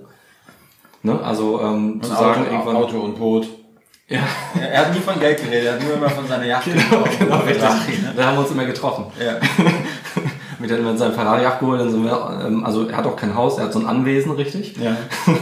Ne? 1.06 1.20
Also 1.24 1.62
ähm, 1.62 2.02
zu 2.02 2.10
Und 2.10 2.18
sagen, 2.18 2.42
Auto, 2.42 2.52
irgendwann. 2.52 2.76
Auto 2.76 3.00
und 3.00 3.18
Boot. 3.18 3.48
Ja, 4.08 4.20
Er, 4.60 4.82
hat 4.82 4.94
nie 4.94 5.00
von 5.00 5.20
Geld 5.20 5.42
geredet, 5.44 5.66
er 5.66 5.74
hat 5.74 5.84
nur 5.84 5.94
immer 5.96 6.10
von 6.10 6.28
seiner 6.28 6.46
Yacht 6.46 6.66
genau, 6.66 7.04
genau, 7.18 7.38
richtig. 7.38 8.04
Ne? 8.04 8.14
Da 8.16 8.26
haben 8.26 8.36
wir 8.36 8.42
uns 8.42 8.52
immer 8.52 8.66
getroffen. 8.66 9.06
Ja. 9.20 9.38
Mit, 10.58 10.72
mit 10.72 10.98
seinem 10.98 11.14
Ferrari 11.14 11.46
abgeholt, 11.46 11.82
dann 11.82 11.92
sind 11.92 12.06
wir, 12.06 12.42
ähm, 12.48 12.64
also 12.64 12.88
er 12.88 12.96
hat 12.96 13.06
auch 13.06 13.18
kein 13.18 13.36
Haus, 13.36 13.58
er 13.58 13.66
hat 13.66 13.74
so 13.74 13.80
ein 13.80 13.86
Anwesen, 13.86 14.32
richtig. 14.32 14.78
ja. 14.78 14.96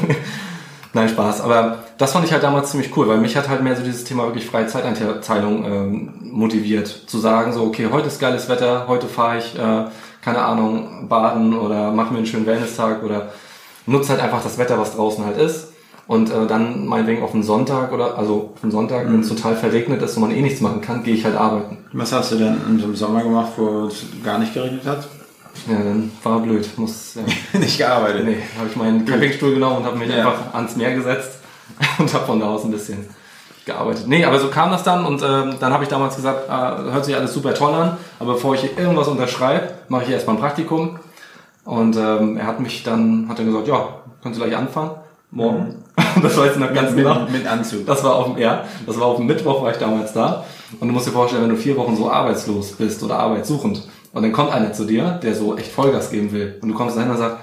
Nein, 0.93 1.08
Spaß. 1.10 1.41
Aber 1.41 1.80
das 1.97 2.12
fand 2.12 2.26
ich 2.26 2.32
halt 2.34 2.43
damals 2.43 2.71
ziemlich 2.71 2.95
cool, 2.97 3.08
weil 3.08 3.17
mich 3.17 3.36
hat 3.38 3.47
halt 3.47 3.63
mehr 3.63 3.76
so 3.76 3.84
dieses 3.84 4.04
Thema 4.04 4.26
wirklich 4.26 4.45
freie 4.45 4.67
Zeiteinteilung 4.67 5.65
ähm, 5.65 6.13
motiviert. 6.21 6.88
Zu 6.88 7.19
sagen, 7.19 7.54
so, 7.54 7.63
okay, 7.63 7.88
heute 7.91 8.08
ist 8.08 8.19
geiles 8.19 8.49
Wetter, 8.49 8.86
heute 8.88 9.08
fahre 9.08 9.38
ich, 9.38 9.58
äh, 9.58 9.86
keine 10.21 10.43
Ahnung, 10.43 11.08
baden 11.10 11.58
oder 11.58 11.91
mache 11.91 12.12
mir 12.12 12.17
einen 12.17 12.28
schönen 12.28 12.45
Wellness-Tag 12.45 13.04
oder 13.04 13.30
nutze 13.86 14.10
halt 14.13 14.22
einfach 14.22 14.43
das 14.43 14.58
Wetter, 14.58 14.78
was 14.80 14.96
draußen 14.96 15.26
halt 15.26 15.38
ist. 15.38 15.69
Und 16.06 16.30
äh, 16.30 16.48
dann 16.48 16.86
meinetwegen 16.86 17.24
auf 17.24 17.34
einen 17.34 17.43
Sonntag 17.43 17.93
oder, 17.93 18.17
also 18.17 18.52
auf 18.56 18.62
einen 18.63 18.72
Sonntag, 18.74 19.06
wenn 19.08 19.22
es 19.22 19.30
total 19.30 19.56
verregnet 19.56 20.02
ist 20.02 20.17
und 20.17 20.24
man 20.24 20.32
eh 20.32 20.41
nichts 20.41 20.60
machen 20.60 20.82
kann, 20.82 21.02
gehe 21.02 21.15
ich 21.15 21.24
halt 21.24 21.38
arbeiten. 21.38 21.78
Was 21.93 22.12
hast 22.12 22.34
du 22.34 22.36
denn 22.36 22.58
in 22.67 22.78
so 22.78 22.86
einem 22.86 22.96
Sommer 22.96 23.24
gemacht, 23.24 23.54
wo 23.56 23.86
es 23.88 24.04
gar 24.24 24.38
nicht 24.38 24.54
geregnet 24.54 24.86
hat? 24.86 25.08
Ja, 25.67 25.76
dann 25.78 26.12
war 26.24 26.39
blöd. 26.39 26.67
Muss, 26.78 27.15
ja. 27.15 27.22
nicht 27.60 27.78
gearbeitet. 27.78 28.26
Nee, 28.26 28.38
habe 28.58 28.67
ich 28.69 28.76
meinen 28.76 29.06
Campingstuhl 29.06 29.54
genommen 29.54 29.78
und 29.78 29.86
habe 29.86 29.98
mich 29.98 30.10
Ja. 30.10 30.28
einfach 30.28 30.54
ans 30.54 30.76
Meer 30.76 30.93
gesetzt 30.93 31.39
und 31.98 32.13
habe 32.13 32.26
von 32.26 32.39
da 32.39 32.48
aus 32.48 32.65
ein 32.65 32.72
bisschen 32.72 33.06
gearbeitet. 33.65 34.06
Nee, 34.08 34.26
aber 34.26 34.39
so 34.39 34.50
kam 34.50 34.72
das 34.72 34.84
dann 34.84 35.06
und 35.06 35.22
ähm, 35.22 35.56
dann 35.60 35.72
habe 35.72 35.84
ich 35.84 35.89
damals 35.89 36.17
gesagt, 36.17 36.50
äh, 36.50 36.91
hört 36.91 37.06
sich 37.06 37.15
alles 37.15 37.34
super 37.34 37.54
toll 37.54 37.74
an, 37.74 37.98
aber 38.19 38.34
bevor 38.34 38.56
ich 38.56 38.62
hier 38.62 38.78
irgendwas 38.78 39.08
unterschreibe, 39.08 39.69
mache 39.88 40.04
ich 40.04 40.10
erstmal 40.10 40.36
ein 40.36 40.41
Praktikum. 40.41 41.00
Und 41.65 41.95
ähm, 41.95 42.38
er 42.38 42.45
hat 42.45 42.60
mich 42.60 42.84
dann, 42.84 43.28
hat 43.30 43.39
er 43.39 43.45
gesagt, 43.45 43.67
ja, 43.67 44.02
kannst 44.21 44.39
du 44.39 44.43
gleich 44.43 44.58
anfangen, 44.58 44.91
morgen. 45.32 45.84
das 46.21 46.38
war 46.38 46.45
jetzt 46.45 46.60
noch 46.60 46.73
ganz 46.73 46.91
mit, 46.91 47.06
genau. 47.06 47.21
mit, 47.21 47.32
mit 47.32 47.47
Anzug. 47.47 47.86
Das 47.86 48.04
war 48.04 48.15
auf 48.15 48.26
dem, 48.26 48.38
ja, 48.38 48.65
das 48.86 48.99
war 48.99 49.08
auf 49.08 49.17
dem 49.17 49.28
Mittwoch, 49.28 49.62
war 49.62 49.71
ich 49.71 49.78
damals 49.78 50.13
da. 50.13 50.45
Und 50.80 50.88
du 50.88 50.93
musst 50.93 51.08
dir 51.08 51.12
vorstellen, 51.12 51.43
wenn 51.43 51.52
du 51.52 51.58
vier 51.58 51.78
Wochen 51.78 51.95
so 51.95 52.10
arbeitslos 52.10 52.73
bist 52.73 53.02
oder 53.04 53.19
arbeitssuchend 53.19 53.88
und 54.12 54.23
dann 54.23 54.32
kommt 54.32 54.52
einer 54.52 54.73
zu 54.73 54.86
dir, 54.86 55.19
der 55.23 55.36
so 55.36 55.58
echt 55.58 55.71
Vollgas 55.71 56.10
geben 56.10 56.32
will 56.32 56.60
und 56.62 56.69
du 56.69 56.76
kommst 56.76 56.97
dahin 56.97 57.12
und 57.12 57.17
sagst, 57.17 57.38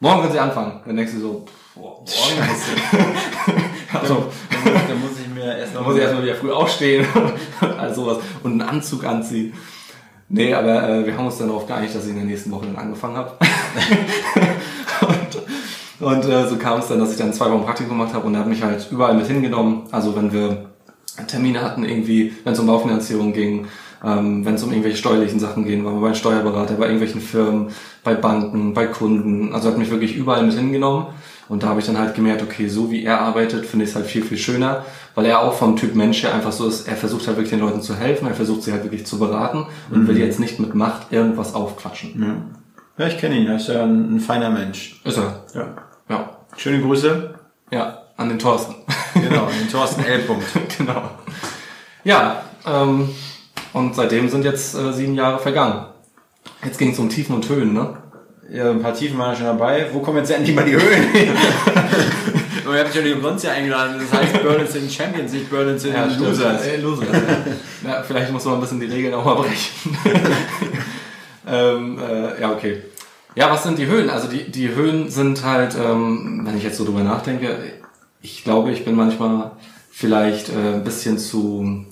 morgen 0.00 0.20
können 0.20 0.32
Sie 0.32 0.40
anfangen. 0.40 0.80
Dann 0.86 0.96
denkst 0.96 1.12
du 1.14 1.20
so, 1.20 1.44
boah, 1.74 2.00
morgen? 2.00 3.14
also, 4.00 4.26
da, 4.50 4.70
muss, 4.70 4.80
da 4.88 4.94
muss 4.94 5.20
ich 5.20 5.34
mir 5.34 5.56
erst 5.56 5.74
da 5.74 5.80
noch 5.80 5.86
muss 5.86 5.96
ich 5.96 6.02
erstmal 6.02 6.24
wieder 6.24 6.34
früh 6.36 6.52
aufstehen 6.52 7.06
und 7.60 7.78
all 7.78 7.94
sowas 7.94 8.18
und 8.42 8.52
einen 8.52 8.62
Anzug 8.62 9.04
anziehen. 9.04 9.54
Nee, 10.28 10.54
aber 10.54 10.88
äh, 10.88 11.06
wir 11.06 11.16
haben 11.16 11.26
uns 11.26 11.38
dann 11.38 11.48
darauf 11.48 11.66
geeinigt, 11.66 11.94
dass 11.94 12.04
ich 12.04 12.10
in 12.10 12.16
der 12.16 12.24
nächsten 12.24 12.50
Woche 12.50 12.66
dann 12.66 12.76
angefangen 12.76 13.16
habe. 13.16 13.32
und 15.00 15.42
und 16.00 16.24
äh, 16.24 16.46
so 16.48 16.56
kam 16.56 16.80
es 16.80 16.88
dann, 16.88 16.98
dass 16.98 17.12
ich 17.12 17.18
dann 17.18 17.32
zwei 17.32 17.50
Wochen 17.50 17.64
Praktikum 17.64 17.96
gemacht 17.96 18.14
habe 18.14 18.26
und 18.26 18.34
er 18.34 18.40
hat 18.40 18.48
mich 18.48 18.62
halt 18.62 18.86
überall 18.90 19.14
mit 19.14 19.26
hingenommen. 19.26 19.84
Also 19.90 20.14
wenn 20.16 20.32
wir 20.32 20.66
Termine 21.26 21.62
hatten, 21.62 21.84
irgendwie, 21.84 22.34
wenn 22.44 22.52
es 22.52 22.58
um 22.58 22.66
Baufinanzierung 22.66 23.32
ging, 23.32 23.66
ähm, 24.04 24.44
wenn 24.44 24.54
es 24.54 24.62
um 24.62 24.70
irgendwelche 24.70 24.98
steuerlichen 24.98 25.40
Sachen 25.40 25.64
ging, 25.64 25.84
waren 25.84 25.94
wir 25.94 26.08
bei 26.08 26.14
Steuerberater, 26.14 26.74
bei 26.74 26.86
irgendwelchen 26.86 27.20
Firmen, 27.20 27.68
bei 28.02 28.14
Banken, 28.14 28.74
bei 28.74 28.86
Kunden. 28.86 29.54
Also 29.54 29.68
hat 29.68 29.78
mich 29.78 29.90
wirklich 29.90 30.16
überall 30.16 30.44
mit 30.44 30.54
hingenommen. 30.54 31.06
Und 31.48 31.62
da 31.62 31.68
habe 31.68 31.80
ich 31.80 31.86
dann 31.86 31.98
halt 31.98 32.14
gemerkt, 32.14 32.42
okay, 32.42 32.68
so 32.68 32.90
wie 32.90 33.04
er 33.04 33.20
arbeitet, 33.20 33.66
finde 33.66 33.84
ich 33.84 33.90
es 33.90 33.96
halt 33.96 34.06
viel, 34.06 34.24
viel 34.24 34.38
schöner, 34.38 34.84
weil 35.14 35.26
er 35.26 35.40
auch 35.40 35.54
vom 35.54 35.76
Typ 35.76 35.94
Mensch 35.94 36.22
her 36.22 36.34
einfach 36.34 36.52
so 36.52 36.66
ist, 36.66 36.88
er 36.88 36.96
versucht 36.96 37.26
halt 37.26 37.36
wirklich 37.36 37.50
den 37.50 37.60
Leuten 37.60 37.82
zu 37.82 37.94
helfen, 37.94 38.26
er 38.26 38.34
versucht 38.34 38.62
sie 38.62 38.72
halt 38.72 38.82
wirklich 38.84 39.06
zu 39.06 39.18
beraten 39.18 39.66
und 39.90 40.08
will 40.08 40.18
jetzt 40.18 40.40
nicht 40.40 40.58
mit 40.58 40.74
Macht 40.74 41.12
irgendwas 41.12 41.54
aufquatschen. 41.54 42.54
Ja, 42.96 43.06
ich 43.06 43.18
kenne 43.18 43.36
ihn, 43.36 43.46
er 43.46 43.56
ist 43.56 43.68
ja 43.68 43.82
ein, 43.82 44.16
ein 44.16 44.20
feiner 44.20 44.50
Mensch. 44.50 45.00
Ist 45.04 45.18
er. 45.18 45.44
Ja. 45.54 45.74
Ja. 46.08 46.30
Schöne 46.56 46.80
Grüße. 46.80 47.34
Ja, 47.70 48.02
an 48.16 48.28
den 48.28 48.38
Thorsten. 48.38 48.74
Genau, 49.14 49.46
den 49.46 49.70
Thorsten 49.70 50.02
L. 50.04 50.18
Punkt. 50.22 50.44
genau. 50.76 51.08
Ja, 52.02 52.42
ähm, 52.66 53.10
und 53.72 53.94
seitdem 53.94 54.28
sind 54.28 54.44
jetzt 54.44 54.74
äh, 54.74 54.92
sieben 54.92 55.14
Jahre 55.14 55.38
vergangen. 55.38 55.86
Jetzt 56.64 56.78
ging 56.78 56.90
es 56.90 56.98
um 56.98 57.08
Tiefen 57.08 57.36
und 57.36 57.48
Höhen, 57.48 57.72
ne? 57.72 57.96
Ja, 58.50 58.70
ein 58.70 58.82
paar 58.82 58.94
Tiefen 58.94 59.18
waren 59.18 59.34
schon 59.34 59.46
dabei. 59.46 59.86
Wo 59.92 60.00
kommen 60.00 60.18
jetzt 60.18 60.30
endlich 60.30 60.54
mal 60.54 60.64
die 60.64 60.72
Höhen 60.72 61.12
hin? 61.12 61.30
Und 62.66 62.74
ihr 62.74 62.80
habt 62.80 62.94
ja 62.94 63.02
die 63.02 63.14
Grunz 63.20 63.42
ja 63.42 63.52
eingeladen. 63.52 64.00
Das 64.00 64.18
heißt, 64.18 64.42
Berlin 64.42 64.66
sind 64.66 64.90
Champions, 64.90 65.32
nicht 65.32 65.50
Berlin 65.50 65.78
sind 65.78 65.94
stimmt. 65.94 66.18
Losers. 66.20 66.66
Äh, 66.66 66.76
Losers. 66.76 67.08
ja. 67.12 67.90
ja, 67.90 68.02
vielleicht 68.02 68.32
muss 68.32 68.44
man 68.44 68.54
ein 68.54 68.60
bisschen 68.60 68.80
die 68.80 68.86
Regeln 68.86 69.14
auch 69.14 69.24
mal 69.24 69.34
brechen. 69.34 69.96
ähm, 71.46 71.98
äh, 71.98 72.40
ja, 72.40 72.52
okay. 72.52 72.82
Ja, 73.34 73.50
was 73.50 73.64
sind 73.64 73.78
die 73.78 73.86
Höhen? 73.86 74.08
Also 74.08 74.28
die, 74.28 74.50
die 74.50 74.74
Höhen 74.74 75.10
sind 75.10 75.44
halt, 75.44 75.74
ähm, 75.74 76.42
wenn 76.44 76.56
ich 76.56 76.62
jetzt 76.62 76.78
so 76.78 76.84
drüber 76.84 77.02
nachdenke, 77.02 77.56
ich 78.22 78.44
glaube, 78.44 78.70
ich 78.70 78.84
bin 78.84 78.94
manchmal 78.94 79.50
vielleicht 79.90 80.48
äh, 80.48 80.74
ein 80.74 80.84
bisschen 80.84 81.18
zu, 81.18 81.84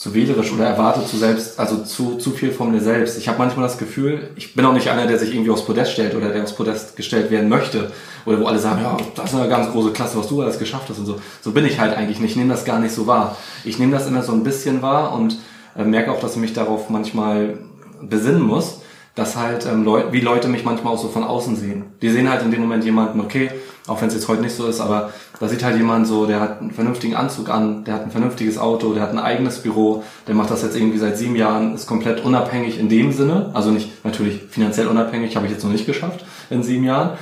zu 0.00 0.14
wählerisch 0.14 0.50
oder 0.50 0.64
erwarte 0.64 1.04
zu 1.04 1.18
selbst, 1.18 1.58
also 1.58 1.84
zu, 1.84 2.16
zu 2.16 2.30
viel 2.30 2.52
von 2.52 2.72
mir 2.72 2.80
selbst. 2.80 3.18
Ich 3.18 3.28
habe 3.28 3.36
manchmal 3.36 3.66
das 3.66 3.76
Gefühl, 3.76 4.30
ich 4.34 4.54
bin 4.54 4.64
auch 4.64 4.72
nicht 4.72 4.88
einer, 4.88 5.06
der 5.06 5.18
sich 5.18 5.34
irgendwie 5.34 5.50
aufs 5.50 5.66
Podest 5.66 5.92
stellt 5.92 6.14
oder 6.14 6.30
der 6.30 6.42
aufs 6.42 6.54
Podest 6.54 6.96
gestellt 6.96 7.30
werden 7.30 7.50
möchte. 7.50 7.92
Oder 8.24 8.40
wo 8.40 8.46
alle 8.46 8.58
sagen, 8.58 8.80
ja, 8.82 8.96
das 9.14 9.30
ist 9.30 9.38
eine 9.38 9.50
ganz 9.50 9.70
große 9.70 9.90
Klasse, 9.92 10.16
was 10.16 10.28
du 10.28 10.40
alles 10.40 10.58
geschafft 10.58 10.88
hast 10.88 11.00
und 11.00 11.04
so. 11.04 11.20
So 11.42 11.52
bin 11.52 11.66
ich 11.66 11.78
halt 11.78 11.94
eigentlich 11.94 12.18
nicht. 12.18 12.30
Ich 12.30 12.36
nehme 12.36 12.48
das 12.48 12.64
gar 12.64 12.80
nicht 12.80 12.94
so 12.94 13.06
wahr. 13.06 13.36
Ich 13.62 13.78
nehme 13.78 13.92
das 13.92 14.06
immer 14.06 14.22
so 14.22 14.32
ein 14.32 14.42
bisschen 14.42 14.80
wahr 14.80 15.12
und 15.12 15.36
äh, 15.76 15.84
merke 15.84 16.12
auch, 16.12 16.20
dass 16.20 16.32
ich 16.32 16.40
mich 16.40 16.54
darauf 16.54 16.88
manchmal 16.88 17.58
besinnen 18.00 18.40
muss, 18.40 18.80
dass 19.14 19.36
halt 19.36 19.66
ähm, 19.66 19.84
Leute, 19.84 20.14
wie 20.14 20.20
Leute 20.20 20.48
mich 20.48 20.64
manchmal 20.64 20.94
auch 20.94 20.98
so 20.98 21.08
von 21.08 21.24
außen 21.24 21.56
sehen. 21.56 21.84
Die 22.00 22.08
sehen 22.08 22.30
halt 22.30 22.42
in 22.42 22.50
dem 22.50 22.62
Moment 22.62 22.84
jemanden, 22.84 23.20
okay, 23.20 23.50
auch 23.86 24.00
wenn 24.00 24.08
es 24.08 24.14
jetzt 24.14 24.28
heute 24.28 24.42
nicht 24.42 24.54
so 24.54 24.66
ist, 24.66 24.80
aber 24.80 25.12
da 25.38 25.48
sieht 25.48 25.64
halt 25.64 25.76
jemand 25.76 26.06
so, 26.06 26.26
der 26.26 26.40
hat 26.40 26.60
einen 26.60 26.70
vernünftigen 26.70 27.16
Anzug 27.16 27.48
an, 27.48 27.84
der 27.84 27.94
hat 27.94 28.02
ein 28.02 28.10
vernünftiges 28.10 28.58
Auto, 28.58 28.92
der 28.92 29.02
hat 29.02 29.10
ein 29.10 29.18
eigenes 29.18 29.60
Büro, 29.60 30.04
der 30.26 30.34
macht 30.34 30.50
das 30.50 30.62
jetzt 30.62 30.76
irgendwie 30.76 30.98
seit 30.98 31.16
sieben 31.16 31.36
Jahren, 31.36 31.74
ist 31.74 31.86
komplett 31.86 32.24
unabhängig 32.24 32.78
in 32.78 32.88
dem 32.88 33.12
Sinne, 33.12 33.50
also 33.54 33.70
nicht 33.70 34.04
natürlich 34.04 34.42
finanziell 34.50 34.86
unabhängig, 34.86 35.36
habe 35.36 35.46
ich 35.46 35.52
jetzt 35.52 35.64
noch 35.64 35.72
nicht 35.72 35.86
geschafft 35.86 36.24
in 36.50 36.62
sieben 36.62 36.84
Jahren. 36.84 37.18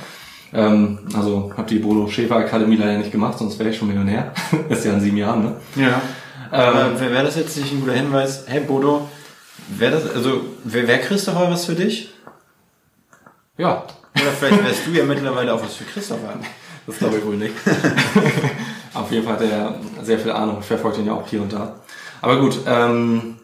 Ähm, 0.51 0.99
also 1.15 1.51
habe 1.55 1.69
die 1.69 1.79
Bodo 1.79 2.07
Schäfer 2.07 2.37
Akademie 2.37 2.75
leider 2.75 2.97
nicht 2.97 3.11
gemacht, 3.11 3.37
sonst 3.37 3.59
wäre 3.59 3.69
ich 3.69 3.77
schon 3.77 3.87
Millionär. 3.87 4.33
ist 4.69 4.85
ja 4.85 4.93
in 4.93 5.01
sieben 5.01 5.17
Jahren, 5.17 5.43
ne? 5.43 5.53
Ja. 5.75 6.01
Ähm, 6.51 6.75
Aber 6.75 6.99
wäre 6.99 7.23
das 7.23 7.35
jetzt 7.35 7.55
nicht 7.57 7.71
ein 7.71 7.81
guter 7.81 7.93
Hinweis? 7.93 8.45
Hey 8.47 8.61
Bodo, 8.61 9.07
wäre 9.67 9.91
das, 9.91 10.15
also, 10.15 10.41
wäre 10.63 10.87
wär 10.87 10.97
Christopher 10.99 11.51
was 11.51 11.65
für 11.65 11.75
dich? 11.75 12.09
Ja, 13.57 13.83
Oder 14.15 14.31
vielleicht 14.31 14.63
wärst 14.63 14.87
du 14.87 14.91
ja 14.91 15.03
mittlerweile 15.03 15.53
auch 15.53 15.63
was 15.63 15.75
für 15.75 15.85
Christopher. 15.85 16.33
Das 16.87 16.97
glaube 16.97 17.17
ich 17.17 17.25
wohl 17.25 17.37
nicht. 17.37 17.53
Auf 18.93 19.11
jeden 19.11 19.23
Fall 19.23 19.35
hat 19.35 19.43
er 19.43 19.75
sehr 20.03 20.19
viel 20.19 20.31
Ahnung. 20.31 20.57
Ich 20.59 20.65
verfolge 20.65 20.99
ihn 20.99 21.05
ja 21.05 21.13
auch 21.13 21.27
hier 21.27 21.41
und 21.41 21.53
da. 21.53 21.75
Aber 22.21 22.39
gut, 22.39 22.59
ähm, 22.65 23.35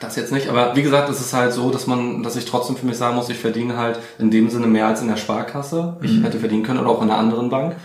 das 0.00 0.16
jetzt 0.16 0.32
nicht. 0.32 0.48
Aber 0.48 0.74
wie 0.74 0.82
gesagt, 0.82 1.08
es 1.08 1.20
ist 1.20 1.32
halt 1.32 1.52
so, 1.52 1.70
dass 1.70 1.86
man, 1.86 2.22
dass 2.22 2.36
ich 2.36 2.46
trotzdem 2.46 2.76
für 2.76 2.86
mich 2.86 2.96
sagen 2.96 3.16
muss, 3.16 3.28
ich 3.28 3.38
verdiene 3.38 3.76
halt 3.76 4.00
in 4.18 4.30
dem 4.30 4.50
Sinne 4.50 4.66
mehr 4.66 4.86
als 4.86 5.00
in 5.02 5.08
der 5.08 5.16
Sparkasse. 5.16 5.96
Ich 6.02 6.22
hätte 6.22 6.40
verdienen 6.40 6.62
können 6.62 6.80
oder 6.80 6.90
auch 6.90 7.02
in 7.02 7.10
einer 7.10 7.18
anderen 7.18 7.50
Bank. 7.50 7.76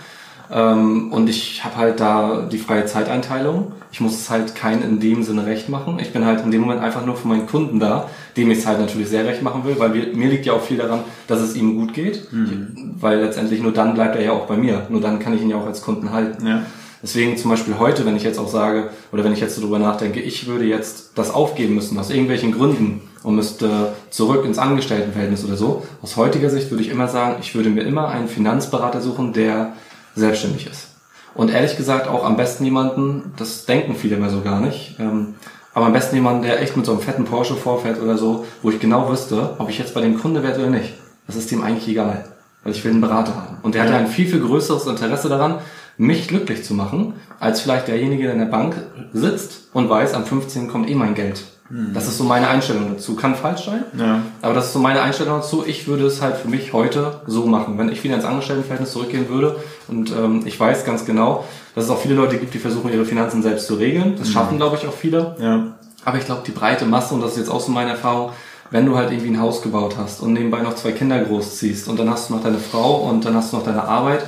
Ähm, 0.52 1.12
und 1.12 1.30
ich 1.30 1.64
habe 1.64 1.78
halt 1.78 2.00
da 2.00 2.48
die 2.52 2.58
freie 2.58 2.86
Zeiteinteilung. 2.86 3.72
Ich 3.92 4.02
muss 4.02 4.14
es 4.14 4.30
halt 4.30 4.56
kein 4.56 4.82
in 4.82 5.00
dem 5.00 5.24
Sinne 5.24 5.46
recht 5.46 5.70
machen. 5.70 6.00
Ich 6.00 6.12
bin 6.12 6.26
halt 6.26 6.44
in 6.44 6.52
dem 6.52 6.62
Moment 6.62 6.82
einfach 6.82 7.06
nur 7.06 7.16
für 7.16 7.28
meinen 7.28 7.48
Kunden 7.48 7.80
da, 7.80 8.10
dem 8.38 8.52
ich 8.52 8.60
es 8.60 8.68
halt 8.68 8.80
natürlich 8.80 9.10
sehr 9.10 9.26
recht 9.26 9.42
machen 9.42 9.64
will, 9.66 9.76
weil 9.80 9.94
wir, 9.94 10.16
mir 10.16 10.30
liegt 10.30 10.46
ja 10.46 10.54
auch 10.54 10.62
viel 10.62 10.78
daran, 10.78 11.00
dass 11.28 11.40
es 11.40 11.56
ihm 11.56 11.78
gut 11.78 11.94
geht. 11.94 12.28
Ich, 12.32 13.02
weil 13.02 13.20
letztendlich 13.20 13.62
nur 13.62 13.72
dann 13.72 13.94
bleibt 13.94 14.16
er 14.16 14.24
ja 14.24 14.32
auch 14.32 14.48
bei 14.48 14.58
mir. 14.58 14.88
Nur 14.90 15.02
dann 15.02 15.20
kann 15.20 15.34
ich 15.34 15.42
ihn 15.42 15.50
ja 15.50 15.58
auch 15.58 15.66
als 15.66 15.82
Kunden 15.82 16.12
halten. 16.12 16.46
Ja. 16.46 16.64
Deswegen 17.02 17.38
zum 17.38 17.52
Beispiel 17.52 17.78
heute, 17.78 18.04
wenn 18.06 18.16
ich 18.16 18.24
jetzt 18.24 18.40
auch 18.40 18.48
sage, 18.48 18.90
oder 19.12 19.24
wenn 19.24 19.32
ich 19.32 19.40
jetzt 19.40 19.56
so 19.56 19.62
drüber 19.62 19.78
nachdenke, 19.78 20.20
ich 20.20 20.48
würde 20.48 20.66
jetzt 20.66 21.12
das 21.16 21.30
aufgeben 21.30 21.76
müssen, 21.76 22.00
aus 22.00 22.10
irgendwelchen 22.10 22.52
Gründen 22.52 23.02
und 23.22 23.36
müsste 23.36 23.94
zurück 24.10 24.44
ins 24.44 24.58
Angestelltenverhältnis 24.58 25.46
oder 25.46 25.56
so. 25.56 25.86
Aus 26.02 26.16
heutiger 26.18 26.50
Sicht 26.50 26.72
würde 26.72 26.84
ich 26.84 26.90
immer 26.90 27.08
sagen, 27.08 27.36
ich 27.42 27.54
würde 27.54 27.70
mir 27.70 27.82
immer 27.82 28.10
einen 28.10 28.28
Finanzberater 28.28 29.02
suchen, 29.02 29.34
der 29.34 29.74
selbstständig 30.16 30.68
ist. 30.68 30.88
Und 31.34 31.52
ehrlich 31.52 31.76
gesagt 31.76 32.08
auch 32.08 32.24
am 32.24 32.38
besten 32.38 32.64
jemanden, 32.64 33.34
das 33.38 33.66
denken 33.66 33.96
viele 33.96 34.16
immer 34.16 34.30
so 34.30 34.42
gar 34.42 34.62
nicht, 34.62 34.96
ähm, 35.00 35.36
aber 35.74 35.88
am 35.88 35.94
besten 35.94 36.16
jemanden, 36.16 36.44
der 36.44 36.62
echt 36.62 36.78
mit 36.78 36.86
so 36.86 36.94
einem 36.94 37.02
fetten 37.02 37.26
Porsche 37.26 37.56
vorfährt 37.56 38.02
oder 38.02 38.18
so, 38.18 38.46
wo 38.62 38.70
ich 38.70 38.80
genau 38.80 39.10
wüsste, 39.10 39.56
ob 39.58 39.70
ich 39.70 39.78
jetzt 39.78 39.94
bei 39.94 40.00
dem 40.00 40.18
Kunde 40.18 40.42
werde 40.42 40.62
oder 40.62 40.70
nicht. 40.70 40.94
Das 41.28 41.36
ist 41.36 41.52
dem 41.52 41.62
eigentlich 41.62 41.90
egal. 41.90 42.26
Weil 42.64 42.72
ich 42.72 42.84
will 42.86 42.92
einen 42.92 43.02
Berater 43.02 43.36
haben. 43.36 43.58
Und 43.62 43.76
der 43.76 43.84
hat 43.84 43.90
ja 43.90 43.98
ein 43.98 44.08
viel, 44.08 44.28
viel 44.28 44.40
größeres 44.40 44.88
Interesse 44.88 45.28
daran, 45.28 45.60
mich 45.98 46.30
glücklich 46.30 46.64
zu 46.64 46.74
machen, 46.74 47.14
als 47.42 47.60
vielleicht 47.60 47.90
derjenige, 47.90 48.24
der 48.24 48.34
in 48.34 48.40
der 48.40 48.46
Bank 48.46 48.76
sitzt 49.12 49.70
und 49.74 49.90
weiß, 49.90 50.14
am 50.14 50.26
15. 50.26 50.70
kommt 50.70 50.90
eh 50.90 50.96
mein 50.96 51.14
Geld. 51.14 51.44
Das 51.70 52.08
ist 52.08 52.20
so 52.20 52.24
meine 52.24 52.48
Einstellung 52.48 52.90
dazu. 52.94 53.16
Kann 53.16 53.34
falsch 53.36 53.66
sein, 53.66 53.84
Ja. 53.98 54.22
aber 54.44 54.54
das 54.54 54.68
ist 54.68 54.74
so 54.74 54.80
meine 54.80 55.02
Einstellung 55.02 55.40
dazu. 55.40 55.64
Ich 55.66 55.88
würde 55.88 56.06
es 56.06 56.22
halt 56.22 56.38
für 56.38 56.48
mich 56.48 56.74
heute 56.74 57.22
so 57.26 57.48
machen. 57.48 57.78
Wenn 57.80 57.90
ich 57.90 58.04
wieder 58.04 58.16
ins 58.16 58.24
Angestelltenverhältnis 58.26 58.92
zurückgehen 58.92 59.30
würde 59.30 59.56
und 59.88 60.12
ähm, 60.12 60.44
ich 60.46 60.60
weiß 60.60 60.86
ganz 60.86 61.06
genau, 61.06 61.44
dass 61.74 61.86
es 61.86 61.90
auch 61.90 62.00
viele 62.00 62.14
Leute 62.14 62.38
gibt, 62.38 62.54
die 62.54 62.60
versuchen, 62.60 62.94
ihre 62.94 63.04
Finanzen 63.06 63.42
selbst 63.42 63.66
zu 63.66 63.76
regeln. 63.76 64.16
Das 64.18 64.30
schaffen, 64.30 64.58
glaube 64.58 64.76
ich, 64.80 64.88
auch 64.88 64.94
viele. 64.94 65.36
Ja. 65.40 65.68
Aber 66.06 66.18
ich 66.20 66.26
glaube, 66.26 66.44
die 66.46 66.52
breite 66.52 66.86
Masse, 66.86 67.16
und 67.16 67.22
das 67.22 67.32
ist 67.32 67.38
jetzt 67.40 67.50
auch 67.50 67.60
so 67.62 67.72
meine 67.72 67.92
Erfahrung, 67.92 68.30
wenn 68.70 68.86
du 68.86 68.96
halt 68.96 69.12
irgendwie 69.12 69.30
ein 69.32 69.40
Haus 69.42 69.62
gebaut 69.64 69.96
hast 69.98 70.22
und 70.22 70.34
nebenbei 70.34 70.62
noch 70.62 70.76
zwei 70.76 70.92
Kinder 70.92 71.20
großziehst 71.20 71.88
und 71.88 72.00
dann 72.00 72.10
hast 72.12 72.30
du 72.30 72.36
noch 72.36 72.44
deine 72.44 72.58
Frau 72.60 72.98
und 73.10 73.26
dann 73.26 73.36
hast 73.36 73.52
du 73.54 73.58
noch 73.58 73.64
deine 73.64 73.84
Arbeit, 73.84 74.24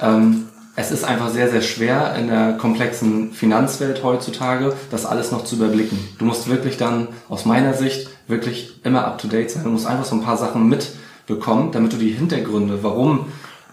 ähm, 0.00 0.46
es 0.80 0.90
ist 0.90 1.04
einfach 1.04 1.28
sehr, 1.28 1.50
sehr 1.50 1.60
schwer 1.60 2.14
in 2.18 2.28
der 2.28 2.54
komplexen 2.54 3.32
Finanzwelt 3.32 4.02
heutzutage, 4.02 4.72
das 4.90 5.04
alles 5.04 5.30
noch 5.30 5.44
zu 5.44 5.56
überblicken. 5.56 5.98
Du 6.18 6.24
musst 6.24 6.48
wirklich 6.48 6.78
dann, 6.78 7.08
aus 7.28 7.44
meiner 7.44 7.74
Sicht, 7.74 8.08
wirklich 8.28 8.80
immer 8.82 9.04
up 9.04 9.18
to 9.18 9.28
date 9.28 9.50
sein. 9.50 9.64
Du 9.64 9.70
musst 9.70 9.86
einfach 9.86 10.06
so 10.06 10.16
ein 10.16 10.22
paar 10.22 10.38
Sachen 10.38 10.68
mitbekommen, 10.68 11.70
damit 11.72 11.92
du 11.92 11.98
die 11.98 12.10
Hintergründe, 12.10 12.78
warum 12.82 13.26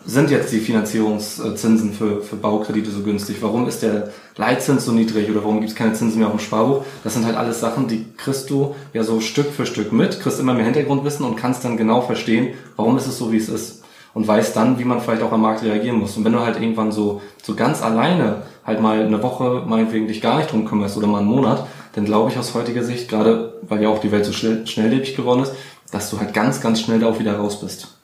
sind 0.05 0.31
jetzt 0.31 0.51
die 0.51 0.59
Finanzierungszinsen 0.59 1.93
für, 1.93 2.21
für 2.21 2.35
Baukredite 2.35 2.91
so 2.91 3.01
günstig? 3.01 3.37
Warum 3.41 3.67
ist 3.67 3.83
der 3.83 4.11
Leitzins 4.35 4.85
so 4.85 4.91
niedrig 4.91 5.29
oder 5.29 5.43
warum 5.43 5.59
gibt 5.59 5.71
es 5.71 5.75
keine 5.75 5.93
Zinsen 5.93 6.19
mehr 6.19 6.27
auf 6.27 6.35
dem 6.35 6.39
Sparbuch? 6.39 6.83
Das 7.03 7.13
sind 7.13 7.25
halt 7.25 7.35
alles 7.35 7.59
Sachen, 7.59 7.87
die 7.87 8.05
kriegst 8.15 8.49
du 8.49 8.75
ja 8.93 9.03
so 9.03 9.19
Stück 9.21 9.51
für 9.51 9.65
Stück 9.65 9.91
mit, 9.91 10.21
kriegst 10.21 10.39
immer 10.39 10.53
mehr 10.53 10.65
Hintergrundwissen 10.65 11.25
und 11.25 11.35
kannst 11.35 11.65
dann 11.65 11.77
genau 11.77 12.01
verstehen, 12.01 12.53
warum 12.75 12.97
ist 12.97 13.07
es 13.07 13.17
so, 13.17 13.31
wie 13.31 13.37
es 13.37 13.49
ist. 13.49 13.83
Und 14.17 14.27
weißt 14.27 14.55
dann, 14.55 14.79
wie 14.79 14.83
man 14.83 14.99
vielleicht 14.99 15.21
auch 15.21 15.31
am 15.31 15.43
Markt 15.43 15.61
reagieren 15.61 15.99
muss. 15.99 16.17
Und 16.17 16.25
wenn 16.25 16.33
du 16.33 16.39
halt 16.39 16.59
irgendwann 16.59 16.91
so, 16.91 17.21
so 17.43 17.53
ganz 17.53 17.83
alleine 17.83 18.41
halt 18.65 18.81
mal 18.81 18.99
eine 18.99 19.21
Woche 19.21 19.61
meinetwegen 19.67 20.07
dich 20.07 20.21
gar 20.21 20.37
nicht 20.37 20.51
drum 20.51 20.65
kümmerst 20.65 20.97
oder 20.97 21.05
mal 21.05 21.19
einen 21.19 21.27
Monat, 21.27 21.67
dann 21.93 22.03
glaube 22.03 22.31
ich 22.31 22.37
aus 22.39 22.55
heutiger 22.55 22.83
Sicht, 22.83 23.09
gerade 23.09 23.53
weil 23.61 23.83
ja 23.83 23.89
auch 23.89 23.99
die 23.99 24.11
Welt 24.11 24.25
so 24.25 24.31
schnell, 24.33 24.65
schnelllebig 24.65 25.15
geworden 25.15 25.43
ist, 25.43 25.53
dass 25.91 26.09
du 26.09 26.19
halt 26.19 26.33
ganz, 26.33 26.61
ganz 26.61 26.81
schnell 26.81 26.99
da 26.99 27.09
auch 27.09 27.19
wieder 27.19 27.37
raus 27.37 27.61
bist. 27.61 27.95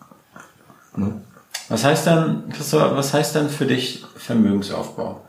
Ne? 0.95 1.19
Was 1.67 1.83
heißt 1.83 2.05
dann, 2.05 2.43
Christopher, 2.49 2.95
was 2.95 3.11
heißt 3.11 3.35
dann 3.35 3.49
für 3.49 3.65
dich 3.65 4.05
Vermögensaufbau? 4.15 5.19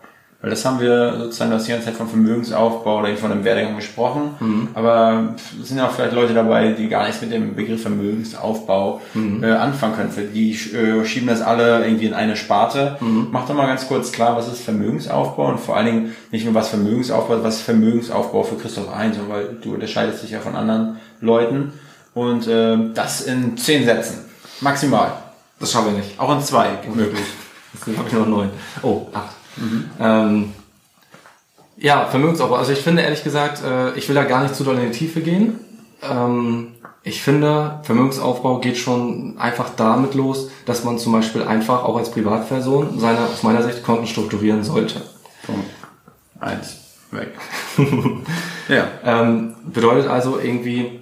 Weil 0.45 0.51
das 0.51 0.63
haben 0.67 0.79
wir 0.79 1.17
sozusagen 1.21 1.53
das 1.53 1.65
die 1.65 1.71
ganze 1.71 1.87
Zeit 1.87 1.95
von 1.95 2.07
Vermögensaufbau 2.07 2.99
oder 2.99 3.17
von 3.17 3.33
einem 3.33 3.45
Werdegang 3.45 3.77
gesprochen. 3.77 4.35
Mhm. 4.41 4.69
Aber 4.75 5.37
es 5.59 5.69
sind 5.69 5.79
ja 5.79 5.87
auch 5.87 5.91
vielleicht 5.91 6.13
Leute 6.13 6.35
dabei, 6.35 6.73
die 6.73 6.91
gar 6.91 7.07
nichts 7.07 7.23
mit 7.23 7.33
dem 7.33 7.55
Begriff 7.55 7.81
Vermögensaufbau 7.81 9.01
mhm. 9.15 9.43
äh, 9.43 9.53
anfangen 9.53 9.95
können. 9.97 10.11
Für 10.11 10.25
die 10.25 10.51
äh, 10.53 11.03
schieben 11.07 11.29
das 11.29 11.41
alle 11.41 11.87
irgendwie 11.87 12.05
in 12.05 12.13
eine 12.13 12.37
Sparte. 12.37 12.99
Mhm. 13.01 13.29
Mach 13.31 13.47
doch 13.47 13.55
mal 13.55 13.67
ganz 13.67 13.89
kurz 13.89 14.13
klar, 14.13 14.37
was 14.37 14.49
ist 14.49 14.61
Vermögensaufbau 14.61 15.49
und 15.49 15.61
vor 15.61 15.79
allen 15.79 15.87
Dingen 15.87 16.17
nicht 16.31 16.45
nur 16.45 16.53
was 16.53 16.69
Vermögensaufbau, 16.69 17.43
was 17.43 17.57
ist 17.57 17.63
Vermögensaufbau 17.63 18.43
für 18.43 18.57
Christoph 18.57 18.95
Einso, 18.95 19.21
weil 19.31 19.57
du 19.63 19.73
unterscheidest 19.73 20.25
dich 20.25 20.33
ja 20.33 20.41
von 20.41 20.57
anderen 20.57 20.99
Leuten. 21.23 21.73
Und 22.13 22.47
äh, 22.49 22.77
das 22.93 23.23
in 23.23 23.57
zehn 23.57 23.87
Sätzen. 23.87 24.27
Maximal. 24.61 25.11
Das 25.59 25.73
schaffen 25.73 25.95
wir 25.95 26.01
nicht. 26.01 26.21
Auch 26.21 26.37
in 26.37 26.43
zwei 26.43 26.69
möglich. 26.95 27.25
Deswegen 27.73 27.97
habe 27.97 28.09
ich 28.09 28.15
noch 28.15 28.27
neun. 28.27 28.51
Oh, 28.83 29.07
acht. 29.15 29.37
Mhm. 29.57 29.91
Ähm, 30.01 30.53
ja, 31.77 32.07
Vermögensaufbau. 32.07 32.57
Also 32.57 32.73
ich 32.73 32.81
finde 32.81 33.03
ehrlich 33.03 33.25
gesagt, 33.25 33.63
äh, 33.63 33.95
ich 33.95 34.09
will 34.09 34.15
da 34.15 34.25
gar 34.25 34.43
nicht 34.43 34.55
zu 34.55 34.65
doll 34.65 34.79
in 34.79 34.91
die 34.91 34.99
Tiefe 34.99 35.21
gehen. 35.21 35.61
Ähm, 36.03 36.75
ich 37.03 37.23
finde, 37.23 37.81
Vermögensaufbau 37.83 38.61
geht 38.61 38.79
schon 38.79 39.37
einfach 39.39 39.71
damit 39.77 40.15
los, 40.15 40.51
dass 40.65 40.85
man 40.85 40.99
zum 40.99 41.13
Beispiel 41.13 41.43
einfach 41.43 41.85
auch 41.85 41.97
als 41.97 42.11
Privatperson 42.11 42.99
seine, 42.99 43.19
aus 43.27 43.43
meiner 43.43 43.63
Sicht, 43.63 43.83
Konten 43.83 44.07
strukturieren 44.07 44.65
sollte. 44.65 45.03
Punkt. 45.45 45.71
Eins. 46.41 46.79
Weg. 47.11 47.29
ja. 48.69 48.89
Ähm, 49.05 49.55
bedeutet 49.67 50.11
also 50.11 50.39
irgendwie, 50.39 51.01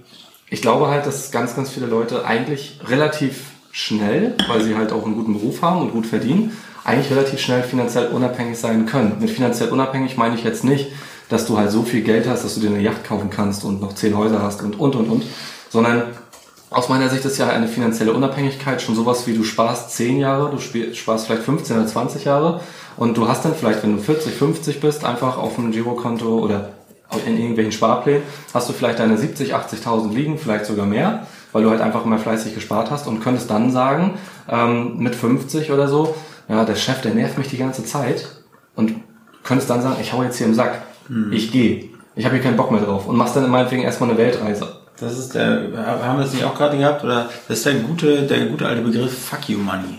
ich 0.51 0.61
glaube 0.61 0.89
halt, 0.89 1.07
dass 1.07 1.31
ganz, 1.31 1.57
ganz 1.57 1.71
viele 1.71 1.87
Leute 1.87 2.25
eigentlich 2.25 2.81
relativ 2.87 3.53
schnell, 3.73 4.35
weil 4.49 4.63
sie 4.63 4.77
halt 4.77 4.93
auch 4.93 5.05
einen 5.05 5.17
guten 5.17 5.33
Beruf 5.33 5.63
haben 5.63 5.81
und 5.81 5.93
gut 5.93 6.07
verdienen, 6.07 6.57
eigentlich 6.85 7.11
relativ 7.11 7.41
schnell 7.41 7.63
finanziell 7.63 8.09
unabhängig 8.09 8.59
sein 8.59 8.87
können. 8.87 9.17
Mit 9.19 9.31
finanziell 9.31 9.71
unabhängig 9.71 10.17
meine 10.17 10.35
ich 10.35 10.45
jetzt 10.45 10.63
nicht, 10.63 10.93
dass 11.29 11.47
du 11.47 11.57
halt 11.57 11.71
so 11.71 11.83
viel 11.83 12.03
Geld 12.03 12.29
hast, 12.29 12.45
dass 12.45 12.55
du 12.55 12.61
dir 12.61 12.69
eine 12.69 12.81
Yacht 12.81 13.05
kaufen 13.05 13.31
kannst 13.31 13.65
und 13.65 13.81
noch 13.81 13.95
zehn 13.95 14.17
Häuser 14.17 14.43
hast 14.43 14.63
und, 14.63 14.79
und, 14.79 14.95
und, 14.95 15.09
und, 15.09 15.25
sondern 15.71 16.03
aus 16.69 16.89
meiner 16.89 17.09
Sicht 17.09 17.25
ist 17.25 17.39
ja 17.39 17.49
eine 17.49 17.69
finanzielle 17.69 18.13
Unabhängigkeit 18.13 18.83
schon 18.83 18.95
sowas 18.95 19.27
wie 19.27 19.35
du 19.35 19.45
sparst 19.45 19.91
zehn 19.91 20.19
Jahre, 20.19 20.51
du 20.51 20.59
sparst 20.59 21.27
vielleicht 21.27 21.43
15 21.43 21.77
oder 21.77 21.87
20 21.87 22.25
Jahre 22.25 22.61
und 22.97 23.17
du 23.17 23.29
hast 23.29 23.45
dann 23.45 23.55
vielleicht, 23.55 23.83
wenn 23.83 23.97
du 23.97 24.03
40, 24.03 24.35
50 24.35 24.81
bist, 24.81 25.05
einfach 25.05 25.39
auf 25.39 25.59
einem 25.59 25.73
Girokonto 25.73 26.39
oder 26.39 26.71
in 27.27 27.39
irgendwelchen 27.39 27.73
Sparplänen, 27.73 28.23
hast 28.55 28.69
du 28.69 28.73
vielleicht 28.73 28.99
deine 28.99 29.19
70, 29.19 29.55
80.000 29.55 30.15
liegen, 30.15 30.39
vielleicht 30.39 30.67
sogar 30.67 30.87
mehr 30.87 31.27
weil 31.53 31.63
du 31.63 31.71
halt 31.71 31.81
einfach 31.81 32.05
mal 32.05 32.19
fleißig 32.19 32.55
gespart 32.55 32.91
hast 32.91 33.07
und 33.07 33.21
könntest 33.21 33.51
dann 33.51 33.71
sagen, 33.71 34.15
ähm, 34.49 34.99
mit 34.99 35.15
50 35.15 35.71
oder 35.71 35.89
so, 35.89 36.15
ja, 36.49 36.65
der 36.65 36.77
Chef, 36.77 37.01
der 37.01 37.15
nervt 37.15 37.39
mich 37.39 37.49
die 37.49 37.59
ganze 37.59 37.85
Zeit 37.85 38.29
und 38.75 38.95
könntest 39.45 39.71
dann 39.71 39.83
sagen, 39.83 39.97
ich 40.01 40.13
hau 40.13 40.23
jetzt 40.23 40.39
hier 40.39 40.47
im 40.47 40.55
Sack, 40.55 40.83
mhm. 41.09 41.33
ich 41.33 41.53
gehe, 41.53 41.91
ich 42.15 42.25
habe 42.25 42.35
hier 42.35 42.45
keinen 42.45 42.57
Bock 42.57 42.71
mehr 42.71 42.81
drauf 42.81 43.07
und 43.07 43.17
machst 43.17 43.37
dann 43.37 43.49
meinetwegen 43.51 43.83
erstmal 43.83 44.11
eine 44.11 44.19
Weltreise. 44.19 44.77
Das 45.01 45.19
ist 45.19 45.35
der, 45.35 45.73
haben 45.77 46.19
wir 46.19 46.25
das 46.25 46.33
nicht 46.33 46.45
auch 46.45 46.55
gerade 46.55 46.79
gehabt, 46.79 47.03
oder 47.03 47.29
das 47.49 47.59
ist 47.59 47.67
der 47.67 47.75
gute, 47.75 48.23
der 48.23 48.47
gute 48.47 48.67
alte 48.67 48.83
Begriff 48.83 49.27
Fuck 49.27 49.49
you 49.49 49.59
Money. 49.59 49.99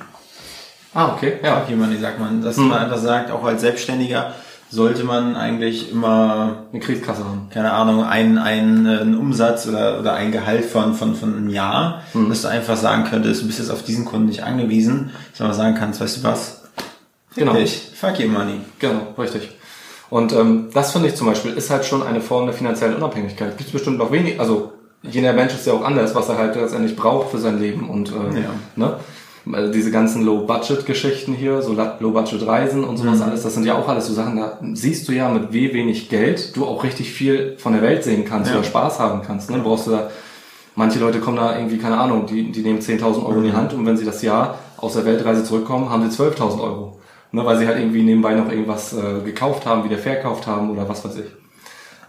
Ah, 0.94 1.14
okay, 1.14 1.40
ja. 1.44 1.60
Fuck 1.60 1.72
you 1.72 1.76
Money 1.76 1.98
sagt 1.98 2.20
man, 2.20 2.42
dass 2.42 2.58
mhm. 2.58 2.68
man 2.68 2.80
einfach 2.86 3.00
sagt, 3.00 3.32
auch 3.32 3.44
als 3.44 3.62
Selbstständiger, 3.62 4.34
sollte 4.74 5.04
man 5.04 5.36
eigentlich 5.36 5.92
immer 5.92 6.64
eine 6.72 6.82
Kriegskasse 6.82 7.24
haben. 7.24 7.48
Keine 7.54 7.74
Ahnung, 7.74 8.04
einen, 8.04 8.40
einen, 8.40 8.88
äh, 8.88 9.02
einen 9.02 9.16
Umsatz 9.16 9.68
oder, 9.68 10.00
oder 10.00 10.16
ein 10.16 10.32
Gehalt 10.32 10.66
von, 10.66 10.96
von, 10.96 11.16
von 11.16 11.36
einem 11.36 11.50
Jahr, 11.50 12.02
mhm. 12.16 12.30
dass 12.30 12.42
du 12.42 12.48
einfach 12.48 12.76
sagen 12.76 13.04
könntest, 13.04 13.44
du 13.44 13.46
bist 13.46 13.60
jetzt 13.60 13.70
auf 13.70 13.84
diesen 13.84 14.04
Kunden 14.04 14.26
nicht 14.26 14.44
angewiesen, 14.44 15.12
sondern 15.34 15.56
sagen 15.56 15.76
kannst, 15.76 16.02
weißt 16.02 16.18
du 16.18 16.24
was? 16.24 16.64
Fick 17.30 17.44
genau. 17.44 17.54
Dich. 17.54 17.92
Fuck 17.94 18.20
your 18.20 18.30
money. 18.30 18.62
Genau, 18.80 19.14
richtig. 19.16 19.52
Und 20.10 20.34
ähm, 20.34 20.70
das 20.74 20.92
finde 20.92 21.10
ich 21.10 21.16
zum 21.16 21.28
Beispiel 21.28 21.54
ist 21.54 21.70
halt 21.70 21.86
schon 21.86 22.02
eine 22.02 22.22
Form 22.22 22.48
der 22.48 22.56
finanziellen 22.56 22.96
Unabhängigkeit. 22.96 23.56
Gibt 23.58 23.68
es 23.68 23.74
bestimmt 23.74 24.00
noch 24.00 24.12
wenig, 24.12 24.40
also 24.40 24.74
jeder 25.04 25.34
Mensch 25.34 25.54
ist 25.54 25.68
ja 25.68 25.74
auch 25.74 25.84
anders, 25.84 26.16
was 26.16 26.30
er 26.30 26.40
halt 26.40 26.56
letztendlich 26.56 26.96
braucht 26.96 27.30
für 27.30 27.38
sein 27.38 27.60
Leben 27.60 27.90
und 27.90 28.10
äh, 28.10 28.42
ja. 28.42 28.50
ne? 28.76 28.96
Also 29.52 29.74
diese 29.74 29.92
ganzen 29.92 30.24
Low-Budget-Geschichten 30.24 31.34
hier, 31.34 31.62
so 31.62 31.74
Low-Budget-Reisen 31.74 32.84
und 32.84 32.98
sowas 32.98 33.18
mhm. 33.18 33.24
alles, 33.24 33.44
das 33.44 33.54
sind 33.54 33.66
ja 33.66 33.78
auch 33.78 33.88
alles 33.88 34.08
so 34.08 34.14
Sachen, 34.14 34.38
da 34.38 34.58
siehst 34.74 35.08
du 35.08 35.12
ja, 35.12 35.30
mit 35.30 35.52
wie 35.52 35.74
wenig 35.74 36.10
Geld 36.10 36.56
du 36.56 36.66
auch 36.66 36.84
richtig 36.84 37.12
viel 37.12 37.58
von 37.58 37.74
der 37.74 37.82
Welt 37.82 38.04
sehen 38.04 38.24
kannst 38.26 38.52
ja. 38.52 38.58
oder 38.58 38.66
Spaß 38.66 39.00
haben 39.00 39.22
kannst. 39.22 39.50
Ne? 39.50 39.60
Brauchst 39.60 39.88
du 39.88 39.92
da, 39.92 40.10
manche 40.76 41.00
Leute 41.00 41.20
kommen 41.20 41.38
da 41.38 41.58
irgendwie, 41.58 41.78
keine 41.78 41.98
Ahnung, 41.98 42.26
die, 42.26 42.52
die 42.52 42.62
nehmen 42.62 42.80
10.000 42.80 43.04
Euro 43.26 43.32
mhm. 43.32 43.38
in 43.38 43.44
die 43.44 43.50
mhm. 43.50 43.56
Hand 43.58 43.74
und 43.74 43.86
wenn 43.86 43.98
sie 43.98 44.06
das 44.06 44.22
Jahr 44.22 44.60
aus 44.78 44.94
der 44.94 45.06
Weltreise 45.06 45.44
zurückkommen, 45.44 45.90
haben 45.90 46.10
sie 46.10 46.22
12.000 46.22 46.62
Euro. 46.62 47.00
Ne? 47.32 47.46
Weil 47.46 47.58
sie 47.58 47.68
halt 47.68 47.80
irgendwie 47.80 48.04
nebenbei 48.04 48.36
noch 48.36 48.50
irgendwas 48.50 48.94
äh, 48.94 49.24
gekauft 49.26 49.66
haben, 49.66 49.84
wieder 49.84 49.98
verkauft 49.98 50.48
haben 50.48 50.70
oder 50.72 50.88
was 50.88 51.04
weiß 51.04 51.18
ich. 51.18 51.26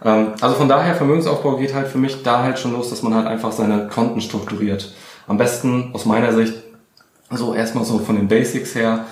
Ähm, 0.03 0.27
also 0.39 0.55
von 0.55 0.69
daher, 0.69 0.95
Vermögensaufbau 0.95 1.57
geht 1.57 1.73
halt 1.73 1.87
für 1.87 1.97
mich 1.97 2.23
da 2.23 2.43
halt 2.43 2.59
schon 2.59 2.73
los, 2.73 2.89
dass 2.89 3.03
man 3.03 3.13
halt 3.13 3.27
einfach 3.27 3.51
seine 3.51 3.87
Konten 3.87 4.21
strukturiert. 4.21 4.93
Am 5.27 5.37
besten 5.37 5.89
aus 5.93 6.05
meiner 6.05 6.31
Sicht 6.33 6.53
so 7.37 7.53
erstmal 7.53 7.85
so 7.85 7.99
von 7.99 8.15
den 8.15 8.27
Basics 8.27 8.75
her. 8.75 9.05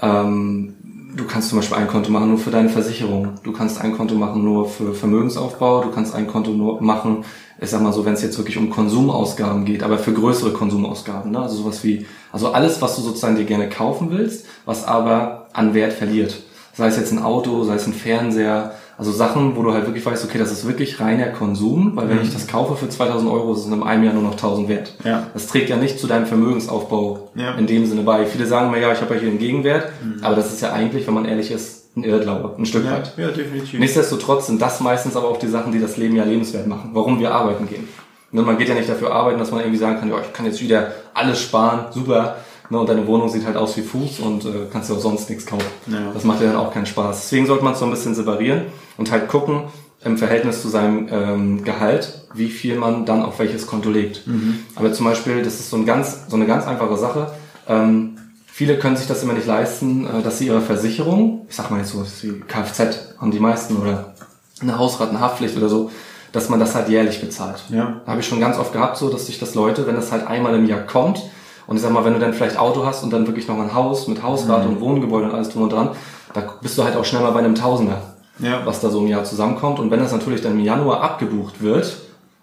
Ähm, 0.00 0.74
du 1.16 1.24
kannst 1.24 1.50
zum 1.50 1.58
Beispiel 1.58 1.76
ein 1.76 1.88
Konto 1.88 2.10
machen 2.10 2.28
nur 2.28 2.38
für 2.38 2.50
deine 2.50 2.68
Versicherung. 2.68 3.34
Du 3.42 3.52
kannst 3.52 3.80
ein 3.80 3.96
Konto 3.96 4.14
machen 4.14 4.44
nur 4.44 4.68
für 4.68 4.94
Vermögensaufbau. 4.94 5.82
Du 5.82 5.90
kannst 5.90 6.14
ein 6.14 6.26
Konto 6.26 6.50
nur 6.50 6.82
machen, 6.82 7.24
ich 7.60 7.70
sag 7.70 7.82
mal 7.82 7.92
so, 7.92 8.04
wenn 8.04 8.14
es 8.14 8.22
jetzt 8.22 8.36
wirklich 8.38 8.58
um 8.58 8.70
Konsumausgaben 8.70 9.64
geht, 9.64 9.82
aber 9.82 9.98
für 9.98 10.12
größere 10.12 10.52
Konsumausgaben. 10.52 11.30
Ne? 11.30 11.40
Also 11.40 11.56
sowas 11.56 11.84
wie, 11.84 12.06
also 12.32 12.50
alles, 12.50 12.82
was 12.82 12.96
du 12.96 13.02
sozusagen 13.02 13.36
dir 13.36 13.44
gerne 13.44 13.68
kaufen 13.68 14.10
willst, 14.10 14.46
was 14.64 14.84
aber 14.84 15.48
an 15.52 15.74
Wert 15.74 15.92
verliert. 15.92 16.42
Sei 16.74 16.88
es 16.88 16.96
jetzt 16.96 17.12
ein 17.12 17.22
Auto, 17.22 17.62
sei 17.62 17.74
es 17.74 17.86
ein 17.86 17.94
Fernseher, 17.94 18.74
also 18.96 19.10
Sachen, 19.12 19.56
wo 19.56 19.62
du 19.62 19.72
halt 19.72 19.86
wirklich 19.86 20.04
weißt, 20.04 20.24
okay, 20.24 20.38
das 20.38 20.52
ist 20.52 20.66
wirklich 20.66 21.00
reiner 21.00 21.26
Konsum, 21.28 21.92
weil 21.96 22.08
wenn 22.08 22.18
mhm. 22.18 22.22
ich 22.22 22.32
das 22.32 22.46
kaufe 22.46 22.76
für 22.76 22.88
2000 22.88 23.30
Euro, 23.30 23.52
ist 23.52 23.60
es 23.60 23.66
in 23.66 23.82
einem 23.82 24.04
Jahr 24.04 24.14
nur 24.14 24.22
noch 24.22 24.32
1000 24.32 24.68
wert. 24.68 24.94
Ja. 25.04 25.26
Das 25.34 25.46
trägt 25.46 25.68
ja 25.68 25.76
nicht 25.76 25.98
zu 25.98 26.06
deinem 26.06 26.26
Vermögensaufbau 26.26 27.30
ja. 27.34 27.54
in 27.54 27.66
dem 27.66 27.86
Sinne 27.86 28.02
bei. 28.02 28.26
Viele 28.26 28.46
sagen 28.46 28.70
mir, 28.70 28.80
ja, 28.80 28.92
ich 28.92 29.00
habe 29.00 29.14
ja 29.14 29.20
hier 29.20 29.30
einen 29.30 29.38
Gegenwert, 29.38 29.88
mhm. 30.02 30.22
aber 30.22 30.36
das 30.36 30.52
ist 30.52 30.62
ja 30.62 30.72
eigentlich, 30.72 31.06
wenn 31.06 31.14
man 31.14 31.24
ehrlich 31.24 31.50
ist, 31.50 31.96
ein 31.96 32.02
Irrglaube, 32.02 32.54
ein 32.58 32.66
Stück 32.66 32.84
ja, 32.84 32.92
weit. 32.92 33.12
Ja, 33.16 33.28
definitiv. 33.28 33.78
Nichtsdestotrotz 33.78 34.48
sind 34.48 34.60
das 34.60 34.80
meistens 34.80 35.16
aber 35.16 35.28
auch 35.28 35.38
die 35.38 35.46
Sachen, 35.46 35.72
die 35.72 35.80
das 35.80 35.96
Leben 35.96 36.16
ja 36.16 36.24
lebenswert 36.24 36.66
machen, 36.66 36.90
warum 36.92 37.20
wir 37.20 37.32
arbeiten 37.32 37.68
gehen. 37.68 37.86
Ne, 38.32 38.42
man 38.42 38.58
geht 38.58 38.68
ja 38.68 38.74
nicht 38.74 38.88
dafür 38.88 39.12
arbeiten, 39.12 39.38
dass 39.38 39.52
man 39.52 39.60
irgendwie 39.60 39.78
sagen 39.78 40.00
kann, 40.00 40.08
ja, 40.08 40.16
ich 40.20 40.32
kann 40.32 40.44
jetzt 40.44 40.60
wieder 40.60 40.92
alles 41.14 41.40
sparen, 41.40 41.92
super, 41.92 42.36
Ne, 42.70 42.78
und 42.78 42.88
deine 42.88 43.06
Wohnung 43.06 43.28
sieht 43.28 43.44
halt 43.44 43.56
aus 43.56 43.76
wie 43.76 43.82
Fuß 43.82 44.20
und 44.20 44.46
äh, 44.46 44.66
kannst 44.72 44.88
dir 44.88 44.94
auch 44.94 45.00
sonst 45.00 45.28
nichts 45.28 45.44
kaufen. 45.44 45.66
Ja. 45.86 46.12
Das 46.14 46.24
macht 46.24 46.40
dir 46.40 46.46
dann 46.46 46.56
auch 46.56 46.72
keinen 46.72 46.86
Spaß. 46.86 47.20
Deswegen 47.22 47.46
sollte 47.46 47.62
man 47.62 47.74
es 47.74 47.78
so 47.78 47.84
ein 47.84 47.90
bisschen 47.90 48.14
separieren 48.14 48.62
und 48.96 49.10
halt 49.10 49.28
gucken, 49.28 49.64
im 50.04 50.18
Verhältnis 50.18 50.62
zu 50.62 50.68
seinem 50.68 51.08
ähm, 51.10 51.64
Gehalt, 51.64 52.26
wie 52.34 52.48
viel 52.48 52.76
man 52.76 53.06
dann 53.06 53.22
auf 53.22 53.38
welches 53.38 53.66
Konto 53.66 53.90
legt. 53.90 54.26
Mhm. 54.26 54.60
Aber 54.76 54.92
zum 54.92 55.06
Beispiel, 55.06 55.42
das 55.42 55.60
ist 55.60 55.70
so, 55.70 55.76
ein 55.76 55.86
ganz, 55.86 56.28
so 56.28 56.36
eine 56.36 56.46
ganz 56.46 56.66
einfache 56.66 56.96
Sache. 56.96 57.32
Ähm, 57.68 58.18
viele 58.46 58.78
können 58.78 58.96
sich 58.96 59.06
das 59.06 59.22
immer 59.22 59.32
nicht 59.32 59.46
leisten, 59.46 60.06
äh, 60.06 60.22
dass 60.22 60.38
sie 60.38 60.46
ihre 60.46 60.60
Versicherung, 60.60 61.46
ich 61.48 61.56
sag 61.56 61.70
mal 61.70 61.78
jetzt 61.78 61.90
so 61.90 62.04
wie 62.22 62.40
Kfz 62.40 63.14
haben 63.18 63.30
die 63.30 63.40
meisten 63.40 63.76
oder 63.76 64.14
eine 64.60 64.78
Hausrattenhaftpflicht 64.78 65.56
oder 65.56 65.68
so, 65.68 65.90
dass 66.32 66.48
man 66.48 66.60
das 66.60 66.74
halt 66.74 66.88
jährlich 66.88 67.20
bezahlt. 67.20 67.62
Ja. 67.70 68.00
Habe 68.06 68.20
ich 68.20 68.26
schon 68.26 68.40
ganz 68.40 68.58
oft 68.58 68.72
gehabt, 68.72 68.96
so 68.96 69.08
dass 69.08 69.26
sich 69.26 69.38
das 69.38 69.54
Leute, 69.54 69.86
wenn 69.86 69.94
das 69.94 70.12
halt 70.12 70.26
einmal 70.26 70.54
im 70.54 70.66
Jahr 70.66 70.80
kommt, 70.80 71.22
und 71.66 71.76
ich 71.76 71.82
sag 71.82 71.92
mal, 71.92 72.04
wenn 72.04 72.14
du 72.14 72.18
dann 72.18 72.34
vielleicht 72.34 72.58
Auto 72.58 72.84
hast 72.84 73.02
und 73.02 73.12
dann 73.12 73.26
wirklich 73.26 73.48
noch 73.48 73.58
ein 73.58 73.74
Haus 73.74 74.08
mit 74.08 74.22
Hausrat 74.22 74.64
mhm. 74.64 74.70
und 74.70 74.80
Wohngebäude 74.80 75.26
und 75.26 75.34
alles 75.34 75.50
drum 75.50 75.62
und 75.62 75.72
dran, 75.72 75.90
da 76.32 76.42
bist 76.60 76.76
du 76.76 76.84
halt 76.84 76.96
auch 76.96 77.04
schnell 77.04 77.22
mal 77.22 77.30
bei 77.30 77.38
einem 77.38 77.54
Tausender, 77.54 78.00
ja. 78.38 78.60
was 78.64 78.80
da 78.80 78.90
so 78.90 79.00
im 79.00 79.06
Jahr 79.06 79.24
zusammenkommt. 79.24 79.78
Und 79.78 79.90
wenn 79.90 80.00
das 80.00 80.12
natürlich 80.12 80.42
dann 80.42 80.52
im 80.52 80.60
Januar 80.60 81.00
abgebucht 81.00 81.62
wird 81.62 81.96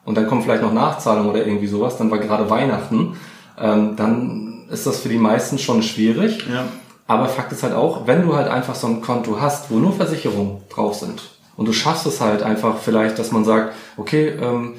und 0.06 0.16
dann 0.16 0.28
kommt 0.28 0.44
vielleicht 0.44 0.64
noch 0.64 0.74
Nachzahlung 0.74 1.30
oder 1.30 1.46
irgendwie 1.46 1.68
sowas, 1.68 1.98
dann 1.98 2.10
war 2.10 2.18
gerade 2.18 2.50
Weihnachten, 2.50 3.18
ähm, 3.60 3.96
dann 3.96 4.68
ist 4.70 4.88
das 4.88 5.00
für 5.00 5.10
die 5.10 5.18
meisten 5.18 5.60
schon 5.60 5.84
schwierig. 5.84 6.48
Ja. 6.52 6.66
Aber 7.08 7.28
Fakt 7.28 7.52
ist 7.52 7.64
halt 7.64 7.74
auch, 7.74 8.08
wenn 8.08 8.22
du 8.22 8.36
halt 8.36 8.48
einfach 8.48 8.74
so 8.74 8.88
ein 8.88 9.02
Konto 9.02 9.42
hast, 9.42 9.70
wo 9.70 9.76
nur 9.76 9.92
Versicherungen 9.92 10.62
drauf 10.70 10.96
sind 10.96 11.22
und 11.58 11.68
du 11.68 11.74
schaffst 11.74 12.06
es 12.06 12.22
halt 12.22 12.42
einfach 12.42 12.78
vielleicht, 12.78 13.20
dass 13.20 13.32
man 13.32 13.44
sagt, 13.44 13.76
okay, 13.98 14.30
ähm, 14.30 14.76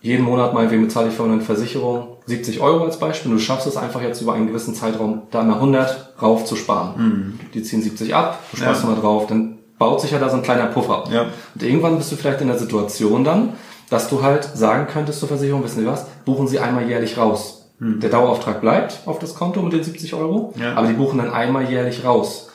jeden 0.00 0.24
Monat 0.24 0.54
meinetwegen 0.54 0.82
bezahle 0.82 1.08
ich 1.08 1.14
für 1.14 1.24
eine 1.24 1.40
Versicherung 1.40 2.17
70 2.28 2.60
Euro 2.60 2.84
als 2.84 2.98
Beispiel. 2.98 3.32
Du 3.32 3.38
schaffst 3.38 3.66
es 3.66 3.76
einfach 3.76 4.02
jetzt 4.02 4.20
über 4.20 4.34
einen 4.34 4.46
gewissen 4.46 4.74
Zeitraum 4.74 5.22
da 5.30 5.42
mal 5.42 5.54
100 5.54 6.14
rauf 6.20 6.44
zu 6.44 6.56
sparen. 6.56 6.94
Mhm. 6.96 7.40
Die 7.54 7.62
ziehen 7.62 7.82
70 7.82 8.14
ab, 8.14 8.38
du 8.50 8.58
sparst 8.58 8.84
ja. 8.84 8.90
mal 8.90 9.00
drauf, 9.00 9.26
dann 9.26 9.58
baut 9.78 10.00
sich 10.00 10.10
ja 10.10 10.18
da 10.18 10.28
so 10.28 10.36
ein 10.36 10.42
kleiner 10.42 10.66
Puffer. 10.66 11.04
Ja. 11.10 11.26
Und 11.54 11.62
irgendwann 11.62 11.96
bist 11.96 12.12
du 12.12 12.16
vielleicht 12.16 12.40
in 12.40 12.48
der 12.48 12.58
Situation 12.58 13.24
dann, 13.24 13.54
dass 13.90 14.10
du 14.10 14.22
halt 14.22 14.44
sagen 14.44 14.86
könntest 14.92 15.20
zur 15.20 15.28
Versicherung, 15.28 15.64
wissen 15.64 15.80
Sie 15.80 15.86
was, 15.86 16.06
buchen 16.24 16.46
Sie 16.46 16.58
einmal 16.58 16.88
jährlich 16.88 17.16
raus. 17.16 17.70
Mhm. 17.78 18.00
Der 18.00 18.10
Dauerauftrag 18.10 18.60
bleibt 18.60 19.00
auf 19.06 19.18
das 19.18 19.34
Konto 19.34 19.62
mit 19.62 19.72
den 19.72 19.82
70 19.82 20.14
Euro, 20.14 20.52
ja. 20.60 20.74
aber 20.74 20.88
die 20.88 20.94
buchen 20.94 21.18
dann 21.18 21.30
einmal 21.30 21.70
jährlich 21.70 22.04
raus. 22.04 22.50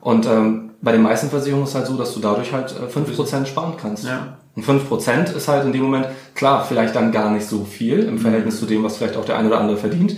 Und 0.00 0.26
ähm, 0.26 0.72
bei 0.82 0.92
den 0.92 1.02
meisten 1.02 1.30
Versicherungen 1.30 1.64
ist 1.64 1.70
es 1.70 1.76
halt 1.76 1.86
so, 1.86 1.96
dass 1.96 2.12
du 2.12 2.20
dadurch 2.20 2.52
halt 2.52 2.74
äh, 2.78 2.86
5% 2.86 3.46
sparen 3.46 3.74
kannst. 3.80 4.04
Ja. 4.04 4.36
Und 4.56 4.64
5% 4.64 5.34
ist 5.34 5.48
halt 5.48 5.64
in 5.64 5.72
dem 5.72 5.82
Moment, 5.82 6.06
klar, 6.34 6.64
vielleicht 6.64 6.94
dann 6.94 7.10
gar 7.10 7.30
nicht 7.30 7.46
so 7.46 7.64
viel 7.64 8.00
im 8.00 8.18
Verhältnis 8.18 8.60
zu 8.60 8.66
dem, 8.66 8.84
was 8.84 8.96
vielleicht 8.96 9.16
auch 9.16 9.24
der 9.24 9.36
eine 9.36 9.48
oder 9.48 9.60
andere 9.60 9.76
verdient. 9.76 10.16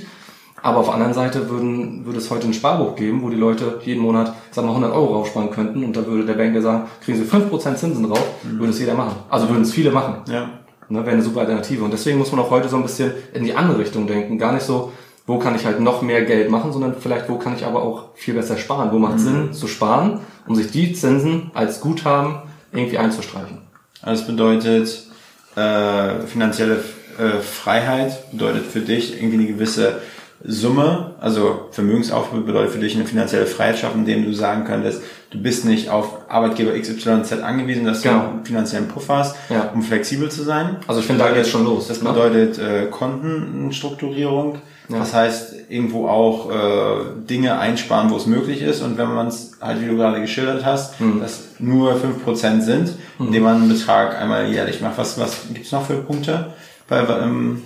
Aber 0.62 0.78
auf 0.78 0.87
der 0.87 0.95
anderen 0.95 1.14
Seite 1.14 1.49
würden, 1.49 2.05
würde 2.05 2.18
es 2.18 2.30
heute 2.30 2.47
ein 2.47 2.55
Sparbuch 2.55 2.97
geben, 2.97 3.22
wo 3.22 3.30
die 3.30 3.37
Leute 3.37 3.78
jeden 3.84 4.03
Monat, 4.03 4.34
sagen 4.51 4.66
wir 4.66 4.72
100 4.72 4.93
Euro 4.93 5.18
raussparen 5.18 5.51
könnten 5.51 5.84
und 5.84 5.97
da 5.97 6.07
würde 6.07 6.24
der 6.24 6.34
Banker 6.34 6.61
sagen, 6.61 6.89
kriegen 7.05 7.18
sie 7.18 7.24
5% 7.24 7.76
Zinsen 7.76 8.09
drauf, 8.09 8.26
mhm. 8.43 8.59
würde 8.59 8.72
es 8.72 8.80
jeder 8.80 8.95
machen. 8.95 9.16
Also 9.28 9.49
würden 9.49 9.62
es 9.62 9.72
viele 9.72 9.91
machen. 9.91 10.16
Ja. 10.28 10.49
Ne, 10.89 11.01
wäre 11.01 11.12
eine 11.12 11.22
super 11.22 11.41
Alternative. 11.41 11.84
Und 11.84 11.93
deswegen 11.93 12.18
muss 12.18 12.32
man 12.32 12.41
auch 12.41 12.51
heute 12.51 12.68
so 12.68 12.76
ein 12.76 12.82
bisschen 12.82 13.12
in 13.32 13.45
die 13.45 13.55
andere 13.55 13.78
Richtung 13.78 14.07
denken. 14.07 14.39
Gar 14.39 14.53
nicht 14.53 14.64
so, 14.64 14.93
wo 15.26 15.39
kann 15.39 15.57
ich 15.57 15.64
halt 15.64 15.80
noch 15.80 16.03
mehr 16.03 16.24
Geld 16.24 16.51
machen, 16.51 16.72
sondern 16.72 16.95
vielleicht, 16.99 17.28
wo 17.28 17.37
kann 17.37 17.55
ich 17.57 17.64
aber 17.64 17.82
auch 17.82 18.14
viel 18.14 18.34
besser 18.34 18.57
sparen? 18.57 18.91
Wo 18.93 18.99
macht 18.99 19.14
mhm. 19.14 19.18
Sinn 19.18 19.53
zu 19.53 19.66
sparen, 19.66 20.20
um 20.47 20.55
sich 20.55 20.70
die 20.70 20.93
Zinsen 20.93 21.51
als 21.55 21.80
Guthaben 21.80 22.37
irgendwie 22.72 22.99
einzustreichen? 22.99 23.65
Also 24.07 24.22
das 24.22 24.28
bedeutet, 24.28 25.02
äh, 25.57 26.26
finanzielle 26.26 26.76
äh, 27.18 27.40
Freiheit 27.40 28.30
bedeutet 28.30 28.66
für 28.66 28.80
dich 28.80 29.20
irgendwie 29.20 29.38
eine 29.38 29.46
gewisse 29.46 30.00
Summe, 30.44 31.14
also 31.20 31.68
Vermögensaufbau 31.72 32.38
bedeutet 32.38 32.72
für 32.72 32.78
dich 32.78 32.94
eine 32.94 33.04
finanzielle 33.04 33.46
Freiheit 33.46 33.78
schaffen, 33.78 34.00
indem 34.00 34.24
du 34.24 34.32
sagen 34.32 34.64
könntest, 34.64 35.02
du 35.30 35.42
bist 35.42 35.64
nicht 35.64 35.88
auf 35.88 36.18
Arbeitgeber 36.28 36.78
XYZ 36.78 37.32
angewiesen, 37.42 37.84
dass 37.84 38.02
genau. 38.02 38.20
du 38.20 38.28
einen 38.28 38.44
finanziellen 38.44 38.86
Puffer 38.86 39.16
hast, 39.16 39.36
ja. 39.50 39.72
um 39.74 39.82
flexibel 39.82 40.30
zu 40.30 40.44
sein. 40.44 40.76
Also 40.86 41.00
ich 41.00 41.07
finde, 41.07 41.24
da 41.24 41.32
geht 41.32 41.48
schon 41.48 41.64
los. 41.64 41.88
Das 41.88 42.00
ne? 42.00 42.11
bedeutet 42.11 42.59
äh, 42.59 42.86
Kontenstrukturierung. 42.88 44.61
Ja. 44.89 44.99
Das 44.99 45.14
heißt, 45.14 45.55
irgendwo 45.68 46.09
auch 46.09 46.51
äh, 46.51 47.05
Dinge 47.28 47.59
einsparen, 47.59 48.11
wo 48.11 48.16
es 48.16 48.26
möglich 48.26 48.62
ist. 48.62 48.82
Und 48.82 48.99
wenn 48.99 49.12
man 49.12 49.28
es 49.28 49.53
halt, 49.61 49.80
wie 49.80 49.87
du 49.87 49.97
gerade 49.97 50.20
geschildert 50.20 50.64
hast, 50.64 51.01
mhm. 51.01 51.20
dass 51.20 51.41
nur 51.59 51.97
fünf 51.97 52.22
Prozent 52.22 52.62
sind, 52.62 52.95
mhm. 53.18 53.26
indem 53.26 53.43
man 53.43 53.57
einen 53.57 53.68
Betrag 53.68 54.20
einmal 54.20 54.51
jährlich 54.51 54.80
macht. 54.80 54.99
Was, 54.99 55.18
was 55.18 55.39
gibt's 55.53 55.72
noch 55.72 55.87
für 55.87 55.97
Punkte? 55.97 56.53
Bei, 56.89 57.01
ähm, 57.01 57.62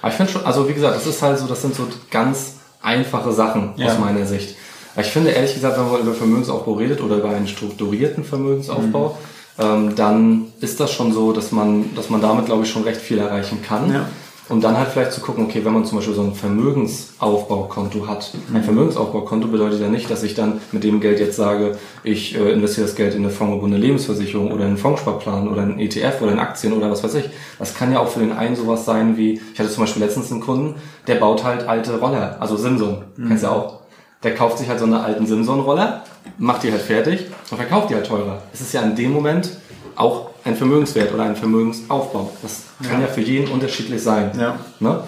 aber 0.00 0.10
ich 0.10 0.16
finde 0.16 0.32
schon, 0.32 0.44
also 0.44 0.68
wie 0.68 0.74
gesagt, 0.74 0.96
das 0.96 1.06
ist 1.06 1.22
halt 1.22 1.38
so, 1.38 1.46
das 1.46 1.62
sind 1.62 1.74
so 1.74 1.88
ganz 2.10 2.54
einfache 2.82 3.32
Sachen 3.32 3.72
ja. 3.76 3.86
aus 3.86 3.98
meiner 3.98 4.26
Sicht. 4.26 4.56
Ich 4.96 5.06
finde 5.06 5.30
ehrlich 5.30 5.54
gesagt, 5.54 5.78
wenn 5.78 5.90
man 5.90 6.00
über 6.00 6.14
Vermögensaufbau 6.14 6.74
redet 6.74 7.00
oder 7.00 7.16
über 7.16 7.30
einen 7.30 7.46
strukturierten 7.46 8.24
Vermögensaufbau, 8.24 9.18
mhm. 9.56 9.64
ähm, 9.64 9.96
dann 9.96 10.46
ist 10.60 10.80
das 10.80 10.92
schon 10.92 11.12
so, 11.12 11.32
dass 11.32 11.52
man, 11.52 11.94
dass 11.94 12.10
man 12.10 12.20
damit, 12.20 12.46
glaube 12.46 12.64
ich, 12.64 12.70
schon 12.70 12.82
recht 12.82 13.00
viel 13.00 13.18
erreichen 13.18 13.62
kann. 13.62 13.92
Ja. 13.92 14.06
Und 14.48 14.64
dann 14.64 14.78
halt 14.78 14.88
vielleicht 14.88 15.12
zu 15.12 15.20
gucken, 15.20 15.44
okay, 15.44 15.62
wenn 15.64 15.74
man 15.74 15.84
zum 15.84 15.98
Beispiel 15.98 16.14
so 16.14 16.22
ein 16.22 16.34
Vermögensaufbaukonto 16.34 18.06
hat. 18.06 18.32
Ein 18.48 18.60
mhm. 18.60 18.64
Vermögensaufbaukonto 18.64 19.48
bedeutet 19.48 19.80
ja 19.80 19.88
nicht, 19.88 20.10
dass 20.10 20.22
ich 20.22 20.34
dann 20.34 20.60
mit 20.72 20.84
dem 20.84 21.00
Geld 21.00 21.20
jetzt 21.20 21.36
sage, 21.36 21.76
ich 22.02 22.34
äh, 22.34 22.52
investiere 22.52 22.86
das 22.86 22.96
Geld 22.96 23.14
in 23.14 23.24
eine 23.24 23.30
fondgebundene 23.30 23.84
Lebensversicherung 23.84 24.50
oder 24.50 24.62
in 24.62 24.68
einen 24.68 24.76
Fondssparplan 24.78 25.48
oder 25.48 25.62
einen 25.62 25.78
ETF 25.78 26.22
oder 26.22 26.32
in 26.32 26.38
Aktien 26.38 26.72
oder 26.72 26.90
was 26.90 27.04
weiß 27.04 27.14
ich. 27.16 27.28
Das 27.58 27.74
kann 27.74 27.92
ja 27.92 28.00
auch 28.00 28.08
für 28.08 28.20
den 28.20 28.32
einen 28.32 28.56
sowas 28.56 28.86
sein 28.86 29.18
wie, 29.18 29.40
ich 29.52 29.58
hatte 29.58 29.70
zum 29.70 29.82
Beispiel 29.82 30.02
letztens 30.02 30.32
einen 30.32 30.40
Kunden, 30.40 30.76
der 31.06 31.16
baut 31.16 31.44
halt 31.44 31.68
alte 31.68 31.98
Roller, 31.98 32.38
also 32.40 32.56
Simson, 32.56 33.04
mhm. 33.16 33.28
kennst 33.28 33.42
du 33.42 33.48
ja 33.48 33.52
auch. 33.52 33.78
Der 34.22 34.34
kauft 34.34 34.58
sich 34.58 34.68
halt 34.68 34.80
so 34.80 34.86
eine 34.86 35.00
alten 35.00 35.26
Simson-Roller, 35.26 36.02
macht 36.38 36.62
die 36.64 36.72
halt 36.72 36.82
fertig 36.82 37.26
und 37.50 37.56
verkauft 37.56 37.90
die 37.90 37.94
halt 37.94 38.06
teurer. 38.06 38.42
Es 38.52 38.60
ist 38.60 38.72
ja 38.72 38.80
in 38.82 38.96
dem 38.96 39.12
Moment 39.12 39.50
auch 39.98 40.30
ein 40.44 40.56
Vermögenswert 40.56 41.12
oder 41.12 41.24
ein 41.24 41.36
Vermögensaufbau. 41.36 42.30
Das 42.42 42.64
kann 42.82 43.00
ja, 43.00 43.06
ja 43.06 43.12
für 43.12 43.20
jeden 43.20 43.50
unterschiedlich 43.50 44.02
sein. 44.02 44.30
Ja. 44.38 44.58
Ne? 44.80 45.02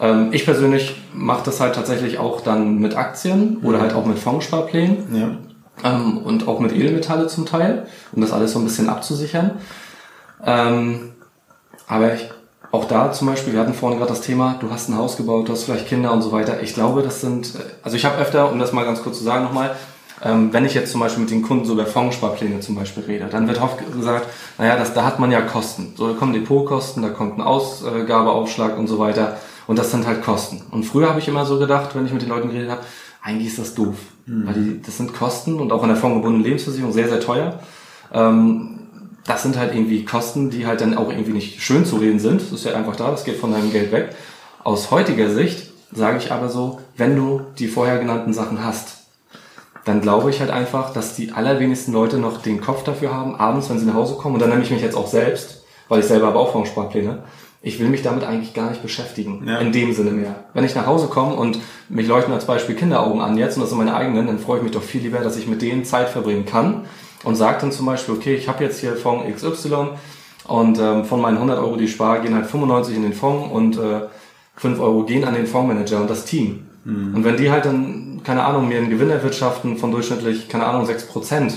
Ähm, 0.00 0.28
ich 0.32 0.44
persönlich 0.44 0.96
mache 1.12 1.44
das 1.44 1.60
halt 1.60 1.74
tatsächlich 1.74 2.18
auch 2.18 2.40
dann 2.40 2.78
mit 2.78 2.96
Aktien 2.96 3.58
oder 3.62 3.80
halt 3.80 3.94
auch 3.94 4.04
mit 4.04 4.18
Fondssparplänen. 4.18 5.06
Ja. 5.82 5.90
Ähm, 5.90 6.18
und 6.18 6.48
auch 6.48 6.60
mit 6.60 6.72
Edelmetalle 6.72 7.28
zum 7.28 7.46
Teil, 7.46 7.86
um 8.12 8.20
das 8.20 8.32
alles 8.32 8.52
so 8.52 8.58
ein 8.58 8.64
bisschen 8.64 8.88
abzusichern. 8.88 9.52
Ähm, 10.44 11.12
aber 11.86 12.14
ich, 12.14 12.28
auch 12.70 12.86
da 12.86 13.12
zum 13.12 13.28
Beispiel, 13.28 13.52
wir 13.52 13.60
hatten 13.60 13.74
vorhin 13.74 13.98
gerade 13.98 14.10
das 14.10 14.20
Thema, 14.20 14.56
du 14.60 14.70
hast 14.70 14.88
ein 14.88 14.96
Haus 14.96 15.16
gebaut, 15.16 15.48
du 15.48 15.52
hast 15.52 15.64
vielleicht 15.64 15.86
Kinder 15.86 16.12
und 16.12 16.22
so 16.22 16.32
weiter. 16.32 16.60
Ich 16.60 16.74
glaube, 16.74 17.02
das 17.02 17.20
sind, 17.20 17.52
also 17.82 17.96
ich 17.96 18.04
habe 18.04 18.18
öfter, 18.18 18.50
um 18.50 18.58
das 18.58 18.72
mal 18.72 18.84
ganz 18.84 19.02
kurz 19.02 19.18
zu 19.18 19.24
sagen 19.24 19.44
nochmal, 19.44 19.76
wenn 20.24 20.64
ich 20.64 20.74
jetzt 20.74 20.90
zum 20.90 21.00
Beispiel 21.00 21.22
mit 21.22 21.30
den 21.30 21.42
Kunden 21.42 21.66
so 21.66 21.74
über 21.74 21.84
Fondssparpläne 21.84 22.60
zum 22.60 22.76
Beispiel 22.76 23.02
rede, 23.04 23.26
dann 23.30 23.46
wird 23.46 23.60
oft 23.60 23.78
gesagt, 23.92 24.26
naja, 24.56 24.76
das, 24.76 24.94
da 24.94 25.04
hat 25.04 25.18
man 25.18 25.30
ja 25.30 25.42
Kosten. 25.42 25.92
So, 25.96 26.08
da 26.08 26.14
kommen 26.14 26.32
Depotkosten, 26.32 27.02
da 27.02 27.10
kommt 27.10 27.38
ein 27.38 27.42
Ausgabeaufschlag 27.42 28.78
und 28.78 28.86
so 28.86 28.98
weiter. 28.98 29.36
Und 29.66 29.78
das 29.78 29.90
sind 29.90 30.06
halt 30.06 30.22
Kosten. 30.22 30.62
Und 30.70 30.84
früher 30.84 31.08
habe 31.08 31.18
ich 31.18 31.28
immer 31.28 31.44
so 31.44 31.58
gedacht, 31.58 31.94
wenn 31.94 32.06
ich 32.06 32.12
mit 32.12 32.22
den 32.22 32.28
Leuten 32.30 32.48
geredet 32.48 32.70
habe, 32.70 32.80
eigentlich 33.22 33.48
ist 33.48 33.58
das 33.58 33.74
doof. 33.74 33.96
Mhm. 34.26 34.46
Weil 34.46 34.54
die, 34.54 34.82
das 34.82 34.96
sind 34.96 35.14
Kosten 35.14 35.60
und 35.60 35.72
auch 35.72 35.82
in 35.82 35.88
der 35.88 35.96
fondgebundenen 35.96 36.44
Lebensversicherung 36.44 36.92
sehr, 36.92 37.08
sehr 37.08 37.20
teuer. 37.20 37.60
Ähm, 38.12 38.78
das 39.26 39.42
sind 39.42 39.58
halt 39.58 39.74
irgendwie 39.74 40.04
Kosten, 40.04 40.50
die 40.50 40.66
halt 40.66 40.80
dann 40.80 40.96
auch 40.96 41.08
irgendwie 41.10 41.32
nicht 41.32 41.62
schön 41.62 41.86
zu 41.86 41.96
reden 41.96 42.18
sind. 42.18 42.40
Das 42.42 42.52
ist 42.52 42.64
ja 42.64 42.74
einfach 42.74 42.96
da, 42.96 43.10
das 43.10 43.24
geht 43.24 43.36
von 43.36 43.52
deinem 43.52 43.72
Geld 43.72 43.90
weg. 43.92 44.14
Aus 44.62 44.90
heutiger 44.90 45.30
Sicht 45.30 45.70
sage 45.92 46.18
ich 46.18 46.32
aber 46.32 46.48
so, 46.48 46.80
wenn 46.96 47.16
du 47.16 47.42
die 47.58 47.68
vorher 47.68 47.98
genannten 47.98 48.32
Sachen 48.34 48.62
hast, 48.64 49.03
dann 49.84 50.00
glaube 50.00 50.30
ich 50.30 50.40
halt 50.40 50.50
einfach, 50.50 50.92
dass 50.92 51.14
die 51.14 51.32
allerwenigsten 51.32 51.92
Leute 51.92 52.18
noch 52.18 52.40
den 52.40 52.60
Kopf 52.60 52.84
dafür 52.84 53.12
haben, 53.12 53.36
abends, 53.36 53.68
wenn 53.70 53.78
sie 53.78 53.86
nach 53.86 53.94
Hause 53.94 54.14
kommen, 54.14 54.34
und 54.34 54.40
dann 54.40 54.50
nehme 54.50 54.62
ich 54.62 54.70
mich 54.70 54.82
jetzt 54.82 54.96
auch 54.96 55.06
selbst, 55.06 55.64
weil 55.88 56.00
ich 56.00 56.06
selber 56.06 56.28
habe 56.28 56.38
auch 56.38 56.52
Fondssparpläne, 56.52 57.24
ich 57.60 57.80
will 57.80 57.88
mich 57.88 58.02
damit 58.02 58.24
eigentlich 58.24 58.52
gar 58.52 58.68
nicht 58.68 58.82
beschäftigen, 58.82 59.44
ja. 59.46 59.58
in 59.58 59.72
dem 59.72 59.94
Sinne 59.94 60.10
mehr. 60.10 60.44
Wenn 60.52 60.64
ich 60.64 60.74
nach 60.74 60.86
Hause 60.86 61.06
komme 61.06 61.34
und 61.34 61.58
mich 61.88 62.06
leuchten 62.06 62.32
als 62.32 62.44
Beispiel 62.44 62.74
Kinderaugen 62.74 63.20
an 63.20 63.38
jetzt, 63.38 63.56
und 63.56 63.62
das 63.62 63.70
sind 63.70 63.78
meine 63.78 63.94
eigenen, 63.94 64.26
dann 64.26 64.38
freue 64.38 64.58
ich 64.58 64.62
mich 64.62 64.72
doch 64.72 64.82
viel 64.82 65.02
lieber, 65.02 65.18
dass 65.18 65.36
ich 65.36 65.46
mit 65.46 65.62
denen 65.62 65.84
Zeit 65.84 66.08
verbringen 66.08 66.44
kann 66.44 66.82
und 67.24 67.36
sage 67.36 67.58
dann 67.60 67.72
zum 67.72 67.86
Beispiel, 67.86 68.14
okay, 68.14 68.34
ich 68.34 68.48
habe 68.48 68.62
jetzt 68.64 68.80
hier 68.80 68.96
Fonds 68.96 69.24
XY 69.34 69.88
und 70.46 70.78
ähm, 70.78 71.04
von 71.06 71.20
meinen 71.20 71.36
100 71.36 71.58
Euro, 71.58 71.76
die 71.76 71.84
ich 71.84 71.92
spare, 71.92 72.20
gehen 72.20 72.34
halt 72.34 72.46
95 72.46 72.96
in 72.96 73.02
den 73.02 73.14
Fonds 73.14 73.50
und 73.50 73.78
äh, 73.78 74.02
5 74.56 74.78
Euro 74.80 75.02
gehen 75.04 75.24
an 75.24 75.34
den 75.34 75.46
Fondsmanager 75.46 76.00
und 76.00 76.10
das 76.10 76.26
Team. 76.26 76.66
Mhm. 76.84 77.14
Und 77.14 77.24
wenn 77.24 77.36
die 77.36 77.50
halt 77.50 77.64
dann, 77.64 78.03
keine 78.24 78.44
Ahnung, 78.44 78.68
mir 78.68 78.78
einen 78.78 78.90
Gewinn 78.90 79.10
erwirtschaften 79.10 79.76
von 79.76 79.90
durchschnittlich, 79.92 80.48
keine 80.48 80.66
Ahnung, 80.66 80.88
6% 80.88 81.52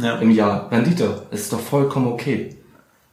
ja. 0.00 0.16
im 0.16 0.30
Jahr 0.30 0.70
Rendite, 0.70 1.22
ist 1.30 1.52
doch 1.52 1.60
vollkommen 1.60 2.08
okay. 2.08 2.56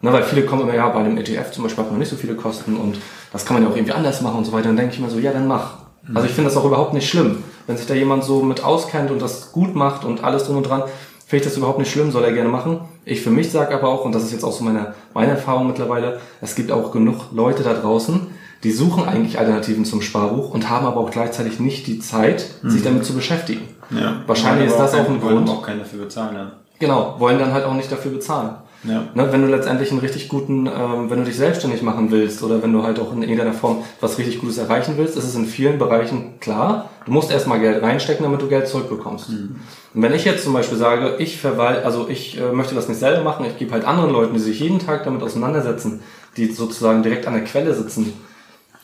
Ne, 0.01 0.11
weil 0.11 0.23
viele 0.23 0.45
kommen 0.45 0.63
immer, 0.63 0.75
ja, 0.75 0.89
bei 0.89 0.99
einem 0.99 1.17
ETF 1.17 1.51
zum 1.51 1.63
Beispiel 1.63 1.83
hat 1.83 1.91
man 1.91 1.99
nicht 1.99 2.09
so 2.09 2.15
viele 2.15 2.35
Kosten 2.35 2.75
und 2.75 2.97
das 3.31 3.45
kann 3.45 3.55
man 3.55 3.63
ja 3.63 3.69
auch 3.69 3.75
irgendwie 3.75 3.93
anders 3.93 4.21
machen 4.21 4.37
und 4.37 4.45
so 4.45 4.51
weiter. 4.51 4.67
Dann 4.67 4.77
denke 4.77 4.93
ich 4.93 4.99
immer 4.99 5.09
so, 5.09 5.19
ja, 5.19 5.31
dann 5.31 5.47
mach. 5.47 5.77
Mhm. 6.03 6.17
Also 6.17 6.27
ich 6.27 6.33
finde 6.35 6.49
das 6.49 6.57
auch 6.57 6.65
überhaupt 6.65 6.93
nicht 6.93 7.09
schlimm. 7.09 7.43
Wenn 7.65 7.77
sich 7.77 7.87
da 7.87 7.93
jemand 7.93 8.23
so 8.23 8.43
mit 8.43 8.63
auskennt 8.63 9.09
und 9.09 9.21
das 9.21 9.51
gut 9.51 9.73
macht 9.75 10.03
und 10.03 10.23
alles 10.23 10.45
drum 10.45 10.57
und 10.57 10.63
dran, 10.63 10.83
finde 11.25 11.37
ich 11.37 11.43
das 11.43 11.57
überhaupt 11.57 11.79
nicht 11.79 11.91
schlimm, 11.91 12.11
soll 12.11 12.23
er 12.23 12.33
gerne 12.33 12.49
machen. 12.49 12.81
Ich 13.05 13.21
für 13.21 13.29
mich 13.29 13.51
sage 13.51 13.73
aber 13.75 13.87
auch, 13.87 14.03
und 14.03 14.15
das 14.15 14.23
ist 14.23 14.31
jetzt 14.31 14.43
auch 14.43 14.51
so 14.51 14.63
meine, 14.63 14.95
meine 15.13 15.31
Erfahrung 15.31 15.67
mittlerweile, 15.67 16.19
es 16.41 16.55
gibt 16.55 16.71
auch 16.71 16.91
genug 16.91 17.31
Leute 17.31 17.61
da 17.61 17.73
draußen, 17.73 18.27
die 18.63 18.71
suchen 18.71 19.07
eigentlich 19.07 19.37
Alternativen 19.37 19.85
zum 19.85 20.01
Sparbuch 20.01 20.51
und 20.51 20.69
haben 20.69 20.87
aber 20.87 20.99
auch 21.01 21.11
gleichzeitig 21.11 21.59
nicht 21.59 21.85
die 21.85 21.99
Zeit, 21.99 22.45
mhm. 22.63 22.69
sich 22.71 22.83
damit 22.83 23.05
zu 23.05 23.13
beschäftigen. 23.13 23.61
Ja. 23.91 24.23
Wahrscheinlich 24.25 24.67
ist 24.67 24.77
das 24.77 24.95
auch 24.95 25.07
ein 25.07 25.21
Grund. 25.21 25.47
auch 25.47 25.61
keinen 25.61 25.79
dafür 25.79 26.05
bezahlen. 26.05 26.35
Ja. 26.35 26.51
Genau, 26.79 27.15
wollen 27.19 27.37
dann 27.37 27.53
halt 27.53 27.65
auch 27.65 27.75
nicht 27.75 27.91
dafür 27.91 28.11
bezahlen. 28.11 28.55
Ja. 28.83 29.07
Ne, 29.15 29.31
wenn 29.31 29.41
du 29.41 29.47
letztendlich 29.47 29.91
einen 29.91 29.99
richtig 29.99 30.27
guten, 30.27 30.67
ähm, 30.67 31.09
wenn 31.09 31.19
du 31.19 31.25
dich 31.25 31.37
selbstständig 31.37 31.81
machen 31.81 32.11
willst 32.11 32.43
oder 32.43 32.61
wenn 32.61 32.71
du 32.71 32.83
halt 32.83 32.99
auch 32.99 33.11
in 33.13 33.23
irgendeiner 33.23 33.53
Form 33.53 33.83
was 33.99 34.17
richtig 34.17 34.39
Gutes 34.39 34.57
erreichen 34.57 34.93
willst, 34.97 35.17
ist 35.17 35.23
es 35.23 35.35
in 35.35 35.45
vielen 35.45 35.79
Bereichen 35.79 36.39
klar. 36.39 36.89
Du 37.05 37.11
musst 37.11 37.31
erstmal 37.31 37.59
Geld 37.59 37.81
reinstecken, 37.81 38.23
damit 38.23 38.41
du 38.41 38.47
Geld 38.47 38.67
zurückbekommst. 38.67 39.29
Mhm. 39.29 39.55
Und 39.93 40.01
wenn 40.01 40.13
ich 40.13 40.25
jetzt 40.25 40.43
zum 40.43 40.53
Beispiel 40.53 40.77
sage, 40.77 41.15
ich 41.19 41.39
verwalte, 41.39 41.85
also 41.85 42.07
ich 42.09 42.39
äh, 42.39 42.51
möchte 42.51 42.75
das 42.75 42.87
nicht 42.87 42.99
selber 42.99 43.23
machen, 43.23 43.45
ich 43.45 43.57
gebe 43.57 43.71
halt 43.71 43.85
anderen 43.85 44.11
Leuten, 44.11 44.33
die 44.33 44.39
sich 44.39 44.59
jeden 44.59 44.79
Tag 44.79 45.03
damit 45.03 45.23
auseinandersetzen, 45.23 46.01
die 46.37 46.51
sozusagen 46.51 47.01
direkt 47.01 47.27
an 47.27 47.33
der 47.33 47.43
Quelle 47.43 47.73
sitzen, 47.73 48.13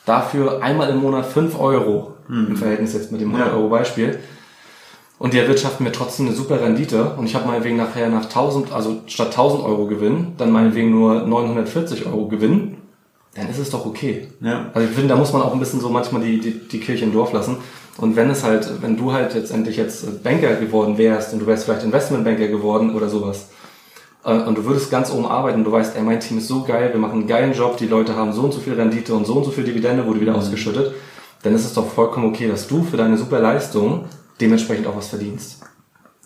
dafür 0.06 0.64
einmal 0.64 0.90
im 0.90 0.98
Monat 1.02 1.26
5 1.26 1.60
Euro, 1.60 2.14
mhm. 2.28 2.48
im 2.50 2.58
Verhältnis 2.58 2.94
jetzt 2.94 3.12
mit 3.12 3.22
dem 3.22 3.34
100 3.34 3.54
Euro 3.54 3.70
Beispiel. 3.70 4.20
Und 5.22 5.36
die 5.36 5.38
erwirtschaften 5.38 5.84
mir 5.84 5.92
trotzdem 5.92 6.26
eine 6.26 6.36
super 6.36 6.60
Rendite 6.60 7.14
und 7.16 7.28
ich 7.28 7.36
habe 7.36 7.46
meinetwegen 7.46 7.78
nachher 7.78 8.10
nach 8.10 8.24
1000, 8.24 8.72
also 8.72 9.02
statt 9.06 9.28
1000 9.28 9.64
Euro 9.64 9.86
Gewinn, 9.86 10.34
dann 10.40 10.50
meinetwegen 10.50 10.90
nur 10.90 11.28
940 11.28 12.08
Euro 12.08 12.28
Gewinn, 12.28 12.78
dann 13.36 13.48
ist 13.48 13.60
es 13.60 13.70
doch 13.70 13.86
okay. 13.86 14.30
Ja. 14.42 14.72
Also 14.74 14.88
ich 14.88 14.96
finde, 14.96 15.10
da 15.10 15.16
muss 15.16 15.32
man 15.32 15.44
auch 15.44 15.54
ein 15.54 15.60
bisschen 15.60 15.80
so 15.80 15.90
manchmal 15.90 16.24
die, 16.24 16.40
die, 16.40 16.68
die 16.68 16.80
Kirche 16.80 17.06
im 17.06 17.14
Dorf 17.14 17.34
lassen. 17.34 17.58
Und 17.98 18.16
wenn 18.16 18.32
es 18.32 18.44
halt, 18.44 18.82
wenn 18.82 18.98
du 18.98 19.14
halt 19.14 19.36
letztendlich 19.36 19.78
jetzt 19.78 20.24
Banker 20.24 20.56
geworden 20.56 20.98
wärst 20.98 21.34
und 21.34 21.40
du 21.42 21.46
wärst 21.46 21.66
vielleicht 21.66 21.84
Investmentbanker 21.84 22.48
geworden 22.48 22.96
oder 22.96 23.08
sowas, 23.08 23.50
äh, 24.26 24.34
und 24.34 24.58
du 24.58 24.66
würdest 24.66 24.90
ganz 24.90 25.12
oben 25.12 25.28
arbeiten 25.28 25.60
und 25.60 25.66
du 25.66 25.72
weißt, 25.72 25.98
ey, 25.98 26.02
mein 26.02 26.20
Team 26.20 26.40
ist 26.40 26.48
so 26.48 26.64
geil, 26.64 26.90
wir 26.94 27.00
machen 27.00 27.20
einen 27.20 27.28
geilen 27.28 27.54
Job, 27.54 27.78
die 27.78 27.86
Leute 27.86 28.16
haben 28.16 28.34
so 28.34 28.42
und 28.42 28.56
so 28.56 28.60
viel 28.60 28.74
Rendite 28.74 29.14
und 29.14 29.28
so 29.28 29.36
und 29.36 29.44
so 29.44 29.52
viel 29.52 29.66
Dividende 29.66 30.04
wurde 30.08 30.20
wieder 30.20 30.32
mhm. 30.32 30.40
ausgeschüttet, 30.40 30.96
dann 31.44 31.54
ist 31.54 31.66
es 31.66 31.76
doch 31.76 31.88
vollkommen 31.88 32.26
okay, 32.26 32.48
dass 32.48 32.68
du 32.68 32.82
für 32.82 32.98
deine 32.98 33.18
super 33.18 33.40
Leistung 33.40 34.06
dementsprechend 34.42 34.88
auch 34.88 34.98
was 34.98 35.10
verdienst. 35.10 35.62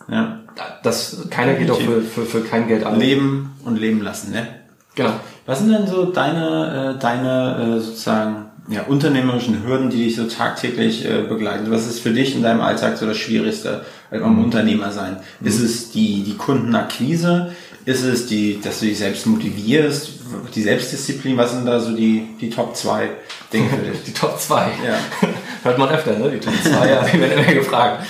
Ja. 0.09 0.41
Das, 0.83 1.27
keiner 1.29 1.55
geht 1.55 1.69
doch 1.69 1.79
für, 1.79 2.01
für, 2.01 2.25
für 2.25 2.41
kein 2.41 2.67
Geld 2.67 2.85
an. 2.85 2.99
Leben 2.99 3.55
und 3.65 3.77
leben 3.77 4.01
lassen, 4.01 4.31
ne? 4.31 4.47
Genau. 4.95 5.11
Was 5.45 5.59
sind 5.59 5.71
denn 5.71 5.87
so 5.87 6.05
deine, 6.05 6.95
äh, 6.95 6.99
deine 6.99 7.75
äh, 7.77 7.79
sozusagen 7.79 8.45
ja, 8.69 8.83
unternehmerischen 8.83 9.63
Hürden, 9.63 9.89
die 9.89 10.05
dich 10.05 10.15
so 10.15 10.25
tagtäglich 10.25 11.05
äh, 11.05 11.23
begleiten? 11.23 11.69
Was 11.69 11.85
ist 11.85 11.99
für 11.99 12.11
dich 12.11 12.35
in 12.35 12.41
deinem 12.41 12.61
Alltag 12.61 12.97
so 12.97 13.05
das 13.05 13.17
Schwierigste 13.17 13.85
beim 14.09 14.37
mhm. 14.37 14.45
Unternehmer 14.45 14.91
sein? 14.91 15.17
Mhm. 15.39 15.47
Ist 15.47 15.59
es 15.59 15.91
die, 15.91 16.23
die 16.23 16.37
Kundenakquise? 16.37 17.51
Ist 17.85 18.03
es 18.03 18.25
die, 18.25 18.59
dass 18.59 18.79
du 18.79 18.85
dich 18.87 18.97
selbst 18.97 19.27
motivierst? 19.27 20.13
Die 20.55 20.61
Selbstdisziplin? 20.63 21.37
Was 21.37 21.51
sind 21.51 21.65
da 21.65 21.79
so 21.79 21.95
die, 21.95 22.27
die 22.41 22.49
Top 22.49 22.75
2 22.75 23.09
Dinge 23.53 23.69
für 23.69 23.77
dich? 23.77 24.03
die 24.07 24.13
Top 24.13 24.39
2? 24.39 24.71
Ja. 24.85 24.97
Hört 25.63 25.77
man 25.77 25.89
öfter, 25.89 26.17
ne? 26.17 26.31
Die 26.31 26.39
Top 26.39 26.53
2, 26.63 26.89
ja, 26.89 27.03
die 27.13 27.19
werden 27.19 27.43
immer 27.43 27.53
gefragt. 27.53 28.07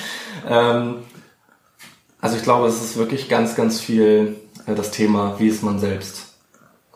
Ähm, 0.47 0.95
also 2.21 2.37
ich 2.37 2.43
glaube, 2.43 2.67
es 2.67 2.81
ist 2.81 2.95
wirklich 2.95 3.27
ganz, 3.27 3.55
ganz 3.55 3.81
viel 3.81 4.37
äh, 4.65 4.75
das 4.75 4.91
Thema, 4.91 5.35
wie 5.39 5.47
ist 5.47 5.61
man 5.61 5.79
selbst? 5.79 6.33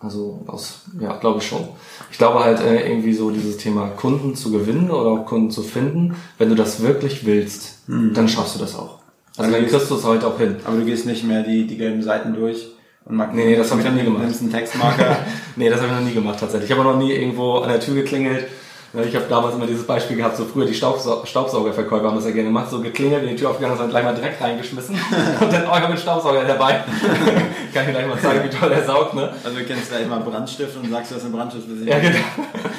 Also 0.02 0.46
aus, 0.48 0.84
ja, 1.02 1.18
glaube 1.18 1.40
ich 1.40 1.48
schon. 1.48 1.68
Ich 2.12 2.18
glaube 2.18 2.40
halt 2.40 2.62
äh, 2.62 2.90
irgendwie 2.90 3.14
so 3.14 3.30
dieses 3.30 3.58
Thema 3.58 3.90
Kunden 3.90 4.36
zu 4.36 4.52
gewinnen 4.52 4.90
oder 4.90 5.10
auch 5.10 5.26
Kunden 5.26 5.52
zu 5.52 5.64
finden, 5.64 6.16
wenn 6.38 6.48
du 6.48 6.56
das 6.56 6.82
wirklich 6.82 7.26
willst, 7.26 7.88
mhm. 7.88 8.14
dann 8.14 8.30
schaffst 8.30 8.56
du 8.56 8.60
das 8.60 8.76
auch. 8.76 8.99
Also 9.38 9.52
dann 9.52 9.68
kriegst 9.68 9.90
du 9.90 9.96
es 9.96 10.04
heute 10.04 10.28
auch 10.28 10.38
hin. 10.38 10.58
Aber 10.66 10.78
du 10.78 10.86
gehst 10.86 11.06
nicht 11.06 11.24
mehr 11.24 11.44
die, 11.44 11.66
die 11.66 11.78
gelben 11.78 12.02
Seiten 12.02 12.34
durch 12.34 12.68
und 13.06 13.16
mag 13.16 13.34
Nee, 13.34 13.46
nee 13.46 13.56
das 13.56 13.72
habe 13.72 13.82
ich 13.82 13.88
noch 13.88 13.94
nie 13.94 14.04
gemacht. 14.04 14.24
Nimmst 14.24 14.42
einen 14.42 14.52
Textmarker. 14.52 15.18
nee, 15.56 15.70
das 15.70 15.80
habe 15.80 15.90
ich 15.92 16.00
noch 16.00 16.06
nie 16.06 16.14
gemacht 16.14 16.40
tatsächlich. 16.40 16.70
Ich 16.70 16.78
habe 16.78 16.88
noch 16.88 16.98
nie 16.98 17.14
irgendwo 17.14 17.60
an 17.60 17.70
der 17.70 17.80
Tür 17.80 17.96
geklingelt 17.96 18.46
ich 18.92 19.16
habe 19.16 19.26
damals 19.30 19.54
immer 19.54 19.68
dieses 19.68 19.86
Beispiel 19.86 20.18
gehabt, 20.18 20.36
so 20.36 20.46
früher 20.46 20.66
die 20.66 20.74
Staubsau 20.74 21.24
Staubsaugerverkäufer 21.24 22.08
haben 22.08 22.16
das 22.16 22.26
ja 22.26 22.32
gerne 22.32 22.48
gemacht, 22.48 22.72
so 22.72 22.82
geklingelt, 22.82 23.22
in 23.22 23.30
die 23.30 23.36
Tür 23.36 23.52
aufgegangen 23.52 23.74
und 23.74 23.82
dann 23.82 23.92
gleich 23.92 24.04
mal 24.04 24.16
direkt 24.16 24.42
reingeschmissen 24.42 24.96
und 25.40 25.54
dann, 25.54 25.64
oh, 25.66 25.70
ich 25.70 25.76
habe 25.76 25.86
einen 25.86 25.98
Staubsauger 25.98 26.44
dabei. 26.44 26.84
Kann 27.74 27.86
ich 27.86 27.92
gleich 27.92 28.08
mal 28.08 28.20
zeigen, 28.20 28.44
wie 28.46 28.50
toll 28.50 28.72
er 28.72 28.84
saugt, 28.84 29.14
ne? 29.14 29.32
Also 29.44 29.60
du 29.60 29.64
kennst 29.64 29.90
gleich 29.90 30.08
mal 30.08 30.22
Brandstift 30.22 30.76
und 30.76 30.90
sagst, 30.90 31.12
du 31.12 31.16
hast 31.16 31.24
einen 31.24 31.34
Brandstift 31.34 31.70
gesehen. 31.70 31.88
Ja, 31.88 32.00
genau. 32.00 32.18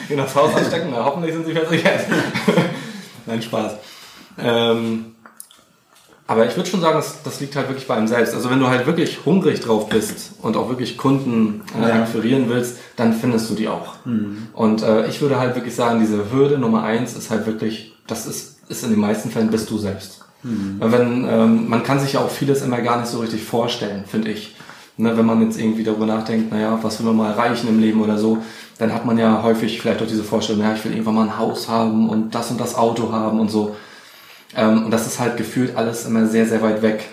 genau, 0.08 0.22
das 0.24 0.34
Haus 0.34 0.54
anstecken, 0.54 0.88
na, 0.90 1.04
hoffentlich 1.04 1.32
sind 1.32 1.46
sie 1.46 1.52
versichert. 1.52 2.00
Nein, 3.26 3.40
Spaß. 3.40 3.74
Ähm, 4.42 5.14
aber 6.30 6.46
ich 6.46 6.56
würde 6.56 6.70
schon 6.70 6.80
sagen, 6.80 6.94
das, 6.94 7.24
das 7.24 7.40
liegt 7.40 7.56
halt 7.56 7.66
wirklich 7.66 7.88
bei 7.88 7.96
einem 7.96 8.06
selbst. 8.06 8.34
Also 8.34 8.50
wenn 8.50 8.60
du 8.60 8.68
halt 8.68 8.86
wirklich 8.86 9.18
hungrig 9.26 9.58
drauf 9.58 9.88
bist 9.88 10.34
und 10.40 10.56
auch 10.56 10.68
wirklich 10.68 10.96
Kunden 10.96 11.62
äh, 11.76 11.88
ja. 11.88 12.02
akquirieren 12.04 12.44
willst, 12.46 12.78
dann 12.94 13.14
findest 13.14 13.50
du 13.50 13.54
die 13.54 13.66
auch. 13.66 13.96
Mhm. 14.04 14.46
Und 14.52 14.84
äh, 14.84 15.08
ich 15.08 15.20
würde 15.20 15.40
halt 15.40 15.56
wirklich 15.56 15.74
sagen, 15.74 15.98
diese 15.98 16.30
Hürde 16.30 16.56
Nummer 16.56 16.84
eins 16.84 17.16
ist 17.16 17.32
halt 17.32 17.46
wirklich, 17.46 17.96
das 18.06 18.26
ist, 18.26 18.60
ist 18.68 18.84
in 18.84 18.90
den 18.90 19.00
meisten 19.00 19.28
Fällen 19.28 19.50
bist 19.50 19.72
du 19.72 19.78
selbst. 19.78 20.24
Mhm. 20.44 20.76
Wenn, 20.78 21.26
ähm, 21.28 21.68
man 21.68 21.82
kann 21.82 21.98
sich 21.98 22.12
ja 22.12 22.20
auch 22.20 22.30
vieles 22.30 22.62
immer 22.62 22.80
gar 22.80 23.00
nicht 23.00 23.10
so 23.10 23.18
richtig 23.18 23.42
vorstellen, 23.42 24.04
finde 24.06 24.30
ich. 24.30 24.54
Ne, 24.98 25.16
wenn 25.16 25.26
man 25.26 25.42
jetzt 25.42 25.58
irgendwie 25.58 25.82
darüber 25.82 26.06
nachdenkt, 26.06 26.52
naja, 26.52 26.78
was 26.80 27.00
will 27.00 27.06
man 27.06 27.16
mal 27.16 27.32
erreichen 27.32 27.66
im 27.66 27.80
Leben 27.80 28.00
oder 28.02 28.18
so, 28.18 28.38
dann 28.78 28.94
hat 28.94 29.04
man 29.04 29.18
ja 29.18 29.42
häufig 29.42 29.80
vielleicht 29.80 30.00
auch 30.00 30.06
diese 30.06 30.22
Vorstellung, 30.22 30.62
ja, 30.62 30.74
ich 30.74 30.84
will 30.84 30.92
irgendwann 30.92 31.16
mal 31.16 31.24
ein 31.24 31.38
Haus 31.38 31.68
haben 31.68 32.08
und 32.08 32.36
das 32.36 32.52
und 32.52 32.60
das 32.60 32.76
Auto 32.76 33.10
haben 33.10 33.40
und 33.40 33.50
so. 33.50 33.74
Ähm, 34.56 34.84
und 34.84 34.90
das 34.90 35.06
ist 35.06 35.20
halt 35.20 35.36
gefühlt 35.36 35.76
alles 35.76 36.06
immer 36.06 36.26
sehr, 36.26 36.46
sehr 36.46 36.62
weit 36.62 36.82
weg, 36.82 37.08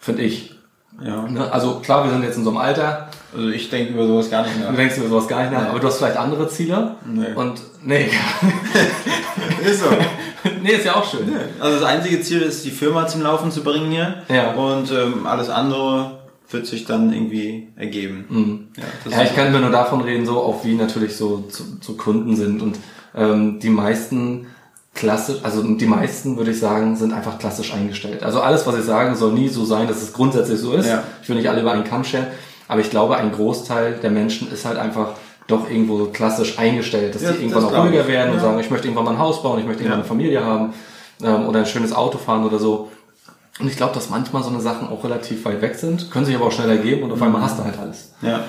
finde 0.00 0.22
ich. 0.22 0.54
Ja. 1.02 1.22
Ne? 1.22 1.50
Also 1.52 1.80
klar, 1.80 2.04
wir 2.04 2.10
sind 2.10 2.22
jetzt 2.22 2.36
in 2.36 2.44
so 2.44 2.50
einem 2.50 2.58
Alter. 2.58 3.08
Also 3.34 3.48
ich 3.48 3.68
denke 3.68 3.94
über 3.94 4.06
sowas 4.06 4.30
gar 4.30 4.44
nicht 4.44 4.58
mehr. 4.58 4.70
Du 4.70 4.76
denkst 4.76 4.96
über 4.96 5.08
sowas 5.08 5.26
gar 5.26 5.40
nicht 5.40 5.50
mehr, 5.50 5.62
nee. 5.62 5.68
aber 5.68 5.80
du 5.80 5.86
hast 5.88 5.98
vielleicht 5.98 6.16
andere 6.16 6.48
Ziele. 6.48 6.94
Nee. 7.04 7.32
Und 7.34 7.60
nee. 7.82 8.08
ist 9.64 9.80
so. 9.80 9.86
nee, 10.62 10.70
ist 10.70 10.84
ja 10.84 10.94
auch 10.94 11.10
schön. 11.10 11.26
Nee. 11.26 11.40
Also 11.58 11.80
das 11.80 11.84
einzige 11.84 12.20
Ziel 12.20 12.42
ist, 12.42 12.64
die 12.64 12.70
Firma 12.70 13.06
zum 13.08 13.22
Laufen 13.22 13.50
zu 13.50 13.64
bringen 13.64 13.90
hier. 13.90 14.22
Ja. 14.28 14.52
Und 14.52 14.90
ähm, 14.92 15.26
alles 15.26 15.48
andere 15.48 16.18
wird 16.50 16.66
sich 16.66 16.84
dann 16.84 17.12
irgendwie 17.12 17.68
ergeben. 17.74 18.24
Mhm. 18.28 18.68
Ja, 18.76 19.16
ja 19.16 19.24
ich 19.24 19.34
kann 19.34 19.50
mir 19.50 19.60
nur 19.60 19.70
davon 19.70 20.00
reden, 20.00 20.26
so 20.26 20.38
auch 20.40 20.64
wie 20.64 20.74
natürlich 20.74 21.16
so 21.16 21.42
zu, 21.48 21.80
zu 21.80 21.96
Kunden 21.96 22.36
sind. 22.36 22.62
Und 22.62 22.78
ähm, 23.16 23.58
die 23.58 23.70
meisten 23.70 24.46
klassisch, 24.94 25.38
also 25.42 25.62
die 25.62 25.86
meisten 25.86 26.36
würde 26.36 26.52
ich 26.52 26.60
sagen, 26.60 26.96
sind 26.96 27.12
einfach 27.12 27.38
klassisch 27.38 27.74
eingestellt. 27.74 28.22
Also 28.22 28.40
alles, 28.40 28.66
was 28.66 28.78
ich 28.78 28.84
sage, 28.84 29.14
soll 29.16 29.32
nie 29.32 29.48
so 29.48 29.64
sein, 29.64 29.88
dass 29.88 30.00
es 30.02 30.12
grundsätzlich 30.12 30.60
so 30.60 30.72
ist. 30.72 30.86
Ja. 30.86 31.02
Ich 31.22 31.28
will 31.28 31.36
nicht 31.36 31.48
alle 31.48 31.60
über 31.60 31.72
einen 31.72 31.84
Kamm 31.84 32.04
scheren, 32.04 32.28
aber 32.68 32.80
ich 32.80 32.90
glaube, 32.90 33.16
ein 33.16 33.32
Großteil 33.32 33.94
der 34.02 34.10
Menschen 34.10 34.50
ist 34.50 34.64
halt 34.64 34.78
einfach 34.78 35.10
doch 35.46 35.68
irgendwo 35.68 35.98
so 35.98 36.06
klassisch 36.06 36.58
eingestellt, 36.58 37.14
dass 37.14 37.22
ja, 37.22 37.32
die 37.32 37.42
irgendwann 37.42 37.64
auch 37.64 37.84
ruhiger 37.84 38.06
werden 38.08 38.28
ja. 38.28 38.34
und 38.34 38.40
sagen, 38.40 38.58
ich 38.60 38.70
möchte 38.70 38.86
irgendwann 38.86 39.04
mal 39.04 39.10
ein 39.12 39.18
Haus 39.18 39.42
bauen, 39.42 39.58
ich 39.58 39.66
möchte 39.66 39.82
irgendwann 39.82 40.00
eine 40.00 40.08
Familie 40.08 40.42
haben 40.42 40.72
ähm, 41.22 41.46
oder 41.46 41.60
ein 41.60 41.66
schönes 41.66 41.92
Auto 41.92 42.18
fahren 42.18 42.44
oder 42.44 42.58
so. 42.58 42.90
Und 43.60 43.68
ich 43.68 43.76
glaube, 43.76 43.94
dass 43.94 44.10
manchmal 44.10 44.42
so 44.42 44.48
eine 44.48 44.60
Sachen 44.60 44.88
auch 44.88 45.04
relativ 45.04 45.44
weit 45.44 45.60
weg 45.60 45.74
sind, 45.74 46.10
können 46.10 46.24
sich 46.24 46.34
aber 46.34 46.46
auch 46.46 46.52
schneller 46.52 46.76
geben 46.76 47.02
und 47.02 47.12
auf 47.12 47.22
einmal 47.22 47.42
hast 47.42 47.58
du 47.58 47.64
halt 47.64 47.78
alles. 47.78 48.12
Ja. 48.22 48.44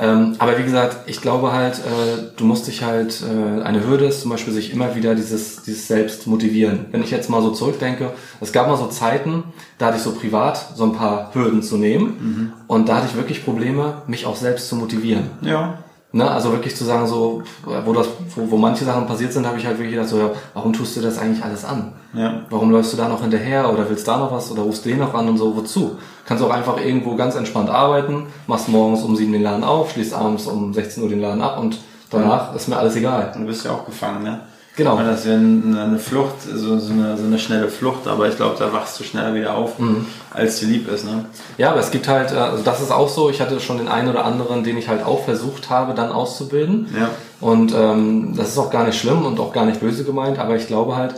Ähm, 0.00 0.34
aber 0.38 0.58
wie 0.58 0.62
gesagt, 0.62 1.08
ich 1.08 1.20
glaube 1.20 1.52
halt, 1.52 1.78
äh, 1.78 2.32
du 2.36 2.44
musst 2.46 2.66
dich 2.66 2.82
halt, 2.82 3.22
äh, 3.22 3.62
eine 3.62 3.86
Hürde 3.86 4.06
ist 4.06 4.22
zum 4.22 4.30
Beispiel 4.30 4.54
sich 4.54 4.72
immer 4.72 4.96
wieder 4.96 5.14
dieses, 5.14 5.62
dieses 5.62 5.86
Selbst 5.86 6.26
motivieren. 6.26 6.86
Wenn 6.90 7.02
ich 7.02 7.10
jetzt 7.10 7.28
mal 7.28 7.42
so 7.42 7.50
zurückdenke, 7.50 8.12
es 8.40 8.52
gab 8.52 8.66
mal 8.66 8.78
so 8.78 8.86
Zeiten, 8.86 9.44
da 9.76 9.86
hatte 9.86 9.98
ich 9.98 10.02
so 10.02 10.12
privat 10.12 10.72
so 10.74 10.84
ein 10.84 10.92
paar 10.92 11.34
Hürden 11.34 11.62
zu 11.62 11.76
nehmen 11.76 12.04
mhm. 12.06 12.52
und 12.66 12.88
da 12.88 12.96
hatte 12.96 13.08
ich 13.10 13.16
wirklich 13.16 13.44
Probleme, 13.44 14.02
mich 14.06 14.24
auch 14.24 14.36
selbst 14.36 14.68
zu 14.68 14.76
motivieren. 14.76 15.30
Ja. 15.42 15.78
Ne, 16.12 16.28
also 16.28 16.50
wirklich 16.50 16.74
zu 16.74 16.82
sagen, 16.82 17.06
so, 17.06 17.42
wo 17.84 17.92
das, 17.92 18.08
wo, 18.34 18.50
wo 18.50 18.56
manche 18.56 18.84
Sachen 18.84 19.06
passiert 19.06 19.32
sind, 19.32 19.46
habe 19.46 19.58
ich 19.58 19.64
halt 19.64 19.78
wirklich 19.78 19.94
gedacht, 19.94 20.08
so, 20.08 20.18
ja, 20.18 20.30
warum 20.54 20.72
tust 20.72 20.96
du 20.96 21.00
das 21.00 21.18
eigentlich 21.18 21.44
alles 21.44 21.64
an? 21.64 21.92
Ja. 22.12 22.42
Warum 22.50 22.72
läufst 22.72 22.92
du 22.92 22.96
da 22.96 23.08
noch 23.08 23.20
hinterher 23.20 23.72
oder 23.72 23.88
willst 23.88 24.08
da 24.08 24.16
noch 24.16 24.32
was 24.32 24.50
oder 24.50 24.62
rufst 24.62 24.84
den 24.84 24.98
noch 24.98 25.14
an 25.14 25.28
und 25.28 25.38
so, 25.38 25.56
wozu? 25.56 25.98
Kannst 26.24 26.42
auch 26.42 26.50
einfach 26.50 26.84
irgendwo 26.84 27.14
ganz 27.14 27.36
entspannt 27.36 27.70
arbeiten, 27.70 28.26
machst 28.48 28.68
morgens 28.68 29.02
um 29.02 29.14
sieben 29.14 29.32
den 29.32 29.42
Laden 29.42 29.62
auf, 29.62 29.92
schließt 29.92 30.12
abends 30.12 30.46
um 30.48 30.74
16 30.74 31.04
Uhr 31.04 31.08
den 31.08 31.20
Laden 31.20 31.42
ab 31.42 31.60
und 31.60 31.78
danach 32.10 32.50
ja. 32.50 32.56
ist 32.56 32.66
mir 32.66 32.76
alles 32.76 32.96
egal. 32.96 33.32
Du 33.36 33.46
bist 33.46 33.64
ja 33.64 33.70
auch 33.70 33.86
gefangen, 33.86 34.24
ne? 34.24 34.40
Genau. 34.76 34.96
Weil 34.96 35.04
das 35.04 35.26
wäre 35.26 35.36
eine 35.36 35.98
Flucht, 35.98 36.42
so, 36.42 36.78
so, 36.78 36.92
eine, 36.92 37.16
so 37.16 37.24
eine 37.24 37.38
schnelle 37.38 37.68
Flucht, 37.68 38.06
aber 38.06 38.28
ich 38.28 38.36
glaube, 38.36 38.56
da 38.58 38.72
wachst 38.72 38.98
du 38.98 39.04
schneller 39.04 39.34
wieder 39.34 39.54
auf, 39.54 39.78
mhm. 39.78 40.06
als 40.30 40.60
dir 40.60 40.66
lieb 40.66 40.90
ist. 40.90 41.04
Ne? 41.04 41.24
Ja, 41.58 41.70
aber 41.70 41.80
es 41.80 41.90
gibt 41.90 42.08
halt, 42.08 42.32
äh, 42.32 42.36
also 42.36 42.62
das 42.62 42.80
ist 42.80 42.90
auch 42.90 43.08
so, 43.08 43.30
ich 43.30 43.40
hatte 43.40 43.60
schon 43.60 43.78
den 43.78 43.88
einen 43.88 44.08
oder 44.08 44.24
anderen, 44.24 44.64
den 44.64 44.78
ich 44.78 44.88
halt 44.88 45.04
auch 45.04 45.24
versucht 45.24 45.70
habe, 45.70 45.94
dann 45.94 46.12
auszubilden. 46.12 46.86
Ja. 46.98 47.10
Und 47.40 47.74
ähm, 47.74 48.34
das 48.36 48.50
ist 48.50 48.58
auch 48.58 48.70
gar 48.70 48.84
nicht 48.84 48.98
schlimm 48.98 49.26
und 49.26 49.40
auch 49.40 49.52
gar 49.52 49.66
nicht 49.66 49.80
böse 49.80 50.04
gemeint, 50.04 50.38
aber 50.38 50.56
ich 50.56 50.66
glaube 50.66 50.96
halt, 50.96 51.14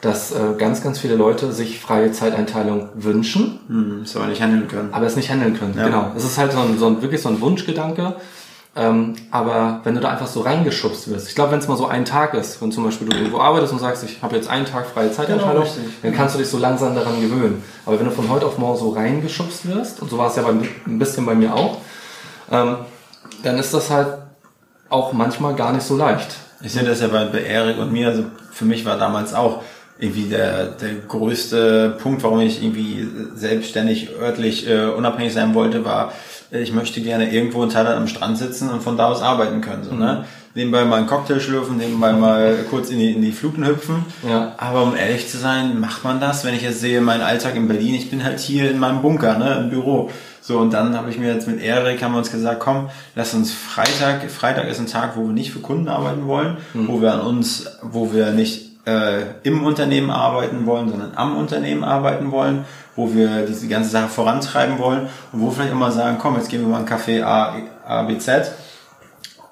dass 0.00 0.32
äh, 0.32 0.54
ganz, 0.56 0.82
ganz 0.82 0.98
viele 0.98 1.14
Leute 1.14 1.52
sich 1.52 1.80
freie 1.80 2.12
Zeiteinteilung 2.12 2.88
wünschen. 2.94 3.60
Mhm, 3.68 4.02
es 4.02 4.16
aber 4.16 4.26
nicht 4.26 4.40
handeln 4.40 4.68
können. 4.68 4.88
Aber 4.92 5.06
es 5.06 5.16
nicht 5.16 5.30
handeln 5.30 5.58
können, 5.58 5.74
ja. 5.76 5.84
genau. 5.84 6.12
Es 6.16 6.24
ist 6.24 6.38
halt 6.38 6.52
so 6.52 6.58
ein, 6.58 6.78
so 6.78 6.86
ein, 6.86 7.02
wirklich 7.02 7.20
so 7.20 7.28
ein 7.28 7.40
Wunschgedanke 7.40 8.14
ähm, 8.76 9.16
aber 9.32 9.80
wenn 9.82 9.96
du 9.96 10.00
da 10.00 10.10
einfach 10.10 10.28
so 10.28 10.42
reingeschubst 10.42 11.10
wirst, 11.10 11.28
ich 11.28 11.34
glaube, 11.34 11.52
wenn 11.52 11.58
es 11.58 11.66
mal 11.66 11.76
so 11.76 11.86
ein 11.86 12.04
Tag 12.04 12.34
ist, 12.34 12.62
wenn 12.62 12.70
zum 12.70 12.84
Beispiel 12.84 13.08
du 13.08 13.16
irgendwo 13.16 13.40
arbeitest 13.40 13.72
und 13.72 13.80
sagst, 13.80 14.04
ich 14.04 14.22
habe 14.22 14.36
jetzt 14.36 14.48
einen 14.48 14.64
Tag 14.64 14.86
freie 14.86 15.10
Zeitanteilung, 15.10 15.64
genau, 15.64 15.86
dann 16.02 16.14
kannst 16.14 16.36
du 16.36 16.38
dich 16.38 16.48
so 16.48 16.58
langsam 16.58 16.94
daran 16.94 17.20
gewöhnen. 17.20 17.64
Aber 17.84 17.98
wenn 17.98 18.06
du 18.06 18.12
von 18.12 18.28
heute 18.28 18.46
auf 18.46 18.58
morgen 18.58 18.78
so 18.78 18.90
reingeschubst 18.90 19.66
wirst, 19.68 20.00
und 20.00 20.08
so 20.08 20.18
war 20.18 20.28
es 20.28 20.36
ja 20.36 20.42
bei, 20.42 20.50
ein 20.50 20.98
bisschen 20.98 21.26
bei 21.26 21.34
mir 21.34 21.52
auch, 21.52 21.78
ähm, 22.52 22.76
dann 23.42 23.58
ist 23.58 23.74
das 23.74 23.90
halt 23.90 24.18
auch 24.88 25.12
manchmal 25.12 25.54
gar 25.54 25.72
nicht 25.72 25.84
so 25.84 25.96
leicht. 25.96 26.36
Ich 26.62 26.72
sehe 26.72 26.84
das 26.84 27.00
ja 27.00 27.08
bei, 27.08 27.24
bei 27.24 27.42
Erik 27.42 27.78
und 27.78 27.90
mir, 27.90 28.08
also 28.08 28.24
für 28.52 28.66
mich 28.66 28.84
war 28.84 28.96
damals 28.98 29.34
auch 29.34 29.62
irgendwie 30.00 30.28
der, 30.28 30.66
der 30.66 30.94
größte 31.06 31.96
Punkt, 32.02 32.22
warum 32.22 32.40
ich 32.40 32.62
irgendwie 32.62 33.06
selbstständig 33.34 34.10
örtlich 34.20 34.68
äh, 34.68 34.86
unabhängig 34.86 35.32
sein 35.32 35.54
wollte, 35.54 35.84
war, 35.84 36.12
ich 36.50 36.72
möchte 36.72 37.00
gerne 37.00 37.32
irgendwo 37.32 37.62
in 37.62 37.70
Thailand 37.70 37.96
am 37.96 38.08
Strand 38.08 38.38
sitzen 38.38 38.70
und 38.70 38.82
von 38.82 38.96
da 38.96 39.08
aus 39.08 39.22
arbeiten 39.22 39.60
können. 39.60 39.84
So, 39.84 39.90
ne? 39.90 39.96
mhm. 39.96 40.00
ne? 40.00 40.24
Nebenbei 40.52 40.84
mal 40.84 40.96
einen 40.96 41.06
Cocktail 41.06 41.38
schlürfen, 41.38 41.76
nebenbei 41.76 42.12
mal 42.12 42.56
kurz 42.68 42.90
in 42.90 42.98
die, 42.98 43.12
in 43.12 43.22
die 43.22 43.30
Fluten 43.30 43.64
hüpfen. 43.64 44.04
Ja. 44.28 44.52
Aber 44.56 44.82
um 44.82 44.96
ehrlich 44.96 45.28
zu 45.28 45.38
sein, 45.38 45.78
macht 45.78 46.02
man 46.02 46.18
das, 46.18 46.44
wenn 46.44 46.54
ich 46.54 46.62
jetzt 46.62 46.80
sehe, 46.80 47.00
meinen 47.00 47.20
Alltag 47.20 47.54
in 47.54 47.68
Berlin, 47.68 47.94
ich 47.94 48.10
bin 48.10 48.24
halt 48.24 48.40
hier 48.40 48.68
in 48.68 48.80
meinem 48.80 49.00
Bunker, 49.00 49.38
ne, 49.38 49.58
im 49.60 49.70
Büro. 49.70 50.10
So, 50.40 50.58
und 50.58 50.72
dann 50.72 50.96
habe 50.96 51.08
ich 51.08 51.18
mir 51.18 51.32
jetzt 51.32 51.46
mit 51.46 51.62
Erik, 51.62 52.02
haben 52.02 52.12
wir 52.12 52.18
uns 52.18 52.32
gesagt, 52.32 52.58
komm, 52.58 52.90
lass 53.14 53.32
uns 53.32 53.52
Freitag, 53.52 54.28
Freitag 54.28 54.66
ist 54.68 54.80
ein 54.80 54.88
Tag, 54.88 55.16
wo 55.16 55.22
wir 55.22 55.32
nicht 55.32 55.52
für 55.52 55.60
Kunden 55.60 55.86
arbeiten 55.86 56.26
wollen, 56.26 56.56
mhm. 56.74 56.88
wo 56.88 57.00
wir 57.00 57.12
an 57.12 57.20
uns, 57.20 57.78
wo 57.82 58.12
wir 58.12 58.32
nicht 58.32 58.69
äh, 58.90 59.22
im 59.42 59.64
Unternehmen 59.64 60.10
arbeiten 60.10 60.66
wollen, 60.66 60.88
sondern 60.90 61.12
am 61.16 61.36
Unternehmen 61.36 61.84
arbeiten 61.84 62.30
wollen, 62.32 62.64
wo 62.96 63.14
wir 63.14 63.46
diese 63.46 63.68
ganze 63.68 63.90
Sache 63.90 64.08
vorantreiben 64.08 64.78
wollen 64.78 65.08
und 65.32 65.40
wo 65.40 65.50
vielleicht 65.50 65.74
mal 65.74 65.92
sagen, 65.92 66.18
komm, 66.20 66.36
jetzt 66.36 66.48
gehen 66.48 66.62
wir 66.62 66.68
mal 66.68 66.78
einen 66.78 66.86
Kaffee 66.86 67.22
A, 67.22 67.54
A 67.86 68.02
B, 68.02 68.18
Z 68.18 68.52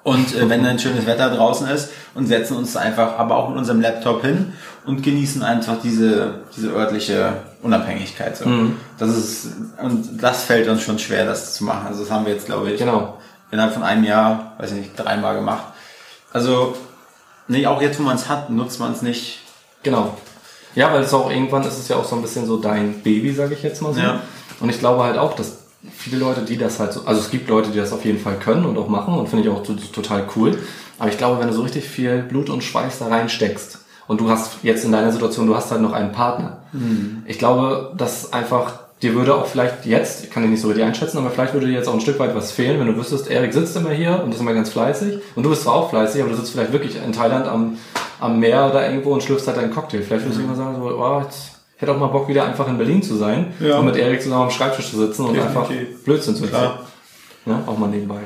und 0.03 0.35
äh, 0.35 0.49
wenn 0.49 0.63
dann 0.63 0.79
schönes 0.79 1.05
Wetter 1.05 1.29
draußen 1.29 1.67
ist 1.67 1.89
und 2.15 2.27
setzen 2.27 2.57
uns 2.57 2.75
einfach 2.75 3.17
aber 3.17 3.35
auch 3.37 3.49
mit 3.49 3.57
unserem 3.57 3.81
Laptop 3.81 4.23
hin 4.23 4.53
und 4.85 5.03
genießen 5.03 5.43
einfach 5.43 5.77
diese, 5.83 6.35
diese 6.55 6.69
örtliche 6.69 7.33
Unabhängigkeit. 7.61 8.37
So. 8.37 8.47
Mhm. 8.47 8.77
Das 8.97 9.09
ist, 9.09 9.47
und 9.81 10.21
das 10.21 10.43
fällt 10.43 10.67
uns 10.67 10.81
schon 10.81 10.99
schwer, 10.99 11.25
das 11.25 11.53
zu 11.53 11.63
machen. 11.63 11.87
Also 11.87 12.03
das 12.03 12.11
haben 12.11 12.25
wir 12.25 12.33
jetzt, 12.33 12.45
glaube 12.45 12.71
ich, 12.71 12.79
Genau. 12.79 13.17
innerhalb 13.51 13.73
von 13.73 13.83
einem 13.83 14.03
Jahr, 14.03 14.53
weiß 14.57 14.71
ich 14.71 14.77
nicht, 14.77 14.91
dreimal 14.95 15.35
gemacht. 15.35 15.63
Also, 16.31 16.75
nee, 17.49 17.65
auch 17.67 17.81
jetzt, 17.81 17.99
wo 17.99 18.03
man 18.03 18.15
es 18.15 18.29
hat, 18.29 18.49
nutzt 18.49 18.79
man 18.79 18.93
es 18.93 19.01
nicht. 19.01 19.39
Genau. 19.83 20.17
Ja, 20.75 20.93
weil 20.93 21.01
es 21.03 21.13
auch 21.13 21.29
irgendwann 21.29 21.63
ist 21.63 21.77
es 21.77 21.87
ja 21.89 21.97
auch 21.97 22.05
so 22.05 22.15
ein 22.15 22.21
bisschen 22.21 22.45
so 22.45 22.57
dein 22.57 23.01
Baby, 23.01 23.33
sage 23.33 23.53
ich 23.55 23.63
jetzt 23.63 23.81
mal 23.81 23.93
so. 23.93 23.99
Ja. 23.99 24.21
Und 24.61 24.69
ich 24.69 24.79
glaube 24.79 25.03
halt 25.03 25.17
auch, 25.17 25.33
dass 25.33 25.57
viele 25.91 26.17
Leute, 26.17 26.41
die 26.41 26.57
das 26.57 26.79
halt 26.79 26.93
so, 26.93 27.01
also 27.05 27.19
es 27.21 27.29
gibt 27.31 27.49
Leute, 27.49 27.69
die 27.71 27.77
das 27.77 27.91
auf 27.91 28.05
jeden 28.05 28.19
Fall 28.19 28.35
können 28.37 28.65
und 28.65 28.77
auch 28.77 28.87
machen 28.87 29.13
und 29.15 29.27
finde 29.29 29.45
ich 29.45 29.49
auch 29.49 29.63
to- 29.63 29.73
total 29.73 30.25
cool. 30.35 30.57
Aber 30.99 31.09
ich 31.09 31.17
glaube, 31.17 31.39
wenn 31.39 31.47
du 31.47 31.53
so 31.53 31.61
richtig 31.63 31.85
viel 31.85 32.21
Blut 32.21 32.49
und 32.49 32.63
Schweiß 32.63 32.99
da 32.99 33.07
reinsteckst 33.07 33.79
und 34.07 34.19
du 34.21 34.29
hast 34.29 34.57
jetzt 34.63 34.83
in 34.83 34.91
deiner 34.91 35.11
Situation, 35.11 35.47
du 35.47 35.55
hast 35.55 35.71
halt 35.71 35.81
noch 35.81 35.93
einen 35.93 36.11
Partner. 36.11 36.57
Ich 37.25 37.39
glaube, 37.39 37.93
dass 37.97 38.33
einfach 38.33 38.73
dir 39.01 39.13
würde 39.15 39.33
auch 39.35 39.45
vielleicht 39.45 39.85
jetzt, 39.85 40.23
ich 40.25 40.29
kann 40.29 40.43
dich 40.43 40.51
nicht 40.51 40.61
so 40.61 40.67
richtig 40.67 40.85
einschätzen, 40.85 41.17
aber 41.19 41.29
vielleicht 41.29 41.53
würde 41.53 41.67
dir 41.67 41.73
jetzt 41.73 41.87
auch 41.87 41.93
ein 41.93 42.01
Stück 42.01 42.19
weit 42.19 42.35
was 42.35 42.51
fehlen, 42.51 42.79
wenn 42.79 42.87
du 42.87 42.97
wüsstest, 42.97 43.29
Erik 43.29 43.53
sitzt 43.53 43.75
immer 43.77 43.91
hier 43.91 44.21
und 44.23 44.33
ist 44.33 44.41
immer 44.41 44.53
ganz 44.53 44.69
fleißig 44.71 45.19
und 45.35 45.43
du 45.43 45.49
bist 45.49 45.63
zwar 45.63 45.75
auch 45.75 45.89
fleißig, 45.89 46.21
aber 46.21 46.31
du 46.31 46.37
sitzt 46.37 46.51
vielleicht 46.51 46.73
wirklich 46.73 46.97
in 47.03 47.11
Thailand 47.13 47.47
am, 47.47 47.77
am 48.19 48.39
Meer 48.39 48.67
oder 48.69 48.89
irgendwo 48.89 49.13
und 49.13 49.23
schlürfst 49.23 49.47
halt 49.47 49.57
deinen 49.57 49.71
Cocktail. 49.73 50.01
Vielleicht 50.01 50.25
würdest 50.25 50.39
du 50.39 50.43
immer 50.43 50.55
sagen, 50.55 50.75
so, 50.75 50.83
oh, 50.97 51.21
jetzt, 51.23 51.51
ich 51.75 51.81
hätte 51.81 51.93
auch 51.93 51.97
mal 51.97 52.07
Bock, 52.07 52.27
wieder 52.27 52.45
einfach 52.45 52.67
in 52.67 52.77
Berlin 52.77 53.01
zu 53.01 53.15
sein 53.15 53.53
Ja. 53.59 53.77
und 53.79 53.85
mit 53.85 53.95
Erik 53.95 54.21
zusammen 54.21 54.43
am 54.43 54.51
Schreibtisch 54.51 54.89
zu 54.91 54.97
sitzen 54.97 55.23
und 55.25 55.33
Definitiv. 55.35 55.57
einfach 55.57 56.03
Blödsinn 56.03 56.35
zu 56.35 56.43
erzählen. 56.43 56.71
Ja, 57.45 57.63
auch 57.65 57.77
mal 57.77 57.87
nebenbei. 57.87 58.19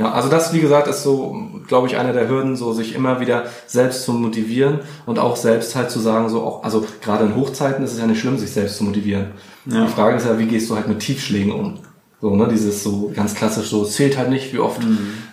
Ja, 0.00 0.12
also 0.12 0.30
das, 0.30 0.54
wie 0.54 0.60
gesagt, 0.60 0.88
ist 0.88 1.02
so, 1.02 1.36
glaube 1.68 1.86
ich, 1.86 1.98
eine 1.98 2.14
der 2.14 2.26
Hürden, 2.26 2.56
so 2.56 2.72
sich 2.72 2.94
immer 2.94 3.20
wieder 3.20 3.44
selbst 3.66 4.04
zu 4.04 4.14
motivieren 4.14 4.80
und 5.04 5.18
auch 5.18 5.36
selbst 5.36 5.76
halt 5.76 5.90
zu 5.90 5.98
sagen, 5.98 6.30
so 6.30 6.40
auch, 6.40 6.64
also 6.64 6.86
gerade 7.02 7.26
in 7.26 7.36
Hochzeiten 7.36 7.84
ist 7.84 7.92
es 7.92 7.98
ja 7.98 8.06
nicht 8.06 8.18
schlimm, 8.18 8.38
sich 8.38 8.50
selbst 8.50 8.78
zu 8.78 8.84
motivieren. 8.84 9.32
Ja. 9.66 9.84
Die 9.84 9.92
Frage 9.92 10.16
ist 10.16 10.24
ja, 10.24 10.38
wie 10.38 10.46
gehst 10.46 10.70
du 10.70 10.74
halt 10.74 10.88
mit 10.88 11.00
Tiefschlägen 11.00 11.52
um? 11.52 11.80
So, 12.18 12.34
ne, 12.34 12.48
dieses 12.48 12.82
so 12.82 13.12
ganz 13.14 13.34
klassisch, 13.34 13.68
so 13.68 13.82
es 13.82 13.92
zählt 13.92 14.16
halt 14.16 14.30
nicht, 14.30 14.54
wie 14.54 14.58
oft, 14.58 14.80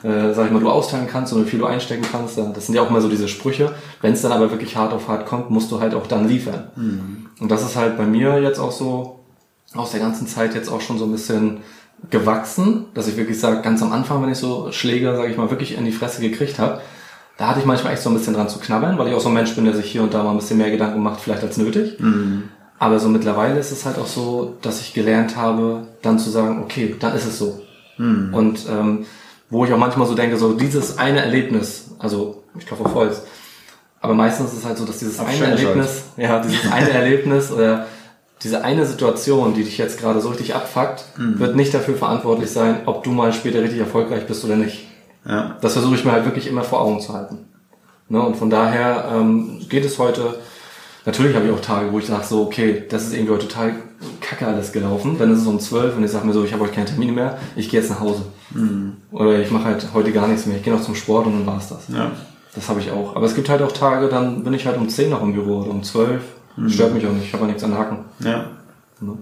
äh, 0.04 0.34
sag 0.34 0.48
ich 0.48 0.52
mal, 0.52 0.60
du 0.60 0.70
austeilen 0.70 1.08
kannst 1.10 1.32
und 1.32 1.46
wie 1.46 1.50
viel 1.50 1.60
du 1.60 1.66
einstecken 1.66 2.06
kannst. 2.12 2.38
Das 2.38 2.66
sind 2.66 2.76
ja 2.76 2.82
auch 2.82 2.90
mal 2.90 3.02
so 3.02 3.08
diese 3.08 3.30
Sprüche. 3.30 3.74
Wenn 4.02 4.12
es 4.12 4.22
dann 4.22 4.34
aber 4.34 4.52
wirklich 4.52 4.76
hart 4.76 4.92
auf 4.92 5.08
hart 5.08 5.28
kommt, 5.28 5.50
musst 5.50 5.72
du 5.72 5.80
halt 5.80 5.94
auch 5.94 6.08
dann 6.08 6.28
liefern. 6.28 6.72
Und 7.40 7.50
das 7.50 7.64
ist 7.64 7.78
halt 7.78 7.98
bei 7.98 8.06
mir 8.06 8.42
jetzt 8.42 8.60
auch 8.60 8.74
so 8.74 9.20
aus 9.74 9.92
der 9.92 10.02
ganzen 10.02 10.28
Zeit 10.28 10.56
jetzt 10.56 10.70
auch 10.70 10.82
schon 10.82 10.98
so 10.98 11.06
ein 11.06 11.12
bisschen 11.12 11.60
gewachsen, 12.10 12.86
dass 12.94 13.08
ich 13.08 13.18
wirklich 13.18 13.40
sage, 13.40 13.62
ganz 13.62 13.82
am 13.82 13.92
Anfang, 13.92 14.22
wenn 14.24 14.32
ich 14.32 14.38
so 14.38 14.72
Schläge, 14.72 15.16
sage 15.16 15.32
ich 15.32 15.38
mal, 15.38 15.50
wirklich 15.50 15.78
in 15.78 15.86
die 15.86 15.92
Fresse 15.92 16.22
gekriegt 16.22 16.60
habe, 16.60 16.82
da 17.38 17.50
hatte 17.50 17.60
ich 17.60 17.66
manchmal 17.66 17.94
echt 17.94 18.02
so 18.02 18.10
ein 18.10 18.16
bisschen 18.16 18.34
dran 18.34 18.50
zu 18.50 18.60
knabbern, 18.60 18.98
weil 18.98 19.08
ich 19.08 19.14
auch 19.14 19.20
so 19.20 19.30
ein 19.30 19.34
Mensch 19.34 19.54
bin, 19.56 19.66
der 19.66 19.76
sich 19.76 19.92
hier 19.92 20.02
und 20.04 20.14
da 20.14 20.24
mal 20.24 20.32
ein 20.32 20.38
bisschen 20.38 20.58
mehr 20.58 20.72
Gedanken 20.72 21.02
macht, 21.02 21.22
vielleicht 21.22 21.44
als 21.44 21.58
nötig. 21.58 21.98
Aber 22.80 23.00
so 23.00 23.10
mittlerweile 23.10 23.60
ist 23.60 23.72
es 23.72 23.86
halt 23.86 23.98
auch 23.98 24.08
so, 24.08 24.58
dass 24.62 24.82
ich 24.82 24.94
gelernt 24.94 25.36
habe, 25.36 25.88
dann 26.02 26.20
zu 26.20 26.30
sagen, 26.30 26.62
okay, 26.64 26.96
dann 27.00 27.16
ist 27.16 27.26
es 27.26 27.38
so. 27.38 27.62
Und 28.34 28.66
ähm, 28.70 29.06
wo 29.50 29.66
ich 29.66 29.74
auch 29.74 29.78
manchmal 29.78 30.08
so 30.08 30.16
denke, 30.16 30.38
so 30.38 30.54
dieses 30.54 30.98
eine 30.98 31.22
Erlebnis, 31.22 31.92
also 32.00 32.44
ich 32.58 32.66
klopfe 32.66 32.86
auf 32.86 32.94
Holz, 32.94 33.22
aber 34.02 34.14
meistens 34.14 34.52
ist 34.52 34.60
es 34.60 34.66
halt 34.66 34.78
so, 34.78 34.86
dass 34.86 35.00
dieses 35.00 35.20
Auf 35.20 35.28
eine 35.28 35.46
Erlebnis, 35.46 36.04
ja, 36.18 36.40
dieses 36.40 36.72
eine 36.72 36.90
Erlebnis 36.92 37.52
oder 37.52 37.88
diese 38.44 38.64
eine 38.64 38.86
Situation, 38.86 39.54
die 39.54 39.64
dich 39.64 39.78
jetzt 39.78 40.00
gerade 40.00 40.22
so 40.22 40.30
richtig 40.30 40.54
abfuckt, 40.56 41.06
wird 41.40 41.56
nicht 41.56 41.74
dafür 41.74 41.96
verantwortlich 41.96 42.52
sein, 42.52 42.82
ob 42.86 43.04
du 43.04 43.12
mal 43.12 43.34
später 43.34 43.62
richtig 43.62 43.80
erfolgreich 43.80 44.28
bist 44.28 44.46
oder 44.46 44.56
nicht. 44.56 44.88
Ja. 45.28 45.58
Das 45.62 45.74
versuche 45.74 45.96
ich 45.96 46.06
mir 46.06 46.12
halt 46.12 46.26
wirklich 46.26 46.48
immer 46.48 46.64
vor 46.64 46.82
Augen 46.82 47.02
zu 47.02 47.14
halten. 47.14 47.48
Ne? 48.10 48.22
Und 48.22 48.38
von 48.38 48.50
daher 48.50 49.10
ähm, 49.14 49.60
geht 49.70 49.86
es 49.86 50.00
heute. 50.00 50.36
Natürlich 51.06 51.36
habe 51.36 51.48
ich 51.48 51.52
auch 51.52 51.62
Tage, 51.62 51.92
wo 51.92 52.00
ich 52.00 52.06
sage 52.06 52.26
so, 52.26 52.44
okay, 52.44 52.84
das 52.90 53.04
ist 53.04 53.14
irgendwie 53.14 53.34
heute 53.34 53.48
total 53.48 53.74
kacke 54.22 54.46
alles 54.46 54.72
gelaufen. 54.72 55.18
Dann 55.18 55.32
ist 55.32 55.42
es 55.42 55.48
um 55.48 55.60
12 55.60 55.98
und 55.98 56.04
ich 56.04 56.12
sage 56.12 56.28
mir 56.28 56.34
so, 56.34 56.44
ich 56.44 56.54
habe 56.54 56.64
heute 56.64 56.74
keine 56.74 56.88
Termine 56.88 57.12
mehr, 57.12 57.38
ich 57.56 57.70
gehe 57.70 57.80
jetzt 57.80 57.90
nach 57.90 58.00
Hause. 58.00 58.24
Oder 59.12 59.40
ich 59.40 59.52
mache 59.52 59.66
halt 59.66 59.88
heute 59.94 60.12
gar 60.12 60.28
nichts 60.28 60.46
mehr, 60.46 60.58
ich 60.58 60.64
gehe 60.64 60.74
noch 60.74 60.82
zum 60.82 60.96
Sport 60.96 61.28
und 61.28 61.34
dann 61.34 61.48
war's 61.48 61.70
das. 61.70 61.88
Ja. 61.90 62.12
Das 62.56 62.70
habe 62.70 62.80
ich 62.80 62.92
auch. 62.92 63.16
Aber 63.16 63.26
es 63.26 63.36
gibt 63.36 63.50
halt 63.50 63.62
auch 63.62 63.72
Tage, 63.72 64.08
dann 64.08 64.44
bin 64.44 64.54
ich 64.54 64.66
halt 64.66 64.78
um 64.78 64.90
10 64.90 65.10
noch 65.10 65.22
im 65.22 65.34
Büro 65.34 65.62
oder 65.62 65.72
um 65.72 65.84
12. 66.58 66.74
Stört 66.74 66.94
mich 66.94 67.06
auch 67.06 67.12
nicht, 67.12 67.26
ich 67.28 67.34
habe 67.34 67.44
ja 67.44 67.48
nichts 67.48 67.64
an 67.64 67.78
Haken. 67.78 68.00
Ja. 68.20 68.46
Ne? 69.00 69.14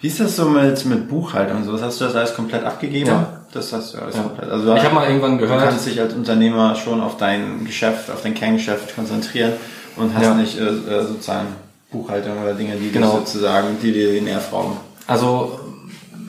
Wie 0.00 0.06
ist 0.06 0.20
das 0.20 0.36
so 0.36 0.48
mit, 0.48 0.84
mit 0.86 1.08
Buchhaltung 1.08 1.58
und 1.58 1.64
sowas? 1.64 1.82
Hast 1.82 2.00
du 2.00 2.04
das 2.04 2.14
alles 2.14 2.34
komplett 2.34 2.64
abgegeben? 2.64 3.08
Ja. 3.08 3.32
Das 3.52 3.72
hast 3.72 3.94
du 3.94 3.98
alles 3.98 4.16
Ja. 4.16 4.22
komplett. 4.22 4.50
Also 4.50 4.74
Ich 4.74 4.82
habe 4.82 4.94
mal 4.94 5.06
irgendwann 5.08 5.38
du 5.38 5.46
gehört, 5.46 5.62
kannst 5.70 5.86
dich 5.86 6.00
als 6.00 6.12
Unternehmer 6.14 6.74
schon 6.74 7.00
auf 7.00 7.16
dein 7.16 7.64
Geschäft, 7.64 8.10
auf 8.10 8.22
dein 8.22 8.34
Kerngeschäft 8.34 8.94
konzentrieren 8.94 9.52
und 9.96 10.14
hast 10.14 10.22
Ja. 10.24 10.34
nicht 10.34 10.58
äh, 10.58 10.64
äh, 10.66 11.04
sozusagen 11.06 11.48
Buchhaltung 11.90 12.40
oder 12.42 12.54
Dinge, 12.54 12.76
die 12.76 12.90
Genau. 12.92 13.12
dir 13.12 13.18
sozusagen, 13.18 13.78
die 13.82 13.92
dir 13.92 14.12
den 14.12 14.24
Nerv 14.24 14.52
rauben. 14.52 14.76
Also 15.06 15.58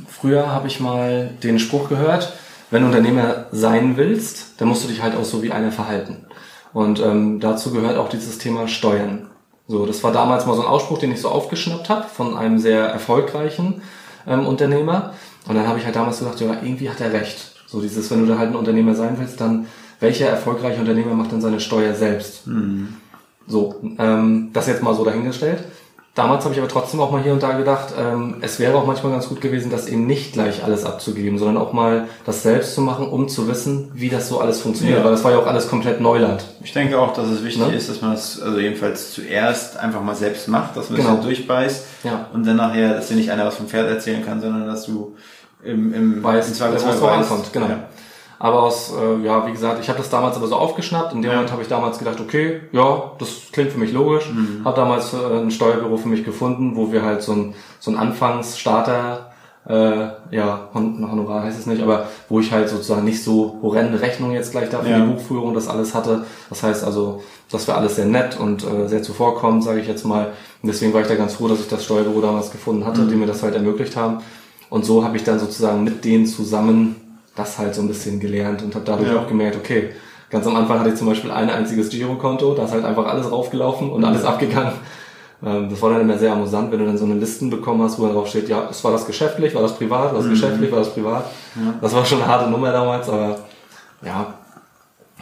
früher 0.08 0.48
habe 0.52 0.68
ich 0.68 0.80
mal 0.80 1.32
den 1.44 1.60
Spruch 1.60 1.90
gehört, 1.90 2.34
wenn 2.72 2.82
du 2.84 2.88
Unternehmer 2.88 3.46
sein 3.52 3.98
willst, 3.98 4.54
dann 4.60 4.68
musst 4.70 4.84
du 4.84 4.88
dich 4.88 5.02
halt 5.04 5.16
auch 5.16 5.26
so 5.26 5.44
wie 5.44 5.52
einer 5.52 5.72
verhalten. 5.72 6.26
Und 6.72 7.00
ähm, 7.02 7.40
dazu 7.40 7.72
gehört 7.72 7.98
auch 7.98 8.10
dieses 8.10 8.38
Thema 8.38 8.68
Steuern. 8.68 9.28
So, 9.70 9.86
das 9.86 10.04
war 10.04 10.12
damals 10.12 10.48
mal 10.48 10.56
so 10.56 10.64
ein 10.64 10.68
Ausspruch, 10.68 10.98
den 10.98 11.12
ich 11.12 11.22
so 11.22 11.30
aufgeschnappt 11.30 11.90
habe 11.90 12.08
von 12.08 12.36
einem 12.36 12.58
sehr 12.58 12.86
erfolgreichen 12.86 13.84
ähm, 14.28 14.48
Unternehmer. 14.48 15.14
Und 15.48 15.56
dann 15.56 15.68
habe 15.68 15.78
ich 15.78 15.86
halt 15.86 15.96
damals 15.96 16.18
gedacht, 16.20 16.42
ja, 16.42 16.54
irgendwie 16.64 16.90
hat 16.90 17.00
er 17.00 17.14
recht. 17.14 17.54
So 17.68 17.80
dieses, 17.80 18.10
wenn 18.10 18.20
du 18.20 18.26
da 18.26 18.40
halt 18.40 18.50
ein 18.50 18.56
Unternehmer 18.56 18.96
sein 18.96 19.16
willst, 19.20 19.40
dann 19.40 19.68
welcher 20.00 20.28
erfolgreiche 20.28 20.80
Unternehmer 20.80 21.14
macht 21.14 21.32
dann 21.32 21.42
seine 21.42 21.60
Steuer 21.60 21.94
selbst? 21.94 22.48
So, 23.46 23.76
ähm, 24.00 24.50
das 24.54 24.66
jetzt 24.66 24.82
mal 24.82 24.96
so 24.96 25.06
dahingestellt. 25.06 25.64
Damals 26.20 26.44
habe 26.44 26.54
ich 26.54 26.60
aber 26.60 26.68
trotzdem 26.70 27.00
auch 27.00 27.12
mal 27.12 27.22
hier 27.24 27.32
und 27.32 27.42
da 27.42 27.54
gedacht, 27.54 27.94
ähm, 27.98 28.36
es 28.42 28.60
wäre 28.60 28.76
auch 28.78 28.86
manchmal 28.86 29.14
ganz 29.14 29.30
gut 29.30 29.40
gewesen, 29.40 29.72
das 29.72 29.88
eben 29.88 30.06
nicht 30.06 30.34
gleich 30.34 30.64
alles 30.66 30.84
abzugeben, 30.84 31.38
sondern 31.40 31.56
auch 31.58 31.72
mal 31.72 32.08
das 32.26 32.44
selbst 32.44 32.76
zu 32.76 32.82
machen, 32.82 33.08
um 33.08 33.30
zu 33.30 33.48
wissen, 33.48 33.90
wie 33.94 34.10
das 34.10 34.28
so 34.28 34.42
alles 34.42 34.60
funktioniert. 34.60 34.98
Ja. 34.98 35.04
Weil 35.06 35.12
das 35.12 35.24
war 35.24 35.32
ja 35.32 35.40
auch 35.40 35.48
alles 35.48 35.70
komplett 35.70 36.02
Neuland. 36.02 36.44
Ich 36.62 36.74
denke 36.74 37.00
auch, 37.00 37.14
dass 37.14 37.28
es 37.28 37.44
wichtig 37.44 37.66
Ne? 37.66 37.74
ist, 37.74 37.88
dass 37.90 38.02
man 38.02 38.12
das 38.12 38.42
also 38.42 38.60
jedenfalls 38.60 39.14
zuerst 39.14 39.78
einfach 39.78 40.02
mal 40.02 40.16
selbst 40.16 40.50
macht, 40.50 40.76
dass 40.76 40.90
man 40.90 41.00
Genau. 41.00 41.16
das 41.16 41.24
durchbeißt 41.26 41.86
Ja. 42.04 42.28
und 42.34 42.46
dann 42.46 42.58
nachher, 42.58 42.96
dass 42.96 43.08
dir 43.08 43.16
nicht 43.16 43.32
einer 43.32 43.46
was 43.46 43.56
vom 43.56 43.68
Pferd 43.68 43.88
erzählen 43.90 44.26
kann, 44.26 44.42
sondern 44.42 44.68
dass 44.68 44.86
du 44.88 45.16
im, 45.64 45.94
im 45.94 46.22
Weiß, 46.24 46.50
im 46.50 46.54
Zweifelsfall 46.54 47.00
weißt. 47.02 47.04
ankommt, 47.32 47.54
genau. 47.54 47.68
Ja. 47.68 47.80
Aber 48.42 48.64
aus, 48.64 48.94
äh, 48.94 49.26
ja, 49.26 49.46
wie 49.46 49.52
gesagt, 49.52 49.80
ich 49.82 49.90
habe 49.90 50.00
das 50.00 50.10
damals 50.10 50.38
aber 50.38 50.48
so 50.48 50.56
aufgeschnappt. 50.56 51.14
In 51.14 51.22
dem 51.22 51.30
Ja. 51.30 51.36
Moment 51.36 51.52
habe 51.52 51.62
ich 51.62 51.68
damals 51.68 52.00
gedacht, 52.00 52.20
okay, 52.22 52.62
ja, 52.72 53.12
das 53.20 53.30
klingt 53.52 53.72
für 53.74 53.80
mich 53.80 53.92
logisch. 53.92 54.32
Mhm. 54.32 54.62
Habe 54.64 54.78
damals 54.78 55.14
äh, 55.14 55.18
ein 55.42 55.52
Steuerbüro 55.52 55.98
für 55.98 56.08
mich 56.08 56.24
gefunden, 56.24 56.76
wo 56.78 56.92
wir 56.92 57.02
halt 57.04 57.22
so 57.22 57.34
ein, 57.34 57.54
so 57.82 57.92
ein 57.92 57.98
Anfangsstarter, 57.98 59.32
äh, 59.68 60.08
ja, 60.36 60.70
Hon 60.74 61.06
Honorar 61.12 61.44
heißt 61.44 61.60
es 61.60 61.66
nicht, 61.66 61.82
aber 61.84 62.08
wo 62.30 62.40
ich 62.40 62.52
halt 62.52 62.70
sozusagen 62.70 63.04
nicht 63.04 63.24
so 63.24 63.58
horrende 63.62 64.00
Rechnungen 64.02 64.34
jetzt 64.34 64.52
gleich 64.52 64.70
da 64.70 64.80
für 64.80 64.90
Ja. 64.90 65.00
die 65.00 65.12
Buchführung 65.12 65.54
das 65.54 65.68
alles 65.68 65.94
hatte. 65.94 66.26
Das 66.50 66.64
heißt 66.64 66.84
also, 66.86 67.22
das 67.52 67.68
war 67.68 67.78
alles 67.78 67.98
sehr 67.98 68.06
nett 68.06 68.40
und 68.40 68.64
äh, 68.64 68.88
sehr 68.88 69.04
zuvorkommend, 69.04 69.64
sage 69.64 69.82
ich 69.82 69.88
jetzt 69.88 70.06
mal. 70.06 70.28
Und 70.64 70.68
deswegen 70.68 70.94
war 70.94 71.02
ich 71.02 71.08
da 71.08 71.16
ganz 71.16 71.34
froh, 71.36 71.48
dass 71.50 71.60
ich 71.60 71.68
das 71.68 71.84
Steuerbüro 71.84 72.22
damals 72.22 72.52
gefunden 72.52 72.86
hatte, 72.86 73.06
die 73.06 73.16
mir 73.16 73.28
das 73.28 73.44
halt 73.44 73.54
ermöglicht 73.56 73.96
haben. 73.98 74.20
Und 74.70 74.86
so 74.86 75.04
habe 75.04 75.18
ich 75.18 75.24
dann 75.24 75.40
sozusagen 75.40 75.84
mit 75.84 76.06
denen 76.06 76.26
zusammen 76.26 76.96
das 77.40 77.58
halt 77.58 77.74
so 77.76 77.82
ein 77.82 77.88
bisschen 77.88 78.20
gelernt 78.20 78.62
und 78.62 78.76
habe 78.76 78.86
dadurch 78.86 79.10
Ja. 79.12 79.20
auch 79.20 79.28
gemerkt, 79.28 79.56
okay, 79.58 79.90
ganz 80.30 80.46
am 80.46 80.56
Anfang 80.56 80.80
hatte 80.80 80.90
ich 80.90 80.96
zum 80.96 81.08
Beispiel 81.08 81.32
ein 81.32 81.50
einziges 81.50 81.90
Girokonto, 81.90 82.54
da 82.54 82.66
ist 82.66 82.72
halt 82.74 82.86
einfach 82.86 83.06
alles 83.08 83.32
raufgelaufen 83.32 83.90
und 83.90 84.04
alles 84.06 84.24
abgegangen. 84.26 84.74
Ähm, 85.44 85.70
Das 85.70 85.82
war 85.82 85.92
dann 85.92 86.02
immer 86.02 86.18
sehr 86.18 86.34
amüsant, 86.34 86.70
wenn 86.72 86.80
du 86.80 86.86
dann 86.86 86.98
so 86.98 87.06
eine 87.06 87.14
Listen 87.16 87.50
bekommen 87.50 87.82
hast, 87.82 87.98
wo 87.98 88.06
dann 88.06 88.14
drauf 88.14 88.28
steht, 88.28 88.50
ja, 88.50 88.68
es 88.70 88.84
war 88.84 88.92
das 88.92 89.06
geschäftlich, 89.06 89.56
war 89.56 89.62
das 89.62 89.74
privat, 89.78 90.12
war 90.14 90.20
das 90.20 90.30
geschäftlich, 90.30 90.70
war 90.72 90.80
das 90.80 90.94
privat. 90.94 91.26
Das 91.82 91.94
war 91.96 92.04
schon 92.06 92.22
eine 92.22 92.30
harte 92.30 92.50
Nummer 92.50 92.72
damals, 92.74 93.08
aber 93.10 93.40
ja, 94.06 94.34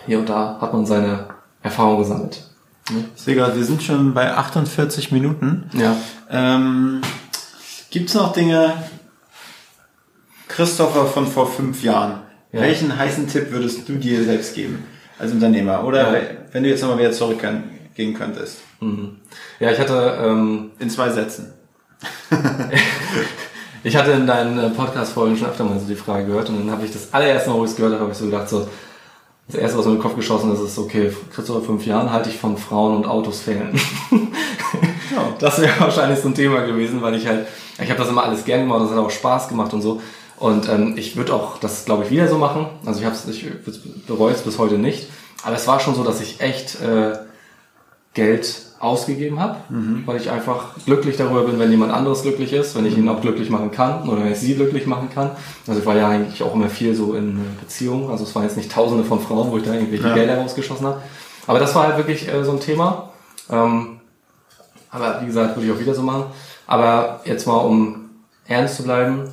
hier 0.08 0.20
und 0.20 0.28
da 0.28 0.58
hat 0.60 0.74
man 0.74 0.86
seine 0.86 1.26
Erfahrung 1.62 2.00
gesammelt. 2.00 2.44
Ich 3.16 3.22
sehe 3.22 3.36
gerade, 3.36 3.56
wir 3.56 3.64
sind 3.66 3.84
schon 3.84 4.14
bei 4.14 4.34
48 4.34 5.12
Minuten. 5.12 5.70
Ja. 5.74 5.96
Ähm, 6.32 7.02
Gibt 7.92 8.10
es 8.10 8.16
noch 8.16 8.34
Dinge, 8.34 8.74
Christopher 10.58 11.06
von 11.06 11.28
vor 11.28 11.46
fünf 11.46 11.84
Jahren, 11.84 12.22
Ja. 12.52 12.62
welchen 12.62 12.98
heißen 12.98 13.28
Tipp 13.28 13.52
würdest 13.52 13.88
du 13.88 13.94
dir 13.94 14.24
selbst 14.24 14.56
geben 14.56 14.84
als 15.20 15.32
Unternehmer? 15.32 15.84
Oder 15.84 16.18
Ja. 16.18 16.22
wenn 16.52 16.64
du 16.64 16.70
jetzt 16.70 16.82
nochmal 16.82 16.98
wieder 16.98 17.12
zurückgehen 17.12 18.16
könntest? 18.18 18.58
Mhm. 18.80 19.18
Ja, 19.60 19.70
ich 19.72 19.78
hatte 19.80 20.18
ähm, 20.20 20.72
In 20.80 20.90
zwei 20.90 21.10
Sätzen. 21.10 21.54
Ich 23.84 23.96
hatte 23.96 24.12
in 24.12 24.26
deinen 24.28 24.58
äh, 24.60 24.70
Podcast-Folgen 24.72 25.38
schon 25.38 25.48
öfter 25.48 25.64
mal 25.64 25.80
so 25.80 25.86
die 25.86 25.96
Frage 25.96 26.26
gehört 26.26 26.50
und 26.50 26.58
dann 26.60 26.72
habe 26.72 26.84
ich 26.86 26.92
das 26.92 27.14
allererste 27.14 27.52
Mal, 27.52 27.58
wo 27.58 27.64
ich 27.64 27.70
es 27.70 27.76
gehört 27.78 27.94
habe, 27.94 28.02
habe 28.02 28.12
ich 28.12 28.18
so 28.18 28.26
gedacht, 28.26 28.50
so, 28.50 28.68
das 29.48 29.56
erste, 29.56 29.78
was 29.78 29.86
mir 29.86 29.92
in 29.92 29.98
den 29.98 30.04
Kopf 30.04 30.16
geschossen 30.16 30.52
ist, 30.52 30.60
ist, 30.60 30.78
okay, 30.80 31.14
Christopher 31.34 31.62
fünf 31.62 31.86
Jahren 31.86 32.12
halte 32.12 32.30
ich 32.30 32.38
von 32.38 32.58
Frauen 32.58 32.98
und 32.98 33.06
Autos 33.06 33.42
fehlen. 33.42 33.80
Das 35.40 35.60
wäre 35.62 35.80
wahrscheinlich 35.80 36.20
so 36.20 36.28
ein 36.28 36.36
Thema 36.36 36.62
gewesen, 36.62 37.02
weil 37.02 37.16
ich 37.16 37.26
halt, 37.26 37.48
ich 37.82 37.90
habe 37.90 38.00
das 38.00 38.10
immer 38.10 38.24
alles 38.24 38.44
gern 38.46 38.62
gemacht, 38.62 38.82
das 38.84 38.92
hat 38.92 38.98
auch 38.98 39.10
Spaß 39.10 39.48
gemacht 39.48 39.74
und 39.74 39.82
so. 39.82 40.02
Und 40.38 40.70
ähm, 40.70 40.94
ich 40.98 41.16
würde 41.16 41.34
auch 41.34 41.58
das, 41.60 41.86
glaube 41.86 42.04
ich, 42.04 42.12
wieder 42.12 42.28
so 42.28 42.38
machen. 42.38 42.68
Also 42.86 43.00
ich 43.00 43.06
habe 43.06 43.16
es, 43.16 43.28
ich 43.28 43.46
bereue 44.06 44.34
es 44.34 44.42
bis 44.42 44.60
heute 44.60 44.78
nicht. 44.78 45.08
Aber 45.44 45.56
es 45.56 45.68
war 45.68 45.80
schon 45.80 45.96
so, 45.96 46.04
dass 46.04 46.22
ich 46.22 46.40
echt 46.42 46.80
äh, 46.82 47.18
Geld 48.14 48.62
ausgegeben 48.80 49.40
habe, 49.40 49.58
Mhm. 49.70 50.04
weil 50.06 50.18
ich 50.18 50.30
einfach 50.30 50.76
glücklich 50.86 51.18
darüber 51.18 51.44
bin, 51.44 51.58
wenn 51.58 51.72
jemand 51.72 51.92
anderes 51.92 52.22
glücklich 52.22 52.54
ist, 52.54 52.76
wenn 52.76 52.86
ich 52.86 52.96
Mhm. 52.96 53.04
ihn 53.04 53.10
auch 53.10 53.22
glücklich 53.22 53.50
machen 53.50 53.72
kann 53.72 54.08
oder 54.08 54.24
wenn 54.24 54.32
ich 54.32 54.38
sie 54.38 54.54
glücklich 54.54 54.86
machen 54.86 55.10
kann. 55.10 55.32
Also 55.68 55.80
ich 55.80 55.86
war 55.88 55.96
ja 55.96 56.08
eigentlich 56.10 56.44
auch 56.44 56.54
immer 56.54 56.70
viel 56.70 56.94
so 56.94 57.16
in 57.16 57.38
äh, 57.40 57.42
Beziehungen, 57.60 58.12
also 58.12 58.24
es 58.24 58.36
waren 58.36 58.44
jetzt 58.44 58.56
nicht 58.58 58.72
tausende 58.72 59.04
von 59.04 59.20
Frauen, 59.20 59.50
wo 59.52 59.58
ich 59.58 59.64
da 59.64 59.74
irgendwelche 59.74 60.08
Ja. 60.08 60.14
Gelder 60.14 60.38
rausgeschossen 60.38 60.86
habe. 60.86 61.02
Aber 61.48 61.58
das 61.60 61.74
war 61.74 61.88
halt 61.88 61.98
wirklich 61.98 62.32
äh, 62.32 62.44
so 62.44 62.52
ein 62.52 62.60
Thema. 62.60 63.10
Ähm, 63.50 64.00
aber 64.92 65.22
wie 65.22 65.26
gesagt, 65.26 65.56
würde 65.56 65.68
ich 65.68 65.74
auch 65.76 65.80
wieder 65.80 65.96
so 65.96 66.04
machen. 66.04 66.26
Aber 66.68 67.22
jetzt 67.26 67.48
mal, 67.48 67.58
um 67.58 68.10
ernst 68.48 68.76
zu 68.78 68.84
bleiben, 68.84 69.24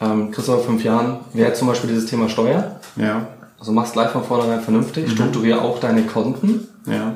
ähm, 0.00 0.30
Christoph, 0.30 0.64
fünf 0.66 0.82
Jahren 0.84 1.18
wäre 1.32 1.52
zum 1.54 1.68
Beispiel 1.68 1.90
dieses 1.90 2.06
Thema 2.08 2.28
Steuer. 2.28 2.76
Ja. 2.96 3.26
Also 3.58 3.72
machst 3.72 3.92
gleich 3.92 4.10
von 4.10 4.24
vornherein 4.24 4.60
vernünftig, 4.62 5.06
Mhm. 5.06 5.10
strukturiere 5.12 5.60
auch 5.62 5.78
deine 5.80 6.02
Konten. 6.02 6.66
Ja. 6.86 7.12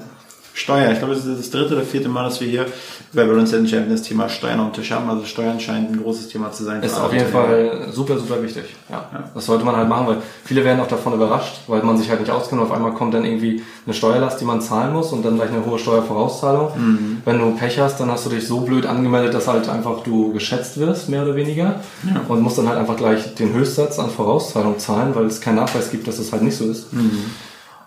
Steuer. 0.56 0.92
Ich 0.92 0.98
glaube, 0.98 1.14
das 1.14 1.24
ist 1.24 1.38
das 1.40 1.50
dritte 1.50 1.74
oder 1.74 1.82
vierte 1.82 2.08
Mal, 2.08 2.22
dass 2.22 2.40
wir 2.40 2.46
hier 2.46 2.66
bei 3.12 3.24
Balance 3.24 3.50
Champion 3.66 3.90
das 3.90 4.02
Thema 4.02 4.28
Steuern 4.28 4.58
dem 4.58 4.72
Tisch 4.72 4.92
haben. 4.92 5.10
Also 5.10 5.24
Steuern 5.24 5.58
scheint 5.58 5.90
ein 5.90 6.00
großes 6.00 6.28
Thema 6.28 6.52
zu 6.52 6.62
sein. 6.62 6.80
Ist 6.80 6.96
auf 6.96 7.12
jeden. 7.12 7.26
Fall 7.26 7.88
super, 7.90 8.16
super 8.16 8.40
wichtig. 8.40 8.64
Ja. 8.88 9.08
Ja. 9.12 9.30
Das 9.34 9.46
sollte 9.46 9.64
man 9.64 9.74
halt 9.74 9.88
machen, 9.88 10.06
weil 10.06 10.16
viele 10.44 10.64
werden 10.64 10.78
auch 10.78 10.86
davon 10.86 11.12
überrascht, 11.14 11.62
weil 11.66 11.82
man 11.82 11.98
sich 11.98 12.08
halt 12.08 12.20
nicht 12.20 12.30
auskennt. 12.30 12.62
Auf 12.62 12.70
einmal 12.70 12.92
kommt 12.92 13.14
dann 13.14 13.24
irgendwie 13.24 13.64
eine 13.84 13.94
Steuerlast, 13.94 14.40
die 14.40 14.44
man 14.44 14.60
zahlen 14.60 14.92
muss 14.92 15.12
und 15.12 15.24
dann 15.24 15.34
gleich 15.34 15.50
eine 15.50 15.66
hohe 15.66 15.78
Steuervorauszahlung. 15.78 16.68
Mhm. 16.76 17.22
Wenn 17.24 17.40
du 17.40 17.50
Pech 17.56 17.80
hast, 17.80 17.98
dann 17.98 18.12
hast 18.12 18.24
du 18.26 18.30
dich 18.30 18.46
so 18.46 18.60
blöd 18.60 18.86
angemeldet, 18.86 19.34
dass 19.34 19.48
halt 19.48 19.68
einfach 19.68 20.04
du 20.04 20.32
geschätzt 20.32 20.78
wirst, 20.78 21.08
mehr 21.08 21.24
oder 21.24 21.34
weniger. 21.34 21.80
Ja. 22.06 22.20
Und 22.28 22.42
musst 22.42 22.58
dann 22.58 22.68
halt 22.68 22.78
einfach 22.78 22.96
gleich 22.96 23.34
den 23.34 23.52
Höchstsatz 23.52 23.98
an 23.98 24.08
Vorauszahlung 24.08 24.78
zahlen, 24.78 25.16
weil 25.16 25.24
es 25.26 25.40
keinen 25.40 25.56
Nachweis 25.56 25.90
gibt, 25.90 26.06
dass 26.06 26.20
es 26.20 26.30
halt 26.30 26.42
nicht 26.42 26.56
so 26.56 26.66
ist. 26.66 26.92
Mhm. 26.92 27.24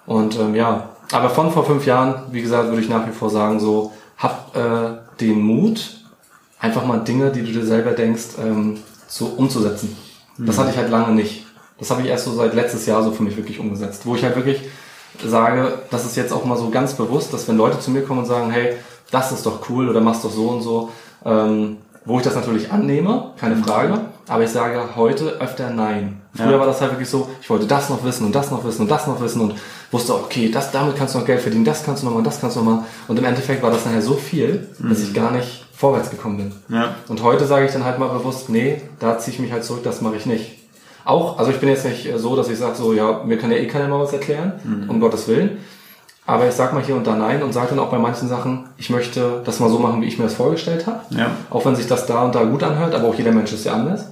Und 0.05 0.38
ähm, 0.38 0.53
ja, 0.53 0.89
aber 1.12 1.30
von 1.30 1.51
vor 1.51 1.66
fünf 1.66 1.86
Jahren, 1.86 2.24
wie 2.32 2.41
gesagt, 2.41 2.70
würde 2.70 2.82
ich 2.82 2.89
nach 2.89 3.08
wie 3.08 3.12
vor 3.12 3.30
sagen, 3.30 3.60
so, 3.60 3.93
hab 4.18 4.55
äh, 4.55 4.97
den 5.20 5.41
Mut, 5.41 5.97
einfach 6.60 6.86
mal 6.86 6.99
Dinge, 6.99 7.32
die 7.32 7.41
du 7.41 7.51
dir 7.51 7.66
selber 7.66 7.91
denkst, 7.91 8.38
ähm, 8.39 8.80
so 9.08 9.26
umzusetzen. 9.38 9.95
Das 10.38 10.58
hatte 10.58 10.72
ich 10.72 10.78
halt 10.78 10.89
lange 10.89 11.14
nicht. 11.16 11.45
Das 11.80 11.89
habe 11.91 12.01
ich 12.01 12.08
erst 12.08 12.26
so 12.26 12.34
seit 12.34 12.53
letztes 12.53 12.86
Jahr 12.86 13.03
so 13.03 13.12
für 13.12 13.24
mich 13.24 13.38
wirklich 13.38 13.60
umgesetzt, 13.60 14.05
wo 14.05 14.16
ich 14.16 14.24
halt 14.24 14.36
wirklich 14.36 14.62
sage, 15.24 15.80
das 15.89 16.05
ist 16.05 16.16
jetzt 16.16 16.34
auch 16.34 16.45
mal 16.45 16.58
so 16.58 16.70
ganz 16.70 16.93
bewusst, 16.93 17.34
dass 17.34 17.47
wenn 17.47 17.58
Leute 17.58 17.80
zu 17.80 17.91
mir 17.91 18.03
kommen 18.03 18.20
und 18.20 18.26
sagen, 18.26 18.51
hey, 18.51 18.76
das 19.12 19.32
ist 19.32 19.45
doch 19.45 19.70
cool 19.70 19.89
oder 19.89 20.01
machst 20.01 20.24
doch 20.24 20.32
so 20.32 20.49
und 20.49 20.62
so, 20.62 20.91
ähm, 21.26 21.78
wo 22.08 22.18
ich 22.18 22.24
das 22.24 22.36
natürlich 22.36 22.72
annehme, 22.72 23.32
keine 23.39 23.58
Frage, 23.58 23.99
aber 24.28 24.43
ich 24.43 24.49
sage 24.49 24.80
heute 24.95 25.26
öfter 25.39 25.70
nein. 25.70 26.22
Früher 26.34 26.51
Ja. 26.51 26.60
war 26.60 26.66
das 26.68 26.82
halt 26.82 26.91
wirklich 26.91 27.10
so, 27.10 27.28
ich 27.41 27.49
wollte 27.49 27.66
das 27.68 27.89
noch 27.89 28.03
wissen 28.03 28.26
und 28.26 28.34
das 28.36 28.49
noch 28.51 28.64
wissen 28.64 28.82
und 28.84 28.91
das 28.91 29.08
noch 29.08 29.20
wissen 29.22 29.41
und 29.41 29.55
wusste, 29.91 30.16
okay, 30.16 30.49
das, 30.49 30.72
damit 30.72 30.95
kannst 30.95 31.14
du 31.16 31.20
noch 31.20 31.26
Geld 31.26 31.41
verdienen, 31.41 31.66
das 31.66 31.84
kannst 31.84 32.01
du 32.03 32.08
noch 32.08 32.14
mal, 32.16 32.24
das 32.24 32.39
kannst 32.39 32.55
du 32.55 32.62
noch 32.62 32.72
mal. 32.72 32.84
Und 33.08 33.20
im 33.20 33.26
Endeffekt 33.26 33.62
war 33.62 33.72
das 33.72 33.86
nachher 33.86 34.01
so 34.01 34.14
viel, 34.14 34.68
dass 34.80 35.01
ich 35.01 35.14
gar 35.14 35.32
nicht 35.32 35.66
vorwärts 35.74 36.10
gekommen 36.10 36.38
bin. 36.38 36.51
Ja. 36.76 36.95
Und 37.08 37.22
heute 37.24 37.45
sage 37.45 37.66
ich 37.66 37.72
dann 37.72 37.84
halt 37.86 37.99
mal 37.99 38.10
bewusst, 38.10 38.49
nee, 38.49 38.82
da 38.99 39.18
ziehe 39.20 39.34
ich 39.36 39.39
mich 39.39 39.51
halt 39.51 39.64
zurück, 39.64 39.84
das 39.84 40.01
mache 40.01 40.16
ich 40.16 40.26
nicht. 40.26 40.53
Auch, 41.05 41.39
also 41.39 41.51
ich 41.51 41.60
bin 41.60 41.70
jetzt 41.70 41.86
nicht 41.86 42.10
so, 42.18 42.36
dass 42.36 42.49
ich 42.49 42.58
sage 42.58 42.76
so, 42.76 42.93
ja, 42.93 43.24
mir 43.24 43.38
kann 43.38 43.49
ja 43.51 43.58
eh 43.58 43.68
keiner 43.68 43.88
mal 43.88 43.99
was 43.99 44.12
erklären, 44.14 44.86
um 44.88 44.99
Gottes 44.99 45.28
Willen. 45.28 45.58
Aber 46.28 46.45
ich 46.45 46.53
sag 46.53 46.73
mal 46.73 46.84
hier 46.84 46.95
und 46.95 47.07
da 47.07 47.15
nein 47.15 47.41
und 47.41 47.53
sage 47.53 47.69
dann 47.69 47.80
auch 47.80 47.89
bei 47.89 47.97
manchen 47.97 48.28
Sachen, 48.28 48.65
ich 48.78 48.89
möchte 48.89 49.41
das 49.45 49.61
mal 49.61 49.69
so 49.69 49.80
machen, 49.80 50.01
wie 50.01 50.07
ich 50.07 50.17
mir 50.17 50.25
das 50.25 50.34
vorgestellt 50.34 50.86
habe. 50.86 50.99
Ja. 51.09 51.32
Auch 51.49 51.65
wenn 51.65 51.75
sich 51.75 51.88
das 51.88 52.05
da 52.05 52.25
und 52.25 52.36
da 52.36 52.43
gut 52.43 52.63
anhört, 52.63 52.93
aber 52.93 53.07
auch 53.07 53.15
jeder 53.15 53.32
Mensch 53.32 53.53
ist 53.53 53.63
ja 53.63 53.73
anders. 53.73 54.11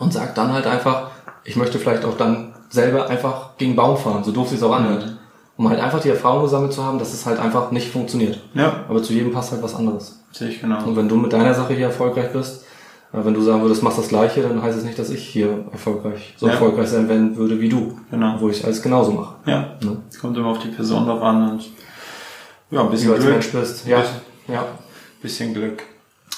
Und 0.00 0.12
sag 0.12 0.34
dann 0.34 0.52
halt 0.52 0.66
einfach, 0.66 1.12
ich 1.44 1.54
möchte 1.54 1.78
vielleicht 1.78 2.04
auch 2.04 2.16
dann 2.16 2.54
selber 2.70 3.08
einfach 3.08 3.56
gegen 3.56 3.76
Baum 3.76 3.96
fahren, 3.96 4.24
so 4.24 4.32
doof 4.32 4.48
sich 4.48 4.62
auch 4.62 4.72
anhört. 4.72 5.16
Um 5.56 5.68
halt 5.68 5.80
einfach 5.80 6.00
die 6.00 6.10
Erfahrung 6.10 6.42
gesammelt 6.42 6.72
zu 6.72 6.84
haben, 6.84 6.98
dass 6.98 7.14
es 7.14 7.24
halt 7.24 7.38
einfach 7.38 7.70
nicht 7.70 7.92
funktioniert. 7.92 8.40
Ja. 8.54 8.84
Aber 8.88 9.00
zu 9.02 9.12
jedem 9.12 9.32
passt 9.32 9.52
halt 9.52 9.62
was 9.62 9.76
anderes. 9.76 10.20
Sehe 10.32 10.48
ich 10.48 10.60
genau. 10.60 10.84
Und 10.84 10.96
wenn 10.96 11.08
du 11.08 11.16
mit 11.16 11.32
deiner 11.32 11.54
Sache 11.54 11.74
hier 11.74 11.86
erfolgreich 11.86 12.32
bist, 12.32 12.64
wenn 13.12 13.34
du 13.34 13.40
sagen 13.42 13.62
würdest, 13.62 13.82
machst 13.82 13.98
das 13.98 14.08
Gleiche, 14.08 14.42
dann 14.42 14.62
heißt 14.62 14.78
es 14.78 14.84
nicht, 14.84 14.98
dass 14.98 15.10
ich 15.10 15.26
hier 15.26 15.64
erfolgreich, 15.72 16.34
so 16.36 16.46
Ja. 16.46 16.52
erfolgreich 16.52 16.88
sein 16.88 17.08
werden 17.08 17.36
würde 17.36 17.58
wie 17.60 17.68
du. 17.68 17.98
Genau. 18.10 18.36
Wo 18.38 18.48
ich 18.50 18.64
alles 18.64 18.82
genauso 18.82 19.12
mache. 19.12 19.34
Ja. 19.46 19.60
Ne? 19.82 19.96
Es 20.10 20.18
kommt 20.18 20.36
immer 20.36 20.48
auf 20.48 20.58
die 20.58 20.68
Person 20.68 21.06
drauf 21.06 21.22
an 21.22 21.50
und 21.52 21.64
ja, 22.70 22.80
ein 22.80 22.86
Wie 22.88 22.90
bisschen 22.90 23.08
du 23.08 23.14
als 23.14 23.22
Glück. 23.22 23.32
Mensch 23.34 23.48
bist. 23.52 23.86
Ja. 23.86 24.04
Ja. 24.46 24.66
Bisschen 25.22 25.54
Glück. 25.54 25.82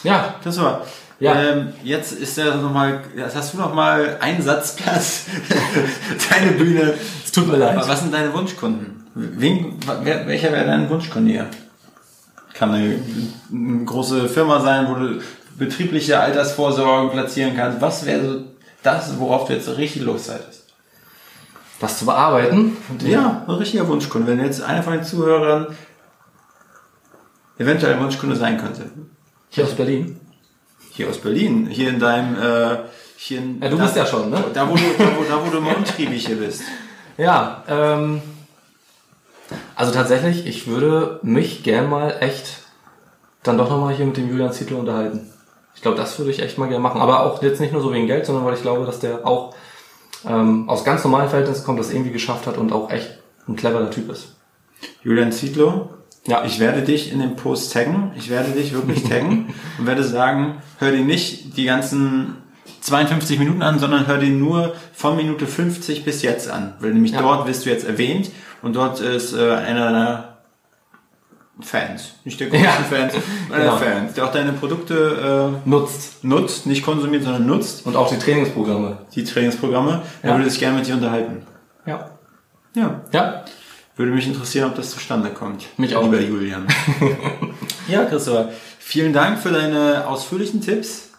Ja. 0.05 0.37
Christopher, 0.43 0.83
Ja. 1.19 1.35
ähm, 1.43 1.69
jetzt 1.83 2.13
ist 2.13 2.37
ja 2.39 2.55
nochmal, 2.57 3.01
jetzt 3.17 3.35
hast 3.37 3.53
du 3.53 3.59
nochmal 3.59 4.17
einen 4.21 4.41
Satzplatz, 4.41 5.27
deine 6.31 6.53
Bühne. 6.53 6.95
Es 7.25 7.33
tut 7.33 7.49
mir 7.49 7.57
leid. 7.57 7.77
Was 7.77 8.01
sind 8.01 8.15
deine 8.15 8.33
Wunschkunden? 8.33 9.05
Wen, 9.15 9.75
wer, 10.05 10.27
welcher 10.29 10.53
wäre 10.53 10.67
dein 10.67 10.89
Wunschkunde 10.89 11.33
hier? 11.33 11.47
Kann 12.55 12.71
eine, 12.73 12.99
eine 13.53 13.85
große 13.85 14.29
Firma 14.29 14.61
sein, 14.61 14.87
wo 14.89 14.95
du 14.95 15.21
betriebliche 15.59 16.19
Altersvorsorge 16.21 17.11
platzieren 17.11 17.57
kannst. 17.57 17.81
Was 17.81 18.07
wäre 18.07 18.25
so 18.25 18.45
das, 18.83 19.19
worauf 19.19 19.47
du 19.47 19.55
jetzt 19.55 19.69
richtig 19.77 20.03
Lust 20.03 20.33
hättest? 20.33 20.67
Was 21.81 21.99
zu 21.99 22.07
bearbeiten. 22.07 22.77
Und 22.89 23.03
Ja, 23.03 23.45
ein 23.47 23.55
richtiger 23.55 23.87
Wunschkunde. 23.89 24.27
Wenn 24.27 24.45
jetzt 24.45 24.63
einer 24.63 24.83
von 24.83 24.95
den 24.95 25.05
Zuhörern 25.05 25.67
eventuell 27.59 27.95
ein 27.95 28.01
Wunschkunde 28.01 28.37
sein 28.37 28.59
könnte. 28.59 28.91
Hier 29.51 29.65
aus 29.65 29.75
Berlin. 29.75 30.19
Hier 30.93 31.09
aus 31.09 31.19
Berlin, 31.19 31.67
hier 31.67 31.91
in 31.91 31.99
deinem, 31.99 32.35
äh, 32.37 32.79
hier 33.17 33.39
in, 33.39 33.61
Ja, 33.61 33.69
du 33.69 33.77
da, 33.77 33.85
bist 33.85 33.97
ja 33.97 34.07
schon, 34.07 34.31
ne? 34.31 34.45
Da, 34.53 34.69
wo 34.69 34.75
du, 34.75 34.83
da, 34.99 35.05
wo, 35.17 35.25
da, 35.25 35.47
wo 35.47 35.51
du 35.51 35.61
mal 35.61 35.75
untriebig 35.75 36.27
hier 36.27 36.37
bist. 36.37 36.63
Ja, 37.17 37.63
ähm, 37.69 38.23
also 39.77 39.93
tatsächlich, 39.93 40.47
ich 40.47 40.67
würde 40.67 41.21
mich 41.23 41.63
gern 41.63 41.89
mal 41.89 42.17
echt 42.21 42.61
dann 43.43 43.57
doch 43.57 43.71
nochmal 43.71 43.95
hier 43.95 44.07
mit 44.07 44.17
dem 44.17 44.29
Julian 44.29 44.53
Zietlow 44.53 44.81
unterhalten. 44.81 45.31
Ich 45.75 45.83
glaube, 45.83 45.97
das 45.97 46.19
würde 46.19 46.31
ich 46.31 46.41
echt 46.43 46.59
mal 46.59 46.69
gerne 46.69 46.83
machen. 46.83 47.01
Aber 47.01 47.23
auch 47.25 47.43
jetzt 47.43 47.61
nicht 47.61 47.73
nur 47.73 47.81
so 47.83 47.93
wegen 47.93 48.07
Geld, 48.07 48.27
sondern 48.27 48.45
weil 48.45 48.55
ich 48.55 48.63
glaube, 48.63 48.85
dass 48.87 49.01
der 49.01 49.27
auch 49.27 49.55
ähm, 50.29 50.69
aus 50.69 50.85
ganz 50.85 51.03
normalen 51.05 51.29
Verhältnissen 51.29 51.65
kommt, 51.65 51.79
das 51.81 51.91
irgendwie 51.93 52.11
geschafft 52.13 52.47
hat 52.47 52.59
und 52.59 52.73
auch 52.73 52.91
echt 52.91 53.19
ein 53.49 53.57
cleverer 53.57 53.91
Typ 53.91 54.11
ist. 54.11 54.35
Julian 55.03 55.33
Zietlow, 55.33 55.89
Ja, 56.27 56.45
ich 56.45 56.61
werde 56.61 56.83
dich 56.83 57.13
in 57.13 57.21
dem 57.21 57.37
Post 57.37 57.73
taggen. 57.73 58.13
Ich 58.17 58.29
werde 58.29 58.51
dich 58.51 58.73
wirklich 58.75 59.05
taggen 59.09 59.55
und 59.79 59.87
werde 59.87 60.05
sagen, 60.05 60.57
hör 60.79 60.91
dir 60.91 61.05
nicht 61.05 61.57
die 61.57 61.65
ganzen 61.65 62.37
52 62.83 63.39
Minuten 63.39 63.63
an, 63.63 63.79
sondern 63.79 64.07
hör 64.07 64.19
dir 64.19 64.29
nur 64.31 64.75
von 64.93 65.17
Minute 65.17 65.47
50 65.47 66.05
bis 66.05 66.21
jetzt 66.23 66.51
an. 66.51 66.75
Weil 66.81 66.93
nämlich 66.93 67.13
Ja. 67.13 67.23
dort 67.23 67.47
wirst 67.47 67.65
du 67.65 67.71
jetzt 67.71 67.87
erwähnt 67.87 68.31
und 68.63 68.77
dort 68.77 69.01
ist 69.01 69.33
äh, 69.33 69.51
einer 69.53 69.85
deiner 69.87 70.30
Fans, 71.65 72.15
nicht 72.25 72.39
der 72.41 72.49
größten 72.49 72.65
Ja. 72.67 72.73
Fans, 72.73 73.15
einer 73.53 73.65
Genau. 73.65 73.77
Fans, 73.77 74.15
der 74.15 74.25
auch 74.25 74.33
deine 74.33 74.53
Produkte 74.53 75.61
nutzt. 75.65 76.23
äh, 76.25 76.27
nutzt, 76.27 76.67
nicht 76.67 76.85
konsumiert, 76.85 77.25
sondern 77.25 77.47
nutzt, 77.47 77.87
Und 77.87 77.97
auch 77.97 78.09
die 78.11 78.19
Trainingsprogramme. 78.19 78.99
die 79.15 79.25
Trainingsprogramme. 79.25 80.03
Er 80.23 80.31
Ja. 80.31 80.37
würde 80.39 80.51
sich 80.51 80.59
gerne 80.61 80.79
mit 80.79 80.87
dir 80.87 80.95
unterhalten. 80.95 81.43
Ja. 81.87 82.11
Ja, 82.75 83.01
Ja. 83.13 83.45
würde 83.97 84.13
mich 84.13 84.27
interessieren, 84.27 84.71
ob 84.71 84.77
das 84.77 84.91
zustande 84.91 85.31
kommt. 85.31 85.67
Mich 85.79 85.95
auch. 85.97 86.05
Lieber 86.05 86.21
Julian. 86.21 86.67
ja, 87.89 88.05
Christopher, 88.05 88.51
vielen 88.79 89.13
Dank 89.13 89.39
für 89.39 89.51
deine 89.51 90.07
ausführlichen 90.07 90.61
Tipps. 90.61 91.10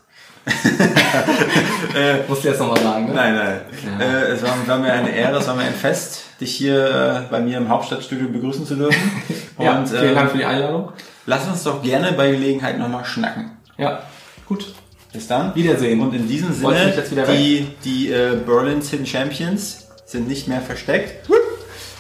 Musst 2.28 2.44
du 2.44 2.48
jetzt 2.48 2.60
nochmal 2.60 2.82
sagen, 2.82 3.06
ne? 3.08 3.14
Nein, 3.14 3.36
nein. 3.36 3.62
Ja. 4.00 4.06
Äh, 4.06 4.32
es 4.32 4.42
war, 4.44 4.56
war 4.68 4.78
mir 4.80 4.92
eine 4.94 5.12
Ehre, 5.16 5.38
es 5.38 5.48
war 5.48 5.56
mir 5.56 5.64
ein 5.64 5.74
Fest, 5.74 6.24
dich 6.40 6.56
hier 6.56 7.26
äh, 7.28 7.32
bei 7.32 7.40
mir 7.40 7.58
im 7.58 7.70
Hauptstadtstudio 7.70 8.28
begrüßen 8.30 8.66
zu 8.66 8.76
dürfen. 8.76 9.12
Und 9.58 9.66
Ja, 9.66 9.86
vielen 9.86 10.04
äh, 10.12 10.14
Dank 10.16 10.32
für 10.32 10.38
die 10.38 10.46
Einladung. 10.46 10.92
lass 11.26 11.48
uns 11.48 11.64
doch 11.64 11.82
gerne 11.84 12.14
bei 12.14 12.32
Gelegenheit 12.32 12.80
nochmal 12.80 13.06
schnacken. 13.06 13.52
Ja, 13.78 14.00
gut. 14.48 14.74
Bis 15.14 15.28
dann. 15.28 15.54
Wiedersehen. 15.56 16.00
Und 16.00 16.14
in 16.16 16.28
diesem 16.28 16.54
Sinne, 16.54 16.94
die, 17.34 17.68
die 17.84 18.12
äh, 18.12 18.38
Berlin's 18.46 18.90
Hidden 18.92 19.06
Champions 19.06 19.88
sind 20.06 20.28
nicht 20.28 20.48
mehr 20.48 20.62
versteckt. 20.62 21.28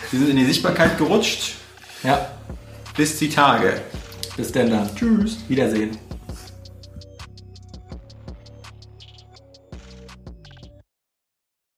Sie 0.10 0.18
sind 0.18 0.30
in 0.30 0.38
die 0.38 0.46
Sichtbarkeit 0.46 0.98
gerutscht. 0.98 1.56
Ja, 2.04 2.26
Bis 2.96 3.18
die 3.20 3.30
Tage. 3.30 3.74
bis 4.38 4.52
denn 4.54 4.72
dann. 4.72 4.90
Tschüss. 4.96 5.38
Wiedersehen. 5.50 5.98